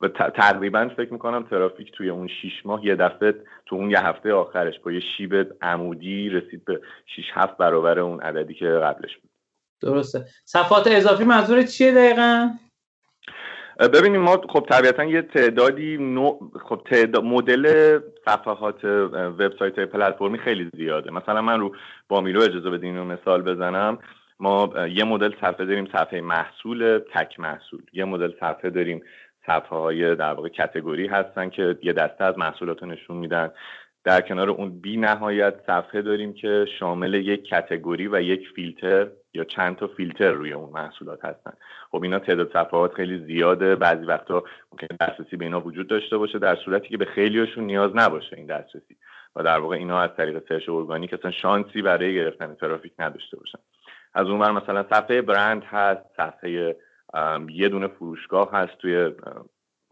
[0.00, 3.34] و تقریبا فکر می‌کنم ترافیک توی اون شیش ماه یه دفعه
[3.66, 8.20] تو اون یه هفته آخرش با یه شیب عمودی رسید به شیش هفت برابر اون
[8.20, 9.30] عددی که قبلش بود.
[9.80, 10.24] درسته.
[10.44, 12.50] صفحات اضافی منظور چیه دقیقا؟
[13.81, 20.70] ببینیم ما خب طبیعتا یه تعدادی نوع خب تعداد مدل صفحات وبسایت های پلتفرمی خیلی
[20.77, 21.11] زیاده.
[21.11, 21.77] مثلا من رو
[22.09, 23.99] با میلو اجازه بدین رو مثال بزنم.
[24.41, 27.83] ما یه مدل صفحه داریم صفحه محصول تک محصول.
[27.93, 29.03] یه مدل صفحه داریم
[29.47, 33.51] صفحه های در واقع کتگوری هستن که یه دسته از محصولات رو نشون میدن.
[34.05, 39.44] در کنار اون بی نهایت صفحه داریم که شامل یک کتگوری و یک فیلتر یا
[39.44, 41.53] چند تا فیلتر روی اون محصولات هستن.
[41.90, 43.76] خب اینا تعداد صفحات خیلی زیاده.
[43.76, 44.42] بعضی وقتا
[44.72, 48.46] ممکن دسترسی به اینا وجود داشته باشه در صورتی که به خیلیشون نیاز نباشه این
[48.46, 48.96] دسترسی.
[49.36, 53.59] و در واقع اینا از طریق search organic اصلا شانسی برای گرفتن ترافیک نداشته باشن.
[54.14, 56.76] از اون مثلا صفحه برند هست صفحه
[57.50, 59.11] یه دونه فروشگاه هست توی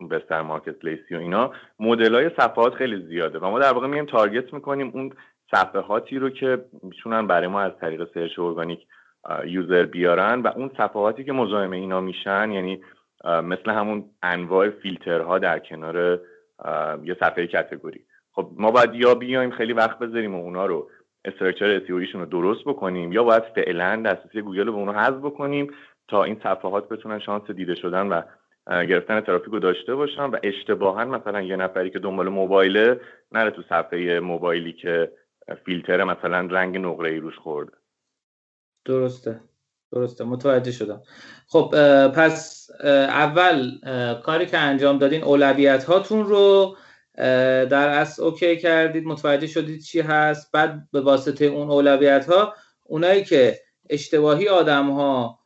[0.09, 4.07] بستر marketplace ی و اینا مدل های صفحات خیلی زیاده و ما در واقع میایم
[4.07, 5.13] target می‌کنیم اون
[5.55, 8.87] صفحاتی رو که می‌تونن برای ما از طریق search organic
[9.45, 12.81] user بیارن و اون صفحاتی که مزاحم اینا میشن یعنی
[13.25, 16.21] مثل همون انواع فیلترها در کنار
[17.05, 18.01] یه صفحه category
[18.33, 20.91] خب ما باید یا بیایم خیلی وقت بذاریم و اونا رو
[21.25, 25.17] structure SEO یشون رو درست بکنیم یا باید فعلا دسترسی گوگل رو به اونا حذف
[25.17, 25.71] بکنیم
[26.09, 28.23] تا این صفحات بتونن شانس دیده شدن و
[28.71, 33.01] گرفتن ترافیک رو داشته باشن و اشتباها مثلا یه نفری که دنبال موبایله
[33.33, 35.13] نره تو صفحه موبایلی که
[35.65, 37.73] فیلتر مثلا رنگ نقره ای روش خورده.
[38.85, 39.41] درسته.
[39.93, 40.25] درسته.
[40.25, 41.03] متوجه شدم.
[41.47, 41.75] خب
[42.09, 43.71] پس اول
[44.23, 46.77] کاری که انجام دادین اولویت هاتون رو
[47.71, 50.53] در اصل OK کردید متوجه شدید چی هست.
[50.53, 53.59] بعد به واسطه اون اولویت ها اونایی که
[53.91, 55.39] اشتباهی آدم ها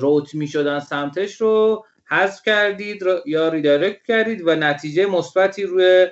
[0.00, 6.06] route می شدن سمتش رو حذف کردید یا redirect کردید و نتیجه مثبتی روی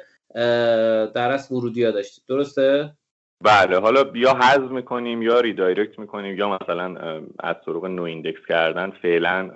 [1.14, 2.24] در ورودی ها داشتید.
[2.28, 2.92] درسته؟
[3.44, 3.78] بله.
[3.78, 6.94] حالا یا حذف می‌کنیم یا redirect می‌کنیم یا مثلا
[7.40, 9.50] از طرق no index کردن فعلا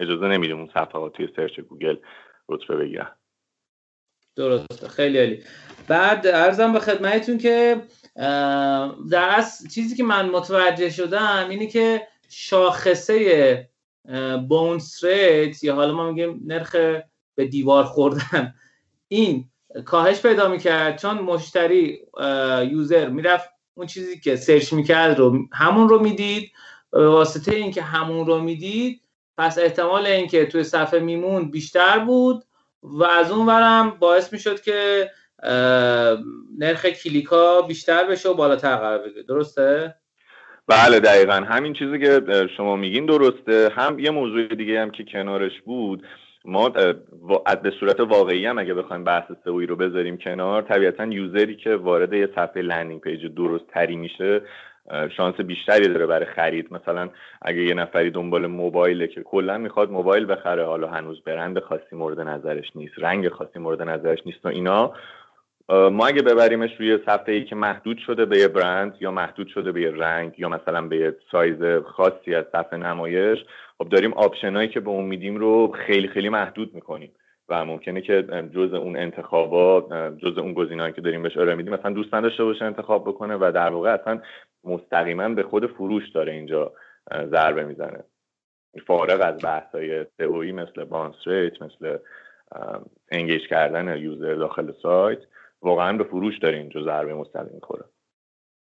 [0.00, 1.96] اجازه نمیدیم اون صفحات توی search گوگل
[2.48, 3.10] رتبه بگیرن.
[4.36, 4.88] درسته.
[4.88, 5.42] خیلی عالی.
[5.88, 7.82] بعد عرضم به خدمتتون که
[9.10, 13.68] در اصل چیزی که من متوجه شدم اینه که شاخصه
[14.48, 16.76] bounce rate یا حالا ما میگیم نرخ
[17.34, 18.54] به دیوار خوردن.
[19.08, 19.50] این
[19.84, 21.98] کاهش پیدا می‌کرد چون مشتری
[22.70, 26.52] user می‌رفت اون چیزی که search می‌کرد رو همون رو می‌دید.
[26.90, 29.02] به واسطه اینکه همون رو می‌دید
[29.38, 32.44] پس احتمال اینکه توی صفحه بمونه بیشتر بود
[32.82, 35.10] و از اون ورم باعث می‌شد که
[36.58, 39.94] نرخ کلیکا بیشتر بشه و بالاتر قرار بگیره درسته؟
[40.68, 41.32] بله دقیقا.
[41.32, 42.20] همین چیزی که
[42.56, 43.70] شما میگین درسته.
[43.76, 46.02] هم یه موضوع دیگه هم که کنارش بود
[46.44, 46.68] ما
[47.62, 51.76] به صورت واقعی هم اگه بخوایم بحث سئویی رو بذاریم کنار طبیعتا user ی که
[51.76, 54.42] وارد یه صفحه landing page درست تری میشه
[55.16, 56.72] شانس بیشتری داره برای خرید.
[56.72, 57.08] مثلا
[57.42, 62.20] اگه یه نفری دنبال موبایله که کلا می‌خواد موبایل بخره حالا هنوز برند خاصی مورد
[62.20, 64.92] نظرش نیست رنگ خاصی مورد نظرش نیست و اینا.
[65.68, 69.72] ما اگه ببریمش روی صفحه ای که محدود شده به یه برند یا محدود شده
[69.72, 73.38] به یه رنگ یا مثلا به یه سایز خاصی از صفحه نمایش
[73.78, 77.12] خب داریم آپشنایی که به اون میدیم رو خیلی خیلی محدود می‌کنیم
[77.48, 78.22] و ممکنه که
[78.54, 79.84] جز اون انتخابات
[80.18, 83.52] جز اون گزینه‌ای که داریم بهش ارائه میدیم مثلا دوست نداشته باشه انتخاب بکنه و
[83.54, 84.20] در واقع اصلا
[84.64, 86.72] مستقیما به خود فروش داره اینجا
[87.12, 88.04] ضربه می‌زنه.
[88.86, 91.98] فارغ از بحث‌های سئویی مثل بانس ریت مثل
[93.10, 95.18] انگیج کردن یوزر داخل سایت.
[95.62, 97.84] واقعا به فروش داره اینجا ضربه مستقیم می‌خوره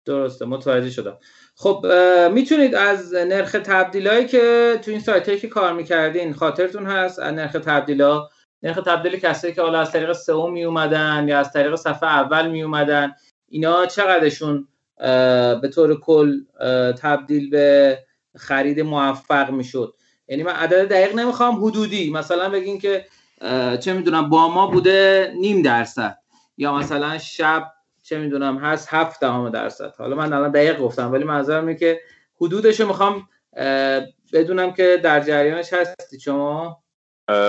[0.04, 1.18] درسته متوجه شدم.
[1.54, 1.86] خب
[2.32, 7.52] می‌تونید از نرخ تبدیلایی که تو این سایت که کار می‌کردین خاطرتون هست از نرخ
[7.52, 8.28] تبدیلا؟
[8.62, 12.50] نرخ تبدیل کسایی که حالا از طریق سئو می اومدن یا از طریق صفحه اول
[12.50, 13.14] می اومدن
[13.48, 14.68] اینا چقدرشون
[15.62, 16.40] به طور کل
[16.98, 17.98] تبدیل به
[18.36, 19.94] خرید موفق می‌شد؟
[20.28, 22.10] یعنی من عدد دقیق نمی‌خوام حدودی.
[22.10, 23.06] مثلا بگین که
[23.80, 26.18] چه می‌دونم با ما بوده نیم درصد.
[26.56, 27.72] یا مثلا شب
[28.02, 29.94] چه می‌دونم هست هفت دهم درصد.
[29.98, 32.00] حالا من الان دقیق گفتم ولی منظورم اینه که
[32.40, 33.28] حدودش می‌خوام
[34.32, 36.82] بدونم که در جریانش هستی شما؟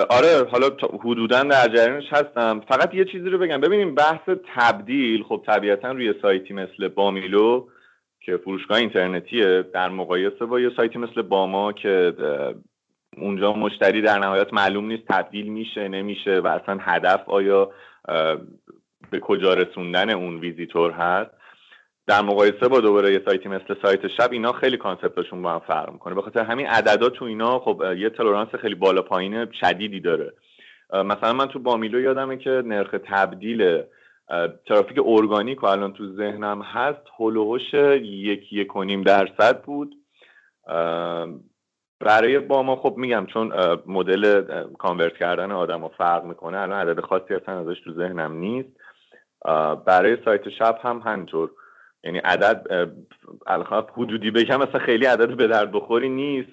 [0.10, 0.70] آره حالا
[1.04, 2.62] حدودا در جریانش هستم.
[2.68, 3.62] فقط یه چیزی رو بگم.
[3.62, 5.24] ببینیم بحث تبدیل.
[5.24, 7.68] خب طبیعتا روی سایتی مثل بامیلو
[8.22, 12.14] که فروشگاه اینترنتیه در مقایسه با یه سایتی مثل باما که
[13.18, 17.72] اونجا مشتری در نهایت معلوم نیست تبدیل میشه نمیشه و اصلا هدف آیا
[19.12, 21.32] به کجا رسوندن اون ویزیتور هست.
[22.08, 25.92] در مقایسه با دوباره یه سایتی مثل سایت شب اینا خیلی کانسپتشون با هم فرق
[25.92, 26.16] می‌کنه.
[26.16, 30.34] به خاطر همین عددا تو اینا خب یه تلورانس خیلی بالا پایین شدیدی داره.
[30.94, 33.84] مثلا من تو بامیلو یادمه که نرخ تبدیل
[34.68, 39.96] ترافیک ارگانیک و الان تو ذهنم هست هلوهوش یک یک و درصد بود.
[42.00, 43.54] برای با ما خب میگم چون
[43.86, 44.44] مدل
[44.80, 48.70] کانورت کردن آدم رو فرق می‌کنه الان عدد خاصی اصلا ازش تو ذهنم نیست.
[49.86, 51.52] برای سایت شب هم همینطور.
[52.04, 52.68] یعنی عدد
[53.94, 56.50] حدودی بگم مثلا خیلی عدد به درد بخوری نیست.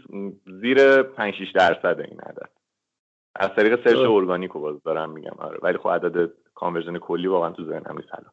[0.60, 2.50] زیر 5 6 درصد این عدد.
[3.36, 5.36] از طریق search organic باز دارم میگم.
[5.38, 8.32] آره ولی خب عدد conversion کلی واقعا تو ذهنم نیست الان.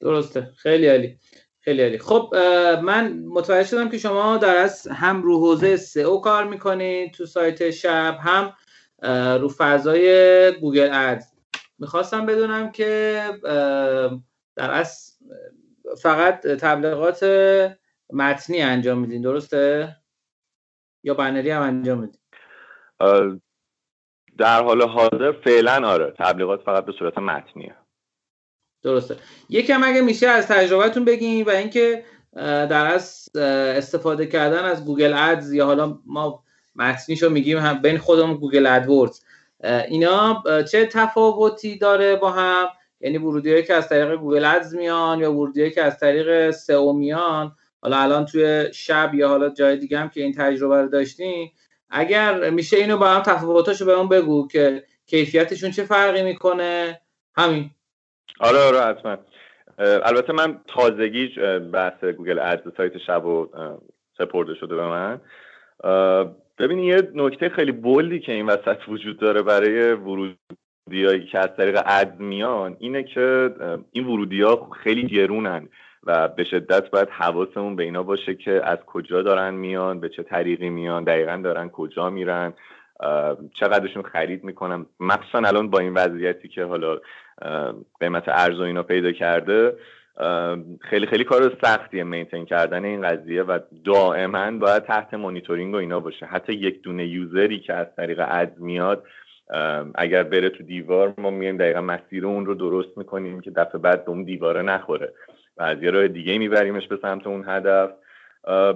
[0.00, 0.52] درسته.
[0.56, 1.18] خیلی عالی.
[1.60, 1.98] خیلی عالی.
[1.98, 2.34] خب
[2.82, 7.70] من متوجه شدم که شما در اصل هم رو حوزه سئو کار می‌کنید تو سایت
[7.70, 8.52] شب هم
[9.40, 11.31] رو فضای Google Ads.
[11.82, 13.22] می‌خواستم بدونم که
[14.56, 15.18] در اصل
[16.02, 17.24] فقط تبلیغات
[18.12, 19.96] متنی انجام میدین درسته؟
[21.02, 22.20] یا بنری هم انجام میدین؟
[24.38, 27.74] در حال حاضر فعلا آره تبلیغات فقط به صورت متنیه.
[28.82, 29.16] درسته.
[29.48, 32.04] یکم اگه میشه از تجربهتون بگین و اینکه
[32.34, 33.28] در اصل
[33.76, 36.44] استفاده کردن از Google Ads یا حالا ما
[36.74, 39.20] متنیشو میگیم هم بین خودمون Google AdWords
[39.62, 42.68] اینا چه تفاوتی داره با هم؟
[43.00, 47.56] یعنی ورودی که از طریق Google Ads میان یا ورودی که از طریق سئو میان؟
[47.82, 51.50] حالا الان توی شب یا حالا جای دیگه هم که این تجربه رو داشتین
[51.90, 57.00] اگر میشه اینو با هم تفاوتاشو بهمون بگو که کیفیتشون چه فرقی می‌کنه؟
[57.36, 57.70] همین.
[58.40, 59.16] آره آره حتما.
[59.78, 61.28] البته من تازگی
[61.72, 63.48] بحث Google Ads سایت شب و
[64.18, 65.20] سپرده شده به من.
[66.62, 70.38] ببین یه نکته خیلی بولدی که این وسط وجود داره برای ورود
[70.86, 73.54] ورودیایی که از طریق اد میان اینه که
[73.92, 75.68] این ورودی ها خیلی گرونن
[76.04, 80.22] و به شدت باید حواسمون به اینا باشه که از کجا دارن میان به چه
[80.22, 82.52] طریقی میان دقیقا دارن کجا میرن
[83.54, 87.00] چقدرشون خرید می‌کنم مخصوصا الان با این وضعیتی که حالا
[88.00, 89.76] قیمت ارز و اینا پیدا کرده
[90.80, 96.00] خیلی خیلی کار سختیه maintain کردن این قضیه و دائما باید تحت مانیتورینگ و اینا
[96.00, 96.26] باشه.
[96.26, 99.04] حتی یک دونه user ی که از طریق ad میاد
[99.94, 104.04] اگر بره تو دیوار ما میایم دقیقا مسیر اون رو درست می‌کنیم که دفعه بعد
[104.04, 105.12] به اون دیواره نخوره
[105.56, 107.90] و از یه راه دیگه میبریمش به سمت اون هدف.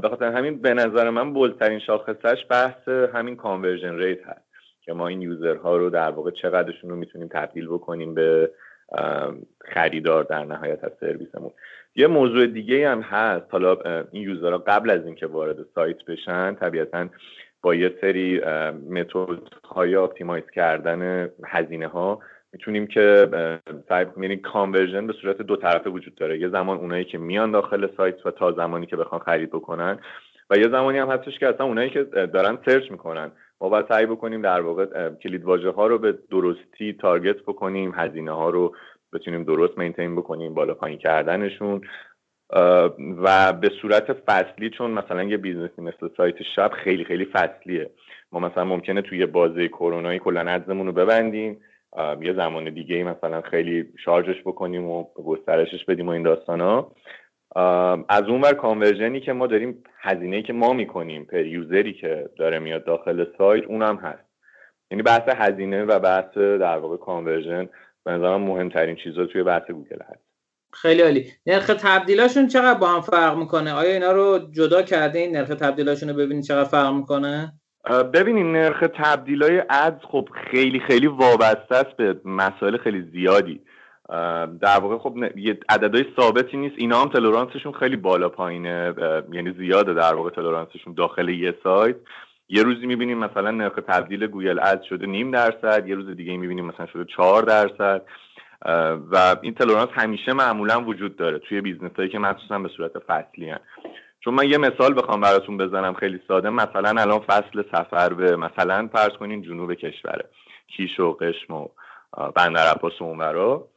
[0.02, 4.46] به خاطر همین به نظر من bold ترین شاخصش بحث همین conversion rate هست
[4.82, 8.50] که ما این user ها رو در واقع چقدرشون رو می‌تونیم تبدیل بکنیم به
[9.60, 11.50] خریدار در نهایت از سرویسمون.
[11.96, 13.46] یه موضوع دیگه هم هست.
[13.50, 13.76] حالا
[14.12, 17.08] این user ها قبل از اینکه وارد سایت بشن طبیعتا
[17.62, 18.40] با یه سری
[18.90, 22.20] متد های optimize کردن هزینه ها
[22.52, 23.28] می‌تونیم که
[24.16, 26.38] یعنی conversion به صورت دو طرفه وجود داره.
[26.38, 29.98] یه زمان اونایی که میان داخل سایت و تا زمانی که بخوان خرید بکنن.
[30.50, 33.30] و یه زمانی هم هستش که اصلا اونایی که دارن search می‌کنن.
[33.60, 38.32] ما باید سعی بکنیم در واقع کلید واژه ها رو به درستی target بکنیم هزینه
[38.32, 38.74] ها رو
[39.12, 41.80] بتونیم درست maintain بکنیم بالا پایین کردنشون.
[43.22, 47.90] و به صورت فصلی چون مثلا یه business ی مثل سایت شب خیلی خیلی فصلیه.
[48.32, 51.60] ما مثلا ممکنه توی بازه کرونایی کلا ادزمون رو ببندیم.
[52.20, 56.92] یه زمان دیگه مثلا خیلی شارژش بکنیم و گسترشش بدیم و این داستان ها
[58.08, 61.92] از اون ور conversion ی که ما داریم هزینه که ما می‌کنیم per user ی
[61.92, 64.24] که داره میاد داخل سایت اونم هست.
[64.90, 67.68] یعنی بحث هزینه و بحث در واقع conversion
[68.04, 70.26] به نظرم مهمترین چیزا توی بحث گوگل هست.
[70.72, 71.26] خیلی عالی.
[71.46, 76.08] نرخ تبدیلاشون چقدر با هم فرق می‌کنه؟ آیا اینا رو جدا کرده این نرخ تبدیلاشون
[76.08, 77.52] رو ببینید چقدر فرق می‌کنه؟
[78.14, 83.60] ببینید نرخ تبدیل های Ads خب خیلی خیلی وابسته است به مسائل خیلی زیادی.
[84.60, 86.74] در واقع خب یه عددهای ثابتی نیست.
[86.78, 88.94] اینا هم تلورانسشون خیلی بالا پایینه
[89.32, 91.96] یعنی زیاده در واقع تلورانسشون داخل یه سایت.
[92.48, 96.64] یه روزی می‌بینیم مثلا نرخ تبدیل Google Ad شده نیم درصد یه روز دیگه می‌بینیم
[96.66, 98.02] مثلا شده چهار درصد.
[99.12, 103.50] و این تلورانس همیشه معمولا وجود داره توی business هایی که مخصوصا به صورت فصلی
[103.50, 103.60] هن.
[104.20, 106.50] چون من یه مثال بخوام براتون بزنم خیلی ساده.
[106.50, 110.24] مثلا الان فصل سفر به مثلا فرض کنین جنوب کشوره.
[110.76, 111.68] کیش و قشم و
[112.36, 113.68] بندر عباس و اونورا.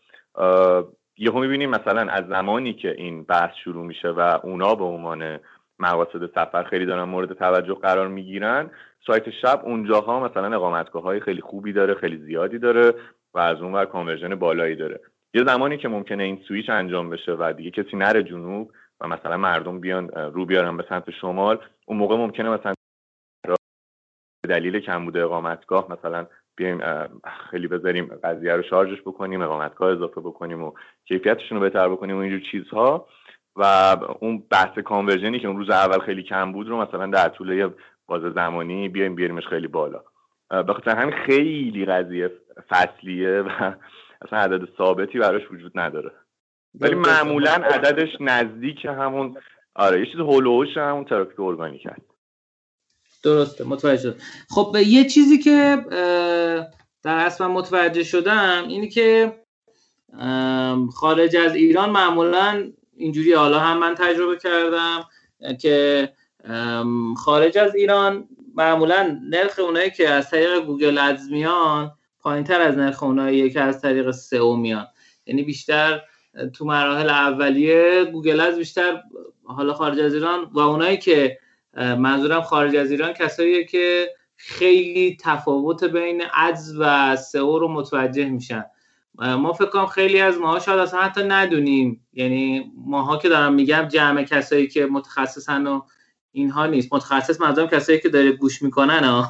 [1.18, 5.40] یهو می‌بینیم مثلا از زمانی که این بحث شروع میشه و اونا به عنوان
[5.80, 8.72] مقاصد سفر خیلی دارن مورد توجه قرار می‌گیرن
[9.08, 12.94] سایت شب اونجاها مثلا اقامتگاه های خیلی خوبی داره خیلی زیادی داره
[13.34, 15.00] و از اون ور conversion بالایی داره.
[15.34, 19.38] یه زمانی که ممکنه این سویچ انجام بشه و دیگه کسی نره جنوب و مثلا
[19.38, 22.74] مردم بیان رو بیارن به سمت شمال اون موقع ممکنه مثلا
[24.50, 26.28] دلیل کمبود اقامتگاه مثلا
[26.60, 26.82] بیایم
[27.52, 30.72] خیلی بذاریم قضیه رو شارژش بکنیم اقامتگاه اضافه بکنیم و
[31.06, 33.08] کیفیتشون رو بهتر بکنیم و اینجور چیزها.
[33.56, 33.64] و
[34.20, 37.70] اون بحث کانورژنی که اون روز اول خیلی کم بود رو مثلا در طول یه
[38.08, 40.04] باز زمانی بیایم بیاریمش خیلی بالا.
[40.50, 42.32] به خاطر همین خیلی قضیه
[42.70, 43.50] فصلیه و
[44.22, 46.12] اصلا عدد ثابتی براش وجود نداره.
[46.82, 49.38] ولی معمولا عددش نزدیک همون
[49.76, 52.19] آره یه چیز هولوش همون ترافیک ارگانیک هست.
[53.24, 55.86] درسته متوجه شد خب یه چیزی که
[57.04, 59.40] در اصل من متوجه شدم اینی که
[60.94, 65.06] خارج از ایران معمولا اینجوری حالا هم من تجربه کردم
[65.62, 66.10] که
[67.18, 72.78] خارج از ایران معمولا نرخ اونایی که از طریق Google Ads میان پایین تر از
[72.78, 74.88] نرخ اونایی که از طریق سئو میان.
[75.26, 76.02] یعنی بیشتر
[76.54, 79.02] تو مراحل اولیه Google Ads بیشتر
[79.44, 81.40] حالا خارج از ایران و اونایی که
[81.80, 88.66] منظورم خارج از ایران کساییه که خیلی تفاوت بین ادز و سئو رو متوجه میشن.
[89.16, 92.08] ما فکر کنم خیلی از ماها شاید اصلا حتی ندونیم.
[92.14, 95.82] یعنی ماها که دارم میگم جمع کسایی که متخصصن و
[96.32, 96.94] اینها نیست.
[96.94, 99.24] متخصص منظورم کسایی که داره گوش می‌کنن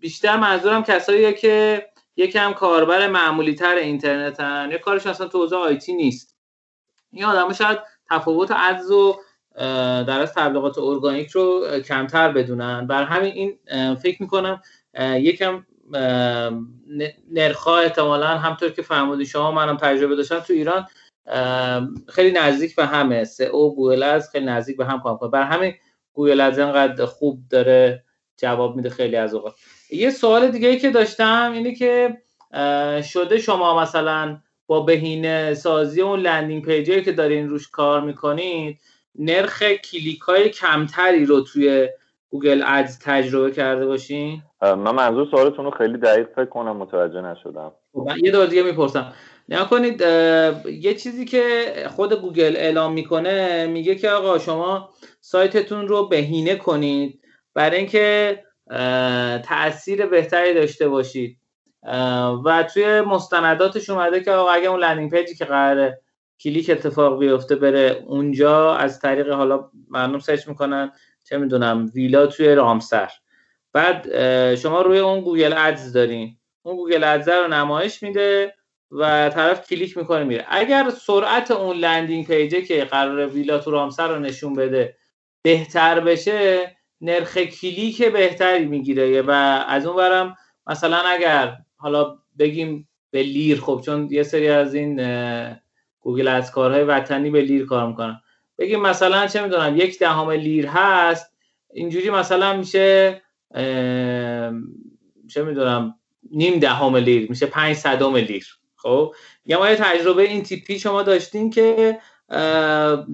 [0.00, 1.86] بیشتر منظورم کساییه که
[2.16, 4.68] یکم کاربر معمولی تر اینترنتن.
[4.72, 6.36] یا کارش اصلا تو حوزه آیتی نیست.
[7.12, 7.78] این آدم شاید
[8.10, 9.20] تفاوت ads و
[10.06, 12.86] در ads تبلیغات ارگانیک رو کمتر بدونن.
[12.86, 14.62] بر همین این فکر می‌کنم
[15.00, 15.66] یکم
[17.30, 20.86] نرخا احتمالا همونطور که فرمودی شما منم تجربه داشتم تو ایران
[22.08, 23.24] خیلی نزدیک به همه.
[23.24, 25.74] سئو Google Ads خیلی نزدیک به هم کار بر همین
[26.12, 28.04] Google Ads اینقدر خوب داره
[28.36, 29.54] جواب میده خیلی از اوقات.
[29.90, 32.16] یه سوال دیگه ای که داشتم اینه که
[33.02, 38.80] شده شما مثلا با بهینه سازی اون landing page ی که دارین روش کار می‌کنید
[39.18, 41.88] نرخ کلیک های کمتری رو توی
[42.30, 47.72] Google Ads تجربه کرده باشین؟ من منظور سوالتون رو خیلی دقیق فکر کنم متوجه نشدم.
[47.92, 49.12] خب، من یه دور دیگه می‌پرسم.
[49.48, 50.00] نگاه کنید
[50.80, 54.90] یه چیزی که خود گوگل اعلام می‌کنه میگه که آقا شما
[55.20, 57.20] سایتتون رو بهینه کنید
[57.54, 58.42] برای اینکه
[59.48, 61.38] تاثیر بهتری داشته باشید.
[62.44, 66.00] و توی مستنداتش اومده که آقا اگه اون landing page ی که قراره
[66.40, 68.74] کلیک اتفاق بیفته بره اونجا.
[68.74, 70.92] از طریق حالا مردم search می‌کنن
[71.24, 73.10] چه می‌دونم ویلا توی رامسر.
[73.72, 74.06] بعد
[74.54, 78.54] شما روی اون Google Ads دارین اون Google Ads رو نمایش میده
[78.90, 80.44] و طرف کلیک می‌کنه میره.
[80.48, 84.96] اگر سرعت اون landing page ه که قرار ویلا تو رامسر رو نشون بده
[85.42, 89.22] بهتر بشه نرخ کلیک بهتری می‌گیره.
[89.22, 89.30] و
[89.68, 90.36] از اون برم
[90.66, 95.00] مثلا اگر حالا بگیم به لیر خب چون یه سری از این
[96.06, 98.20] گوگل از کارهای وطنی به لیر کار می‌کنن.
[98.58, 101.36] بگیم مثلا چه می‌دونم یک دهم لیر هست
[101.74, 103.22] اینجوری مثلا میشه
[105.28, 105.94] چه می‌دونم
[106.30, 108.46] نیم دهم لیر میشه پنج صدم لیر.
[108.76, 109.14] خب؟
[109.46, 111.98] یا ما یه تجربه این تیپی شما داشتین که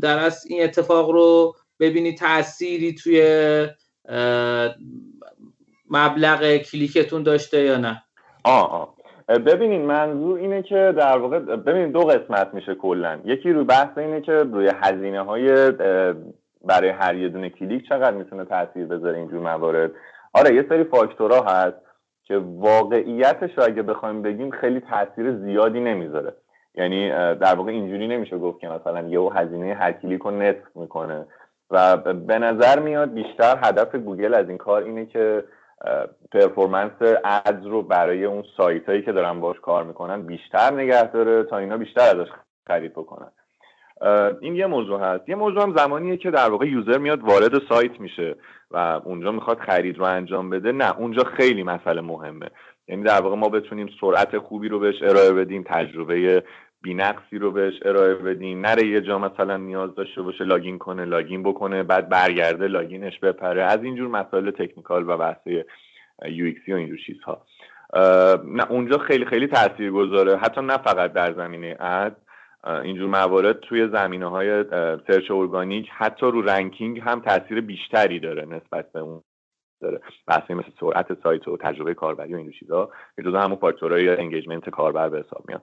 [0.01, 3.23] در از این اتفاق رو ببینید تأثیری توی
[5.91, 8.03] مبلغ کلیکتون داشته یا نه؟
[8.45, 8.92] آه آه.
[9.29, 13.19] ببینین منظور اینه که در واقع ببینین دو قسمت میشه کلا.
[13.25, 15.73] یکی روی بحث اینه که روی هزینه های
[16.65, 19.91] برای هر یه دونه کلیک چقدر می‌تونه تاثیر بذاره اینجور موارد.
[20.35, 21.77] آره یه سری فاکتورها هست
[22.25, 26.33] که واقعیتش رو اگه بخوایم بگیم خیلی تاثیر زیادی نمی‌ذاره.
[26.75, 31.27] یعنی در واقع اینجوری نمیشه گفت که مثلا یهو هزینه هر کلیک رو نصف می‌کنه.
[31.71, 35.45] و به نظر میاد بیشتر هدف گوگل از این کار اینه که
[36.33, 36.93] performance
[37.25, 41.59] ads رو برای اون سایت هایی که دارن باش کار می‌کنن بیشتر نگه داره تا
[41.59, 42.29] اینا بیشتر ازش
[42.67, 43.31] خرید بکنن.
[44.41, 45.29] این یه موضوع هست.
[45.29, 48.37] یه موضوع هم زمانیه که در واقع user میاد وارد سایت میشه
[48.71, 50.73] و اونجا می‌خواد خرید رو انجام بده.
[50.73, 52.47] نه اونجا خیلی مسئله مهمه.
[52.89, 56.43] یعنی در واقع ما بتونیم سرعت خوبی رو بهش ارائه بدیم تجربه
[56.83, 61.43] بینقصی رو بهش ارائه بدیم نره یه جا مثلا نیاز داشته باشه login کنه login
[61.43, 63.63] بکنه بعد برگرده login ش بپره.
[63.63, 65.47] از اینجور مسائل technical و بحث
[66.27, 67.47] UX و اینجور چیزها.
[68.45, 72.17] نه اونجا خیلی خیلی تاثیر گذاره حتی نه فقط در زمینه ad.
[72.65, 74.65] اینجور موارد توی زمینه های
[75.07, 79.23] search ارگانیک حتی رو ranking هم تاثیر بیشتری داره نسبت به اون
[79.81, 80.01] داره.
[80.27, 82.91] بحثی مثل سرعت سایت و تجربه کاربری و این چیزا
[83.25, 85.61] جزو همون فاکتورهای engagement کاربر به حساب میان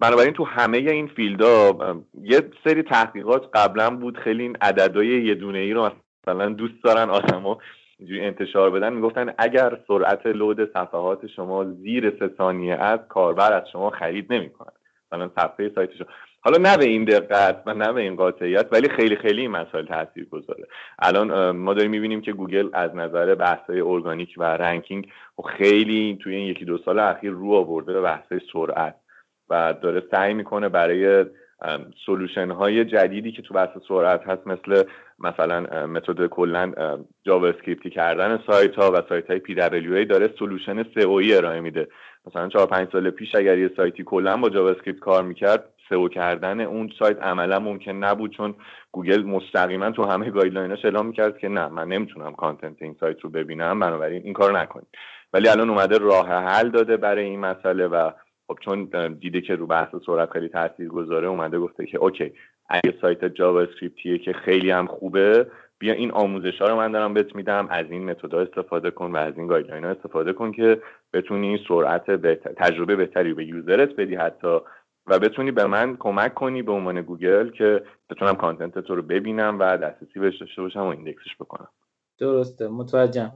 [0.00, 5.34] بنابراین تو همه این field ها یه سری تحقیقات قبلا بود خیلی این عددهای یه
[5.34, 5.90] دونه ای رو
[6.26, 7.56] مثلا دوست دارن آدمو
[7.98, 8.92] اینجوری انتشار بدن.
[8.92, 14.72] می‌گفتن اگر سرعت load صفحات شما زیر سه ثانیه از کاربر از شما خرید نمی‌کنه.
[15.12, 16.06] مثلا صفحه سایت شما.
[16.42, 19.86] حالا نه به این دقت و نه به این قاطعیت ولی خیلی خیلی این مسائل
[19.86, 20.66] تاثیر گذاره
[20.98, 25.08] الان ما داریم می‌بینیم که گوگل از نظر بحث ارگانیک و ranking
[25.56, 28.94] خیلی توی این یکی دو سال اخیر رو آورده به بحث سرعت.
[29.50, 31.24] و داره سعی می‌کنه برای
[32.06, 34.84] solution های جدیدی که تو بحث سرعت هست مثل
[35.18, 36.72] مثلا متد کلا
[37.24, 41.88] JavaScript ی کردن سایت ها و سایت های PWA داره solution ای ارائه میده.
[42.26, 46.60] مثلا 4 5 سال پیش اگر یه سایتی کلا با JavaScript کار می‌کرد سئو کردن
[46.60, 48.54] اون سایت عملا ممکن نبود چون
[48.92, 53.20] گوگل مستقیما تو همه guideline اش اعلام می‌کرد که نه من نمی‌تونم content این سایت
[53.20, 54.88] رو ببینم بنابراین این کار نکنید.
[55.32, 58.10] ولی الان اومده راه حل داده برای این مسئله و
[58.50, 58.88] خب چون
[59.20, 62.32] دیده که رو بحث سرعت خیلی تاثیر گذاره اومده گفته که OK
[62.68, 65.46] اگه سایت JavaScript یه که خیلی هم خوبه
[65.78, 69.16] بیا این آموزش ها رو من دارم بهت میدم از این متدا استفاده کن و
[69.16, 70.82] از این guideline ها استفاده کن که
[71.12, 74.58] بتونی سرعت بهتر، تجربه بهتری به user ت بدی حتی
[75.06, 79.58] و بتونی به من کمک کنی به عنوان گوگل که بتونم content تو رو ببینم
[79.58, 81.68] و دسترسی بهش داشته باشم و index ش بکنم.
[82.18, 83.32] درسته متوجهم.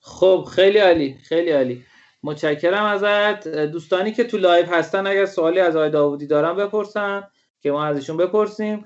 [0.00, 1.84] خب خیلی عالی خیلی عالی.
[2.22, 3.48] متشکرم ازت.
[3.48, 7.22] دوستانی که تو لایو هستن اگر سوالی از آقای داوودی دارن بپرسن
[7.60, 8.84] که ما ازشون بپرسیم.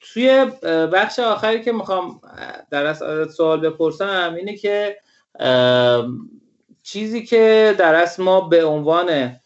[0.00, 0.46] توی
[0.92, 2.20] بخش آخری که می‌خوام
[2.70, 3.02] در از
[3.36, 4.96] سوال بپرسم اینه که
[6.82, 9.36] چیزی که در اصل ما به عنوان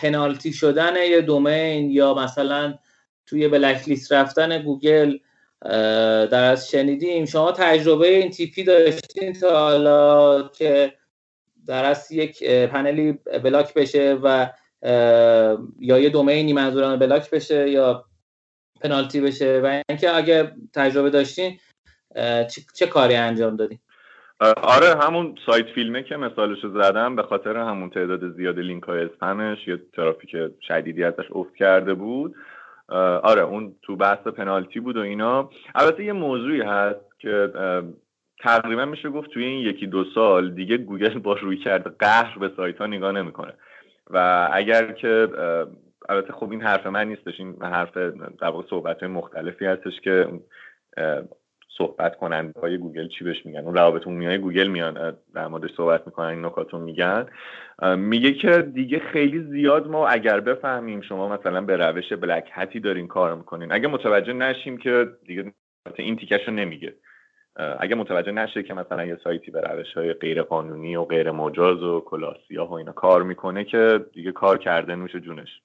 [0.00, 2.74] پنالتی شدن یه دومین یا مثلا
[3.26, 5.18] توی blacklist رفتن گوگل
[6.30, 7.24] در از شنیدیم.
[7.24, 10.92] شما تجربه این تیپی داشتین تا حالا که
[11.66, 13.12] در از یک penalty
[13.44, 14.50] block بشه و
[15.78, 18.04] یا یه domain ی منظورم block بشه یا
[18.80, 21.58] پنالتی بشه و اینکه اگه تجربه داشتین
[22.74, 23.78] چه, کاری انجام دادین؟
[24.62, 29.68] آره همون سایت فیلمه که مثالش زدم به خاطر همون تعداد زیاد لینک های اسپمش
[29.68, 30.36] یه ترافیک
[30.68, 32.34] شدیدی ازش افت کرده بود.
[33.22, 35.50] آره اون تو بحث پنالتی بود و اینا.
[35.74, 37.52] البته یه موضوعی هست که
[38.40, 42.78] تقریبا میشه گفت توی این یکی دو سال دیگه گوگل با رویکرد قهر به سایت
[42.78, 43.52] ها نگاه نمی‌کنه.
[44.10, 45.28] و اگر که
[46.08, 50.28] البته خب این حرف من نیستش این حرف در واقع صحبت های مختلفی هستش که
[51.78, 55.70] صحبت کننده های گوگل چی بهش میگن اون روابط عمومی های گوگل میان در موردش
[55.76, 57.26] صحبت می‌کنن این نکاتون میگن.
[57.96, 63.06] میگه که دیگه خیلی زیاد ما اگر بفهمیم شما مثلا به روش بلک هتی دارین
[63.06, 63.72] کار می‌کنین.
[63.72, 65.52] اگه متوجه نشیم که دیگه
[65.96, 66.94] این تیکش رو نمیگه.
[67.56, 71.82] اگه متوجه نشه که مثلا یه سایتی به روش های غیر قانونی و غیر مجاز
[71.82, 75.60] و کلاسیا و اینا کار می‌کنه که دیگه کار کرده نوش جونش.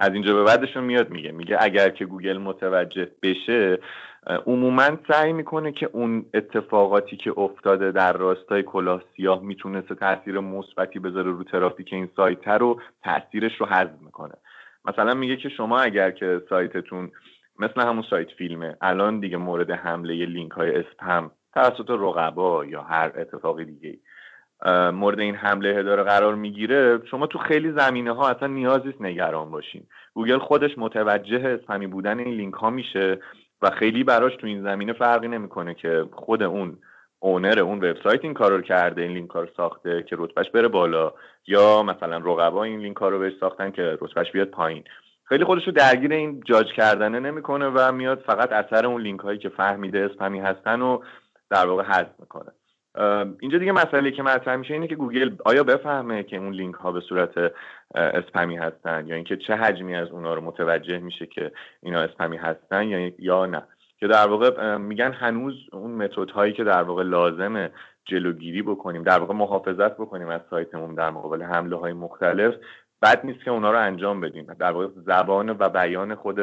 [0.00, 1.32] از اینجا به بعدشون میاد میگه.
[1.32, 3.78] میگه اگر که گوگل متوجه بشه
[4.46, 10.98] عموما سعی می‌کنه که اون اتفاقاتی که افتاده در راستای کلاه سیاه می‌تونسته تاثیر مثبتی
[10.98, 14.34] بذاره رو ترافیک این سایت رو تاثیرش رو حذف می‌کنه.
[14.84, 17.10] مثلا میگه که شما اگر که سایتتون
[17.58, 18.76] مثل همون سایت فیلمه.
[18.80, 23.98] الان دیگه مورد حمله لینک های اسپم توسط رقبا یا هر اتفاق دیگه
[24.92, 27.00] مورد این حمله ها داره قرار می‌گیره.
[27.10, 29.86] شما تو خیلی زمینه ها اصلا نیازی نیست نگران باشین.
[30.14, 33.20] گوگل خودش متوجه اسپمی بودن این لینک ها میشه
[33.62, 36.78] و خیلی براش تو این زمینه فرقی نمی‌کنه که خود اون
[37.18, 41.12] owner اون وبسایت این کارو کرده این لینک رو ساخته که رتبهش بره بالا
[41.46, 44.84] یا مثلا رقبا این لینک رو بهش ساختن که رتبهش بیاد پایین.
[45.32, 49.38] خیلی خودش رو درگیر این جاج کردنه نمی‌کنه و میاد فقط اثر اون لینک هایی
[49.38, 50.98] که فهمیده اسپمی هستن و
[51.50, 52.52] در واقع حذف می‌کنه.
[53.40, 56.92] اینجا دیگه مسئله که مطرح میشه اینه که گوگل آیا بفهمه که اون لینک ها
[56.92, 57.52] به صورت
[57.94, 61.52] اسپمی هستن یا اینکه چه حجمی از اونا رو متوجه میشه که
[61.82, 63.62] اینا اسپمی هستن یا یا نه.
[64.00, 67.70] که در واقع میگن هنوز اون method هایی که در واقع لازمه
[68.04, 72.54] جلوگیری بکنیم در واقع محافظت بکنیم از سایتمون در مقابل حمله های مختلف
[73.02, 74.46] بد نیست که اونا رو انجام بدیم.
[74.58, 76.38] در واقع زبان و بیان خود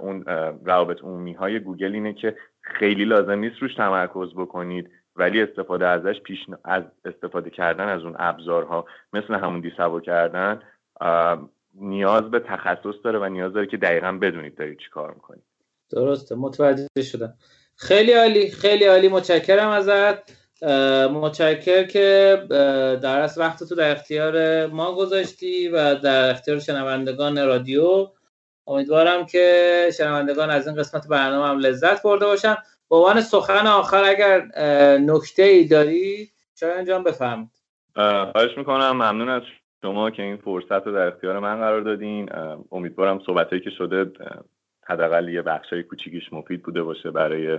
[0.00, 0.24] اون
[0.64, 6.20] روابط عمومی های گوگل اینه که خیلی لازم نیست روش تمرکز بکنید ولی استفاده ازش
[6.20, 10.62] پیش از استفاده کردن از اون ابزارها مثل همون دیسابو کردن
[11.74, 15.42] نیاز به تخصص داره و نیاز داره که دقیقا بدونید دارید چی کار می‌کنید.
[15.90, 17.34] درسته متوجه شدم.
[17.76, 19.08] خیلی عالی خیلی عالی.
[19.08, 20.45] متشکرم ازت.
[21.12, 22.38] متشکر که
[23.02, 28.08] در از وقت تو در اختیار ما گذاشتی و در اختیار شنوندگان رادیو.
[28.66, 32.56] امیدوارم که شنوندگان از این قسمت برنامه هم لذت برده باشن.
[32.90, 34.40] به عنوان سخن آخر اگر
[34.98, 37.50] نکته ای داری شاید انجام بفهمید
[38.32, 38.90] خواهش می‌کنم.
[38.90, 39.42] ممنون از
[39.82, 42.30] شما که این فرصت رو در اختیار من قرار دادین.
[42.72, 44.12] امیدوارم صحبتهایی که شده
[44.86, 47.58] حداقل یه بخشای کوچیکیش مفید بوده باشه برای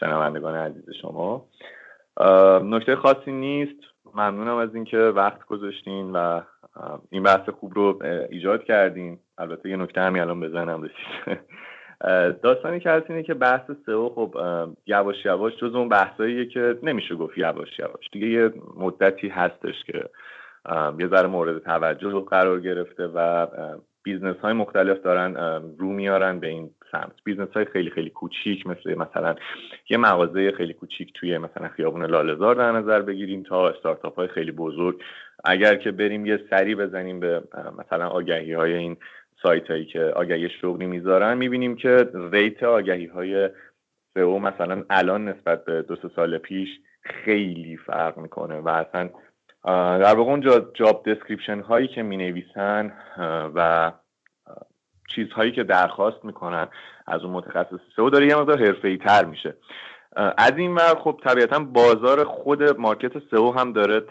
[0.00, 1.48] شنوندگان عزیز شما.
[2.62, 3.76] نکته خاصی نیست.
[4.14, 6.40] ممنونم از اینکه وقت گذاشتین و
[7.10, 9.18] این بحث خوب رو ایجاد کردین.
[9.38, 11.40] البته یه نکته همی الان بزنم رسید.
[12.42, 14.34] داستانی که هست اینه که بحث سئو خب
[14.86, 18.08] یواش یواش جز اون بحثاییه که نمیشه گفت یواش یواش.
[18.12, 20.04] دیگه یه مدتی هستش که
[20.98, 23.46] یه ذره مورد توجه قرار گرفته و
[24.02, 25.36] business های مختلف دارن
[25.78, 27.12] رو میارن به این سمت.
[27.24, 29.34] business های خیلی خیلی کوچیک مثل مثلا
[29.90, 34.52] یه مغازه خیلی کوچیک توی مثلا خیابون لالزار در نظر بگیریم تا استارتاپ های خیلی
[34.52, 35.02] بزرگ.
[35.44, 37.42] اگر که بریم یه سری بزنیم به
[37.78, 38.96] مثلا آگهی های این
[39.42, 43.50] سایت هایی که آگهی شغلی می‌ذارن می‌بینیم که rate آگهی های
[44.14, 46.68] SEO مثلا الان نسبت به دو سال پیش
[47.00, 49.10] خیلی فرق می‌کنه و اصلا
[49.98, 50.40] در واقع اون
[50.74, 52.92] job description هایی که می نویسن
[53.54, 53.92] و
[55.08, 56.68] چیزهایی که درخواست می‌کنن
[57.06, 59.54] از اون متخصص SEO داره یه مقدار حرفه‌ای تر میشه.
[60.16, 64.02] از این ور خب طبیعتا بازار خود market SEO هم داره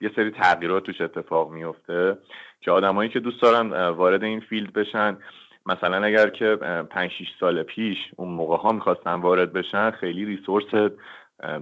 [0.00, 2.18] یه سری تغییرات توش اتفاق میفته
[2.60, 5.18] که آدمایی که دوست دارن وارد این field بشن.
[5.66, 6.56] مثلا اگر که
[6.90, 10.90] 5 6 سال پیش اون موقع ها می‌خواستن وارد بشن خیلی resource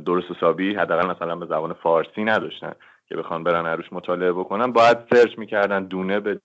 [0.04, 2.72] درست حسابی حداقل مثلا به زبان فارسی نداشتن
[3.08, 4.72] که بخوان برن عروش مطالعه بکنن.
[4.72, 6.40] باید سرچ می‌کردن دونه به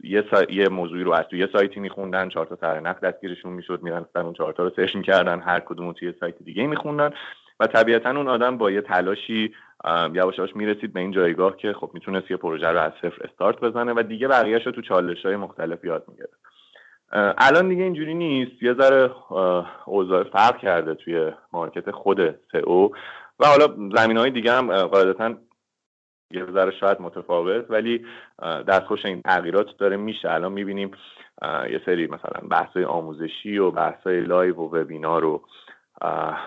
[0.00, 0.42] یه, سا...
[0.42, 4.32] یه موضوعی رو از توی یه سایتی میخوندن چهار تا نقد دستگیرشون می‌شد میرن اون
[4.32, 7.10] چهار تا رو سرچ می‌کردن هر کدوم توی سایت دیگه میخوندن
[7.60, 9.52] و طبیعتا اون آدم با یه تلاشی
[10.14, 13.60] یواش یواش می‌رسید به این جایگاه که خب می‌تونست یه پروژه رو از صفر استارت
[13.60, 16.38] بزنه و دیگه بقیهش رو تو چالش های مختلف یاد می‌گرفت.
[17.38, 18.62] الان دیگه اینجوری نیست.
[18.62, 19.10] یه ذره
[19.86, 22.88] اوضاع فرق کرده توی market خود SEO
[23.40, 23.66] و حالا
[23.96, 25.34] زمینه های دیگه هم قاعدتا
[26.30, 28.06] یه ذره شاید متفاوت ولی
[28.68, 30.30] دستخوش این تغییرات داره میشه.
[30.30, 30.90] الان می‌بینیم
[31.42, 35.42] یه سری مثلا بحث آموزشی و بحث live و webinar و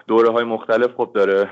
[0.08, 1.50] دوره های مختلف خب داره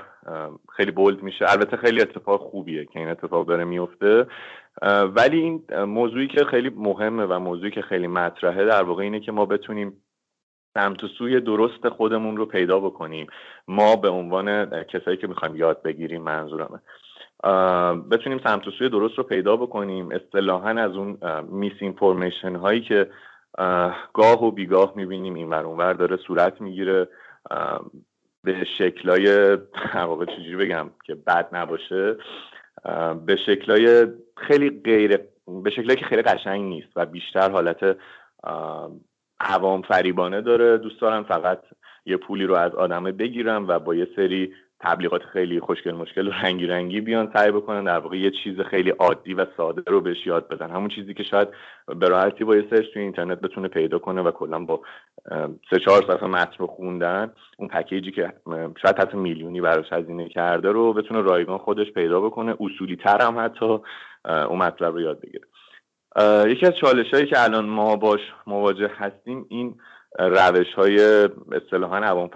[0.76, 1.46] خیلی bold میشه.
[1.50, 4.28] البته خیلی اتفاق خوبیه که این اتفاق داره میفته.
[5.16, 9.32] ولی این موضوعی که خیلی مهمه و موضوعی که خیلی مطرحه در واقع اینه که
[9.32, 10.04] ما بتونیم
[10.74, 13.28] سمت و سوی درست خودمون رو پیدا بکنیم.
[13.68, 16.80] ما به عنوان کسایی که می‌خوایم یاد بگیریم منظورمه.
[18.12, 20.12] بتونیم سمت و سوی درست رو پیدا بکنیم.
[20.12, 21.18] اصطلاحا از اون
[21.50, 23.10] میس اینفورمیشن هایی که
[24.14, 27.08] گاه و بیگاه می‌بینیم این ور اونور داره صورت می‌گیره.
[28.44, 29.58] به شکلای
[29.96, 32.16] واقع چجوری بگم که بد نباشه
[33.26, 34.08] به شکلای
[34.38, 35.18] خیلی غیر
[35.64, 37.98] به شکلایی که خیلی قشنگ نیست و بیشتر حالت
[39.40, 40.78] عوام فریبانه داره.
[40.78, 41.62] دوست دارم فقط
[42.06, 46.32] یه پولی رو از آدمه بگیرم و با یه سری تبلیغات خیلی خوشگل مشکل و
[46.32, 50.28] رنگی رنگی بیان سعی بکنن در واقع یه چیز خیلی عادی و ساده رو بهش
[50.28, 50.70] یاد بدن.
[50.70, 51.48] همون چیزی که شاید
[52.00, 54.82] به راحتی با یه سرچ توی اینترنت بتونه پیدا کنه و کلا با
[55.70, 58.34] سه چهار صفحه متن رو خوندن اون پکیجی که
[58.82, 62.56] شاید حتی میلیونی براش هزینه کرده رو بتونه رایگان خودش پیدا بکنه.
[62.60, 63.80] اصولی تر هم حتی
[64.26, 65.46] اون مطلب رو یاد بگیره.
[66.52, 69.76] یکی از چالش هایی که الان ما باش مواجه هستیم این
[70.20, 72.30] روش های اصطلاحا عوام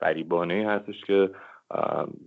[0.00, 1.30] فریبانه هستش که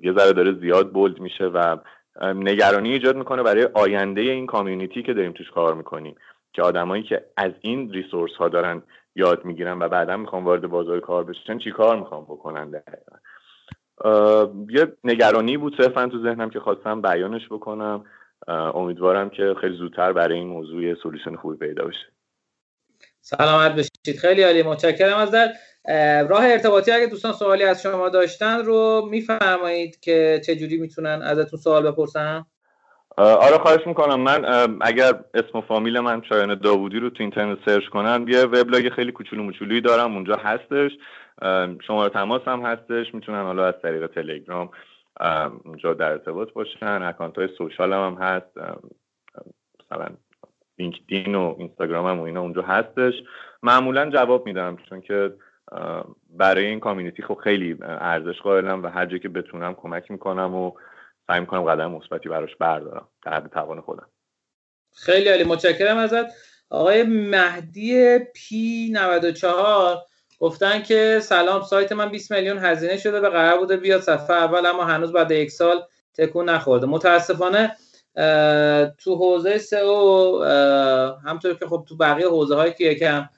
[0.01, 1.77] یه ذره داره زیاد بولد میشه و
[2.21, 6.15] نگرانی ایجاد می‌کنه برای آینده این کامیونیتی که داریم توش کار می‌کنیم
[6.53, 8.83] که آدمایی که از این ریسورس ها دارن
[9.15, 13.17] یاد می‌گیرن و بعدا می‌خوان وارد بازار کار بشن چی کار می‌خوان بکنن؟ دقیقا
[14.69, 18.05] یه نگرانی بود صرفا تو ذهنم که خواستم بیانش بکنم.
[18.47, 22.07] امیدوارم که خیلی زودتر برای این موضوع سولوشن خوبی پیدا بشه.
[23.21, 24.63] سلامت بشید خیلی عالی.
[24.63, 25.47] متشکرم از در
[26.29, 31.59] راه ارتباطی اگه دوستان سوالی از شما داشتن رو میفرمایید که چه جوری می‌تونن ازتون
[31.59, 32.45] سوال بپرسن؟
[33.17, 34.19] آره خواهش می‌کنم.
[34.19, 34.45] من
[34.81, 39.11] اگر اسم و فامیل من شایان داوودی رو تو اینترنت search کنن یه وبلاگ خیلی
[39.11, 40.91] کوچولو موچولویی دارم اونجا هستش.
[41.87, 43.13] شماره تماس هم هستش.
[43.13, 44.69] می‌تونن حالا از طریق تلگرام
[45.65, 47.01] اونجا در ارتباط باشن.
[47.03, 48.57] account های social هم, هست.
[49.85, 50.07] مثلا
[50.79, 53.13] لینکدین و اینستاگرام هم و اینا اونجا هستش.
[53.63, 55.33] معمولا جواب میدم چون که
[56.29, 60.71] برای این community خب خیلی ارزش قائلم و هر جایی که بتونم کمک می‌کنم و
[61.27, 64.07] سعی می‌کنم قدم مثبتی براش بردارم در حد توان خودم.
[64.95, 66.25] خیلی عالی متشکرم ازت.
[66.69, 69.97] آقای مهدی پی 94
[70.39, 74.65] گفتن که سلام سایت من 20 میلیون هزینه شده و قرار بوده بیاد صفحه اول
[74.65, 75.83] اما هنوز بعد یک سال
[76.13, 76.87] تکون نخورده.
[76.87, 77.75] متاسفانه
[78.97, 80.43] تو حوزه سئو
[81.25, 83.29] همطور که خب تو بقیه حوزه هایی که یکم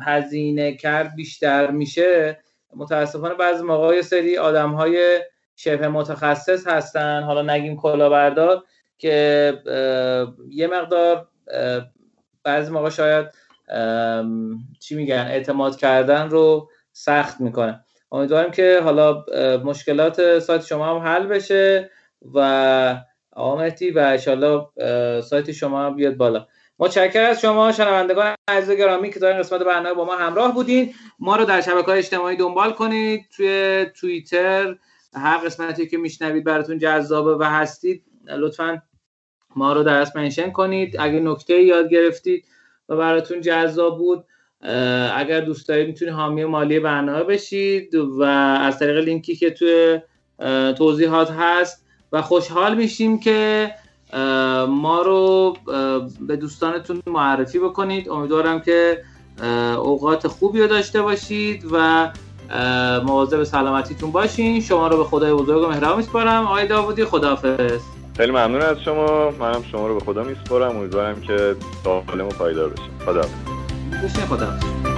[0.00, 2.38] هزینه کرد بیشتر میشه.
[2.76, 5.20] متاسفانه بعضی موقع سری آدم های
[5.56, 7.22] شبه متخصص هستن.
[7.22, 8.64] حالا نگیم کلاهبردار
[8.98, 9.52] که
[10.50, 11.28] یه مقدار
[12.44, 13.26] بعضی موقع شاید
[14.80, 17.80] چی میگن اعتماد کردن رو سخت می‌کنه.
[18.12, 19.24] امیدوارم که حالا
[19.64, 21.90] مشکلات سایت شما هم حل بشه
[22.34, 23.00] و
[23.32, 24.66] آمتی و انشالله
[25.20, 26.46] سایت شما بیاد بالا.
[26.78, 30.94] متشکرم از شما شنوندگان عزیز گرامی که تا این قسمت برنامه با ما همراه بودین.
[31.18, 33.26] ما رو در شبکه های اجتماعی دنبال کنید.
[33.36, 34.76] توی توییتر
[35.14, 38.82] هر قسمتی که میشنوید براتون جذابه و هستید لطفا
[39.56, 40.96] ما رو در اسم منشن کنید.
[41.00, 42.44] اگه نکته یاد گرفتید
[42.88, 44.24] و براتون جذاب بود
[45.14, 50.00] اگر دوست دارید می‌تونید حامی مالی برنامه بشید و از طریق لینکی که توی
[50.78, 53.70] توضیحات هست و خوشحال میشیم که
[54.68, 55.56] ما رو
[56.20, 58.08] به دوستانتون معرفی بکنید.
[58.08, 59.02] امیدوارم که
[59.76, 62.10] اوقات خوبی رو داشته باشید و
[63.04, 64.60] مواظب سلامتیتون باشین.
[64.60, 66.46] شما رو به خدای بزرگ و مهربان میسپارم.
[66.46, 67.80] آقای داوودی خداحافظ.
[68.16, 69.30] خیلی ممنون از شما.
[69.30, 70.76] منم شما رو به خدا میسپارم.
[70.76, 72.90] امیدوارم که سالم و پایدار بشیم.
[73.06, 73.22] خدا
[74.28, 74.93] خدا